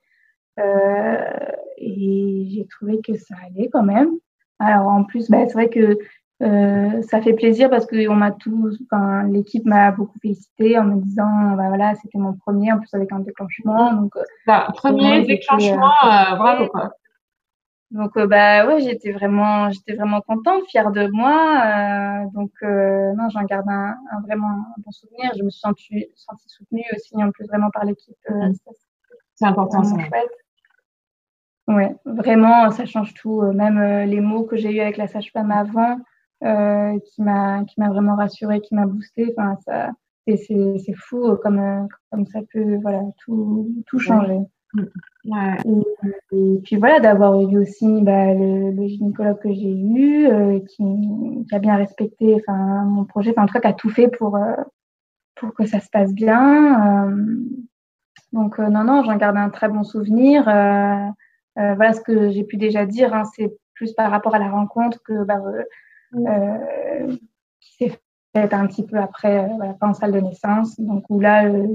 Euh, 0.58 1.56
et 1.76 2.48
j'ai 2.50 2.66
trouvé 2.66 3.00
que 3.00 3.16
ça 3.16 3.36
allait 3.46 3.68
quand 3.68 3.84
même. 3.84 4.10
Alors 4.58 4.88
en 4.88 5.04
plus, 5.04 5.30
bah, 5.30 5.46
c'est 5.46 5.52
vrai 5.52 5.68
que 5.68 5.98
euh, 6.40 7.02
ça 7.02 7.20
fait 7.20 7.32
plaisir 7.32 7.68
parce 7.68 7.86
que 7.86 8.08
on 8.08 8.14
m'a 8.14 8.30
tout, 8.30 8.70
enfin, 8.84 9.24
l'équipe 9.24 9.64
m'a 9.64 9.90
beaucoup 9.90 10.18
félicité 10.20 10.78
en 10.78 10.84
me 10.84 11.00
disant, 11.00 11.54
bah 11.56 11.68
voilà, 11.68 11.94
c'était 11.96 12.18
mon 12.18 12.32
premier, 12.32 12.72
en 12.72 12.78
plus 12.78 12.92
avec 12.94 13.12
un 13.12 13.20
déclenchement. 13.20 13.92
Donc, 13.92 14.16
euh, 14.16 14.22
bah, 14.46 14.68
premier 14.74 15.24
déclenchement, 15.24 15.92
euh, 16.04 16.36
bravo 16.36 16.66
quoi. 16.68 16.92
Donc 17.90 18.18
bah 18.18 18.66
ouais, 18.66 18.80
j'étais 18.80 19.12
vraiment, 19.12 19.70
j'étais 19.70 19.94
vraiment 19.94 20.20
contente, 20.20 20.62
fière 20.68 20.90
de 20.90 21.06
moi. 21.08 22.24
donc 22.34 22.52
non, 22.62 23.28
j'en 23.30 23.44
garde 23.44 23.68
un, 23.68 23.96
un, 24.12 24.20
vraiment 24.20 24.48
un 24.48 24.74
bon 24.78 24.90
souvenir. 24.90 25.32
Je 25.38 25.42
me 25.42 25.50
suis 25.50 25.60
sentie, 25.60 26.06
sentie 26.14 26.48
soutenue 26.48 26.84
aussi 26.94 27.14
en 27.16 27.30
plus 27.30 27.46
vraiment 27.46 27.70
par 27.70 27.84
l'équipe. 27.84 28.16
Mmh. 28.28 28.52
C'est 29.34 29.46
important, 29.46 29.84
c'est 29.84 29.94
chouette. 30.06 30.30
Ouais, 31.66 31.94
vraiment, 32.04 32.70
ça 32.70 32.86
change 32.86 33.14
tout. 33.14 33.42
Même 33.52 34.06
les 34.06 34.20
mots 34.20 34.44
que 34.44 34.56
j'ai 34.56 34.74
eu 34.74 34.80
avec 34.80 34.96
la 34.96 35.06
sage-femme 35.06 35.50
avant, 35.50 35.98
euh, 36.44 36.98
qui 37.00 37.22
m'a 37.22 37.64
qui 37.64 37.80
m'a 37.80 37.88
vraiment 37.88 38.14
rassurée, 38.14 38.60
qui 38.60 38.74
m'a 38.74 38.86
boostée. 38.86 39.34
Enfin, 39.36 39.56
ça, 39.64 39.90
c'est 40.26 40.94
fou 40.94 41.36
comme 41.42 41.88
comme 42.10 42.26
ça 42.26 42.40
peut 42.52 42.78
voilà 42.80 43.02
tout 43.18 43.74
tout 43.86 43.98
changer. 43.98 44.34
Ouais. 44.34 44.46
Et, 46.32 46.60
puis 46.64 46.76
voilà, 46.76 47.00
d'avoir 47.00 47.40
eu 47.40 47.58
aussi 47.58 48.02
bah, 48.02 48.34
le, 48.34 48.70
le, 48.70 48.86
gynécologue 48.86 49.40
que 49.40 49.52
j'ai 49.52 49.72
eu, 49.72 50.26
euh, 50.26 50.60
qui, 50.60 50.84
qui, 51.48 51.54
a 51.54 51.58
bien 51.58 51.76
respecté 51.76 52.42
mon 52.48 53.04
projet, 53.04 53.30
enfin, 53.30 53.44
en 53.44 53.46
tout 53.46 53.54
cas, 53.54 53.60
qui 53.60 53.66
a 53.66 53.72
tout 53.72 53.90
fait 53.90 54.08
pour, 54.08 54.36
euh, 54.36 54.54
pour 55.34 55.54
que 55.54 55.64
ça 55.64 55.80
se 55.80 55.88
passe 55.90 56.12
bien. 56.12 57.08
Euh, 57.08 57.36
donc, 58.32 58.58
non, 58.58 58.84
non, 58.84 59.02
j'en 59.04 59.16
garde 59.16 59.36
un 59.36 59.50
très 59.50 59.68
bon 59.68 59.84
souvenir. 59.84 60.44
voilà 60.44 61.92
ce 61.92 62.00
que 62.00 62.30
j'ai 62.30 62.44
pu 62.44 62.56
déjà 62.56 62.84
dire, 62.86 63.14
hein, 63.14 63.24
c'est 63.24 63.52
plus 63.74 63.92
par 63.92 64.10
rapport 64.10 64.34
à 64.34 64.38
la 64.38 64.50
rencontre 64.50 65.02
que 65.02 65.24
bah, 65.24 65.40
euh, 66.14 67.16
qui 67.60 67.74
s'est 67.76 67.98
faite 68.42 68.54
un 68.54 68.66
petit 68.66 68.84
peu 68.84 68.96
après, 68.96 69.44
euh, 69.44 69.56
voilà, 69.56 69.74
pas 69.74 69.88
en 69.88 69.94
salle 69.94 70.12
de 70.12 70.20
naissance. 70.20 70.78
Donc, 70.80 71.04
où 71.08 71.20
là, 71.20 71.46
euh, 71.46 71.66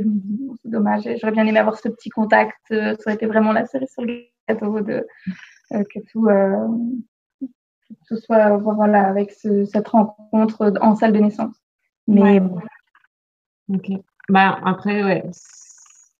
c'est 0.61 0.70
dommage, 0.70 1.03
j'aurais 1.20 1.34
bien 1.34 1.45
aimé 1.45 1.59
avoir 1.59 1.78
ce 1.78 1.89
petit 1.89 2.09
contact. 2.09 2.55
ça 2.70 2.95
aurait 3.05 3.16
été 3.16 3.26
vraiment 3.26 3.51
la 3.51 3.66
série 3.66 3.88
sur 3.88 4.03
le 4.03 4.26
gâteau 4.47 4.82
de, 4.82 5.05
que 5.72 5.99
tout, 6.11 6.28
tout 8.07 8.18
soit 8.18 8.57
voilà, 8.57 9.07
avec 9.07 9.32
ce, 9.32 9.66
cette 9.66 9.88
rencontre 9.88 10.74
en 10.82 10.95
salle 10.95 11.14
de 11.14 11.20
naissance. 11.20 11.55
Mais 12.07 12.39
bon. 12.39 12.59
Ok. 13.70 13.91
Bah, 14.30 14.59
après, 14.64 15.03
ouais. 15.03 15.24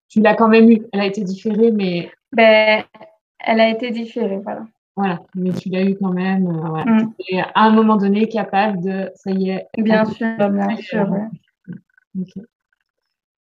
Tu 0.08 0.20
l'as 0.20 0.34
quand 0.34 0.48
même 0.48 0.70
eu. 0.70 0.86
Elle 0.92 1.00
a 1.00 1.06
été 1.06 1.22
différée, 1.22 1.70
mais. 1.70 2.10
Ben, 2.32 2.84
elle 3.38 3.60
a 3.60 3.68
été 3.68 3.90
différée, 3.90 4.38
voilà. 4.38 4.64
Voilà, 4.96 5.20
mais 5.34 5.52
tu 5.52 5.70
l'as 5.70 5.82
eu 5.82 5.96
quand 5.96 6.12
même, 6.12 6.46
euh, 6.46 6.84
mm. 6.84 7.14
Et 7.28 7.40
à 7.40 7.50
un 7.54 7.70
moment 7.70 7.96
donné 7.96 8.28
capable 8.28 8.80
de, 8.80 9.10
ça 9.16 9.32
y 9.32 9.50
est. 9.50 9.66
Bien 9.76 10.04
sûr, 10.04 10.36
bien 10.50 10.76
sûr. 10.76 11.08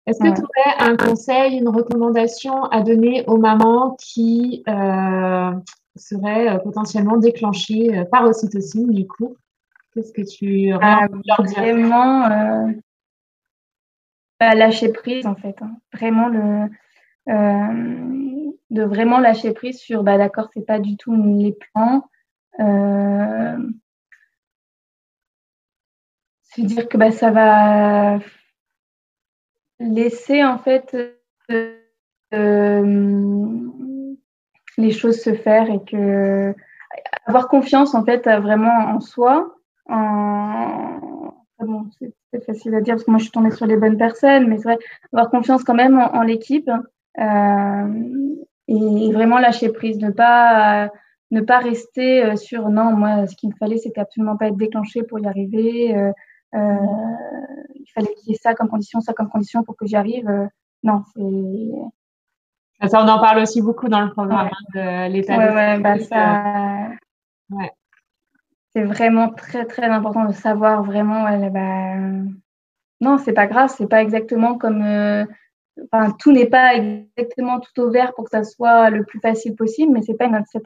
Est-ce 0.07 0.21
que 0.21 0.35
tu 0.35 0.43
aurais 0.43 0.91
un 0.91 0.97
conseil, 0.97 1.59
une 1.59 1.69
recommandation 1.69 2.65
à 2.65 2.81
donner 2.83 3.25
aux 3.27 3.37
mamans 3.37 3.97
qui 4.01 4.65
euh, 4.69 5.53
seraient 5.95 6.49
euh, 6.49 6.59
potentiellement 6.59 7.17
déclenchées 7.17 8.05
par 8.11 8.25
ocytocine 8.25 8.91
du 8.91 9.07
coup? 9.07 9.37
Qu'est-ce 9.95 10.13
que 10.13 10.23
tu 10.23 10.75
aurais 10.75 10.85
ah, 10.85 11.07
leur 11.27 11.43
dire 11.43 11.63
Vraiment 11.63 12.73
bah, 14.41 14.55
lâcher 14.55 14.93
prise 14.93 15.27
en 15.27 15.37
fait. 15.37 15.57
Hein. 15.63 15.77
Vraiment 15.93 16.29
le 16.29 16.69
de 18.71 18.83
vraiment 18.83 19.19
lâcher 19.19 19.53
prise 19.53 19.79
sur 19.79 20.03
bah 20.03 20.19
d'accord 20.19 20.49
c'est 20.53 20.67
pas 20.67 20.79
du 20.79 20.97
tout 20.97 21.15
les 21.15 21.53
plans. 21.53 22.09
Euh, 22.59 23.57
c'est 26.43 26.63
dire 26.63 26.89
que 26.89 26.97
bah, 26.97 27.11
ça 27.11 27.31
va 27.31 28.19
laisser 29.79 30.43
en 30.43 30.59
fait 30.59 30.97
euh, 32.33 33.61
les 34.79 34.91
choses 34.91 35.21
se 35.21 35.35
faire 35.35 35.71
et 35.71 35.85
que 35.85 36.55
avoir 37.27 37.49
confiance 37.49 37.95
en 37.95 38.05
fait 38.05 38.27
vraiment 38.27 38.75
en 38.95 39.01
soi 39.01 39.55
en 39.89 41.35
bon, 41.59 41.87
c'est 42.01 42.45
facile 42.45 42.75
à 42.75 42.81
dire 42.81 42.95
parce 42.95 43.05
que 43.05 43.11
moi 43.11 43.19
je 43.19 43.25
suis 43.25 43.33
tombée 43.33 43.51
sur 43.51 43.67
les 43.67 43.77
bonnes 43.77 43.99
personnes 43.99 44.49
mais 44.49 44.57
c'est 44.57 44.65
vrai 44.65 44.79
avoir 45.13 45.31
confiance 45.31 45.63
quand 45.63 45.75
même 45.75 45.99
en, 45.99 46.23
l'équipe 46.23 46.71
euh, 47.19 48.37
et 48.69 49.13
vraiment 49.13 49.39
lâcher 49.39 49.71
prise, 49.71 49.99
ne 49.99 50.11
pas 50.11 50.91
ne 51.31 51.41
pas 51.41 51.59
rester 51.59 52.25
euh, 52.25 52.37
sur 52.37 52.69
non, 52.69 52.93
moi, 52.93 53.27
ce 53.27 53.35
qu'il 53.37 53.51
me 53.51 53.55
fallait, 53.57 53.79
c'était 53.79 54.01
absolument 54.01 54.37
pas 54.37 54.49
être 54.49 54.57
déclenché 54.57 55.03
pour 55.03 55.19
y 55.19 55.27
arriver. 55.27 55.97
Euh, 55.97 56.13
euh, 56.55 56.77
il 57.75 57.87
fallait 57.95 58.15
qu'il 58.15 58.31
y 58.31 58.35
ait 58.35 58.39
ça 58.39 58.55
comme 58.55 58.69
condition, 58.69 59.01
ça 59.01 59.13
comme 59.13 59.29
condition 59.29 59.63
pour 59.65 59.77
que 59.77 59.87
j'y 59.87 59.97
arrive. 59.97 60.29
non, 60.83 61.03
c'est. 61.15 62.89
Ça, 62.89 63.03
on 63.03 63.09
en 63.09 63.19
parle 63.19 63.39
aussi 63.39 63.63
beaucoup 63.63 63.89
dans 63.89 64.03
le 64.03 64.11
programme 64.11 64.51
hein, 64.53 65.09
de 65.09 65.11
l'état 65.11 65.39
ouais, 65.39 65.79
bah, 65.81 65.99
ça... 65.99 66.91
ouais. 67.51 67.73
C'est 68.75 68.83
vraiment 68.83 69.31
très 69.31 69.65
très 69.65 69.87
important 69.87 70.27
de 70.27 70.33
savoir 70.33 70.83
vraiment. 70.85 71.25
Ouais, 71.25 71.49
bah... 71.49 71.95
Non, 73.01 73.19
c'est 73.19 73.33
pas 73.33 73.47
grave, 73.47 73.73
c'est 73.77 73.89
pas 73.89 74.03
exactement 74.03 74.59
comme 74.59 74.83
enfin, 75.85 76.13
tout 76.19 76.33
n'est 76.33 76.47
pas 76.47 76.75
exactement 76.75 77.61
tout 77.61 77.81
au 77.81 77.91
vert 77.91 78.15
pour 78.15 78.25
que 78.25 78.31
ça 78.31 78.45
soit 78.45 78.91
le 78.91 79.05
plus 79.05 79.21
facile 79.21 79.55
possible, 79.55 79.93
mais 79.93 80.03
c'est 80.03 80.15
pas 80.15 80.31
c'est 80.51 80.63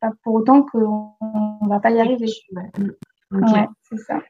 pas 0.00 0.10
pour 0.22 0.34
autant 0.34 0.62
qu'on 0.62 1.14
ne 1.62 1.68
va 1.68 1.80
pas 1.80 1.90
y 1.90 2.00
arriver. 2.00 2.26
Ouais, 3.30 3.68
c'est 3.82 3.98
ça. 3.98 4.20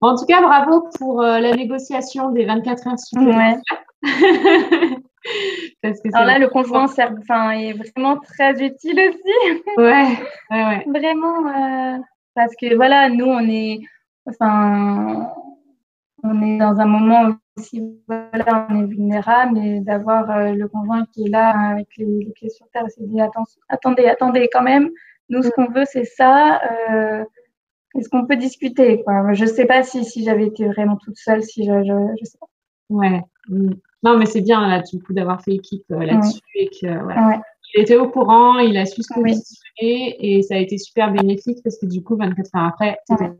En 0.00 0.16
tout 0.16 0.26
cas, 0.26 0.42
bravo 0.42 0.88
pour 0.98 1.22
euh, 1.22 1.38
la 1.38 1.52
négociation 1.52 2.30
des 2.30 2.44
24 2.44 2.88
heures 2.88 2.98
supplémentaires. 2.98 3.60
Parce 5.82 6.00
que 6.00 6.08
Alors 6.12 6.26
là, 6.26 6.38
le 6.38 6.48
conjoint 6.48 6.88
sert, 6.88 7.14
enfin, 7.20 7.52
est 7.52 7.72
vraiment 7.72 8.18
très 8.18 8.52
utile 8.64 9.00
aussi. 9.08 9.62
ouais, 9.76 10.18
ouais, 10.50 10.64
ouais. 10.64 10.84
Vraiment, 10.88 11.46
euh, 11.46 11.98
parce 12.34 12.52
que 12.60 12.74
voilà, 12.74 13.08
nous, 13.08 13.26
on 13.26 13.48
est, 13.48 13.80
enfin, 14.26 15.32
on 16.22 16.42
est 16.42 16.58
dans 16.58 16.78
un 16.78 16.86
moment 16.86 17.34
si 17.58 17.82
voilà, 18.06 18.66
on 18.70 18.82
est 18.82 18.86
vulnérable, 18.86 19.58
et 19.58 19.80
d'avoir 19.80 20.30
euh, 20.30 20.52
le 20.52 20.68
conjoint 20.68 21.04
qui 21.12 21.26
est 21.26 21.28
là 21.28 21.70
avec 21.70 21.88
les, 21.98 22.26
pieds 22.34 22.48
sur 22.48 22.66
terre 22.72 22.84
et 22.86 22.90
s'est 22.90 23.04
dit 23.04 23.20
attendez, 23.68 24.06
attendez 24.06 24.48
quand 24.50 24.62
même, 24.62 24.90
nous 25.28 25.42
ce 25.42 25.50
qu'on 25.50 25.66
veut 25.66 25.84
c'est 25.84 26.04
ça, 26.04 26.60
euh, 26.90 27.24
est-ce 27.94 28.08
qu'on 28.08 28.26
peut 28.26 28.36
discuter 28.36 29.02
quoi? 29.02 29.34
Je 29.34 29.44
sais 29.44 29.66
pas 29.66 29.82
si, 29.82 30.04
si 30.04 30.24
j'avais 30.24 30.46
été 30.46 30.66
vraiment 30.66 30.96
toute 30.96 31.18
seule, 31.18 31.42
si 31.42 31.64
je, 31.64 31.72
je, 31.82 32.24
sais 32.24 32.38
pas. 32.38 32.46
Ouais. 32.88 33.22
Mm. 33.48 33.74
Non 34.02 34.18
mais 34.18 34.26
c'est 34.26 34.40
bien 34.40 34.66
là 34.66 34.80
du 34.80 35.00
coup 35.02 35.12
d'avoir 35.12 35.42
fait 35.42 35.52
équipe 35.52 35.84
euh, 35.92 36.04
là-dessus 36.04 36.40
et 36.54 36.68
que 36.68 37.02
voilà. 37.04 37.40
Il 37.74 37.80
était 37.80 37.96
au 37.96 38.10
courant, 38.10 38.58
il 38.58 38.76
a 38.76 38.84
su 38.84 39.02
se 39.02 39.14
positionner 39.14 40.16
et 40.18 40.42
ça 40.42 40.56
a 40.56 40.58
été 40.58 40.76
super 40.76 41.10
bénéfique 41.10 41.58
parce 41.64 41.78
que 41.78 41.86
du 41.86 42.02
coup 42.02 42.16
24 42.16 42.50
heures 42.54 42.64
après, 42.64 42.98
c'était 43.08 43.30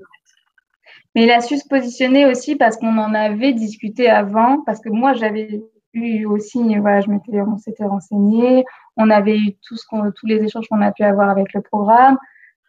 mais 1.15 1.25
il 1.25 1.31
a 1.31 1.41
su 1.41 1.59
se 1.59 1.69
positionner 1.69 2.27
aussi 2.27 2.57
parce 2.57 2.77
qu'on 2.77 2.99
en 2.99 3.15
avait 3.15 3.53
discuté 3.53 4.09
avant, 4.09 4.63
parce 4.65 4.81
que 4.81 4.89
moi 4.89 5.13
j'avais 5.13 5.63
eu 5.95 6.25
aussi, 6.25 6.59
voilà, 6.79 7.01
je 7.01 7.11
m'étais, 7.11 7.41
on 7.43 7.59
s'était 7.59 7.85
renseigné, 7.85 8.65
on 8.97 9.11
avait 9.11 9.37
eu 9.37 9.57
tout 9.67 9.77
ce 9.77 9.85
qu'on, 9.87 10.11
tous 10.11 10.27
les 10.27 10.43
échanges 10.43 10.69
qu'on 10.69 10.81
a 10.81 10.93
pu 10.93 11.03
avoir 11.03 11.29
avec 11.29 11.53
le 11.53 11.61
programme. 11.61 12.17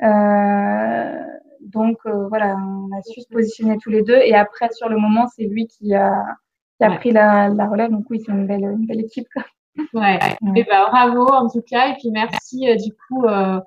Euh, 0.03 1.19
donc 1.61 1.97
euh, 2.05 2.27
voilà, 2.27 2.57
on 2.57 2.89
a 2.97 3.01
su 3.01 3.21
se 3.21 3.27
positionner 3.29 3.77
tous 3.81 3.89
les 3.89 4.03
deux. 4.03 4.19
Et 4.23 4.35
après, 4.35 4.69
sur 4.71 4.89
le 4.89 4.97
moment, 4.97 5.27
c'est 5.35 5.45
lui 5.45 5.67
qui 5.67 5.93
a, 5.93 6.11
qui 6.77 6.85
a 6.85 6.91
pris 6.91 7.11
la, 7.11 7.49
la, 7.49 7.67
relève. 7.67 7.91
Donc 7.91 8.05
oui, 8.09 8.21
c'est 8.25 8.31
une 8.31 8.45
belle, 8.45 8.63
une 8.63 8.85
belle 8.85 9.01
équipe. 9.01 9.27
Ouais. 9.93 10.19
Et 10.21 10.35
eh 10.55 10.63
ben, 10.63 10.85
bravo 10.89 11.27
en 11.27 11.49
tout 11.49 11.63
cas. 11.67 11.89
Et 11.89 11.93
puis 11.93 12.11
merci 12.11 12.69
euh, 12.69 12.75
du 12.75 12.91
coup 12.93 13.25
euh, 13.25 13.59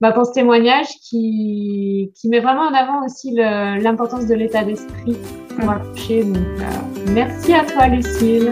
bah, 0.00 0.12
pour 0.12 0.26
ce 0.26 0.32
témoignage 0.32 0.88
qui, 1.02 2.12
qui 2.14 2.28
met 2.28 2.40
vraiment 2.40 2.62
en 2.62 2.74
avant 2.74 3.04
aussi 3.04 3.32
l'importance 3.34 4.26
de 4.26 4.34
l'état 4.34 4.64
d'esprit 4.64 5.16
pour 5.58 5.70
accoucher. 5.70 6.24
Donc, 6.24 6.36
euh, 6.36 7.10
merci 7.10 7.52
à 7.54 7.64
toi, 7.64 7.86
Lucille. 7.88 8.50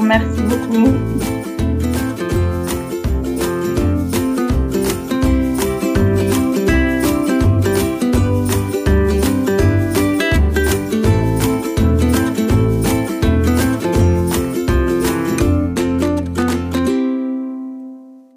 Merci 0.00 0.42
beaucoup. 0.42 1.41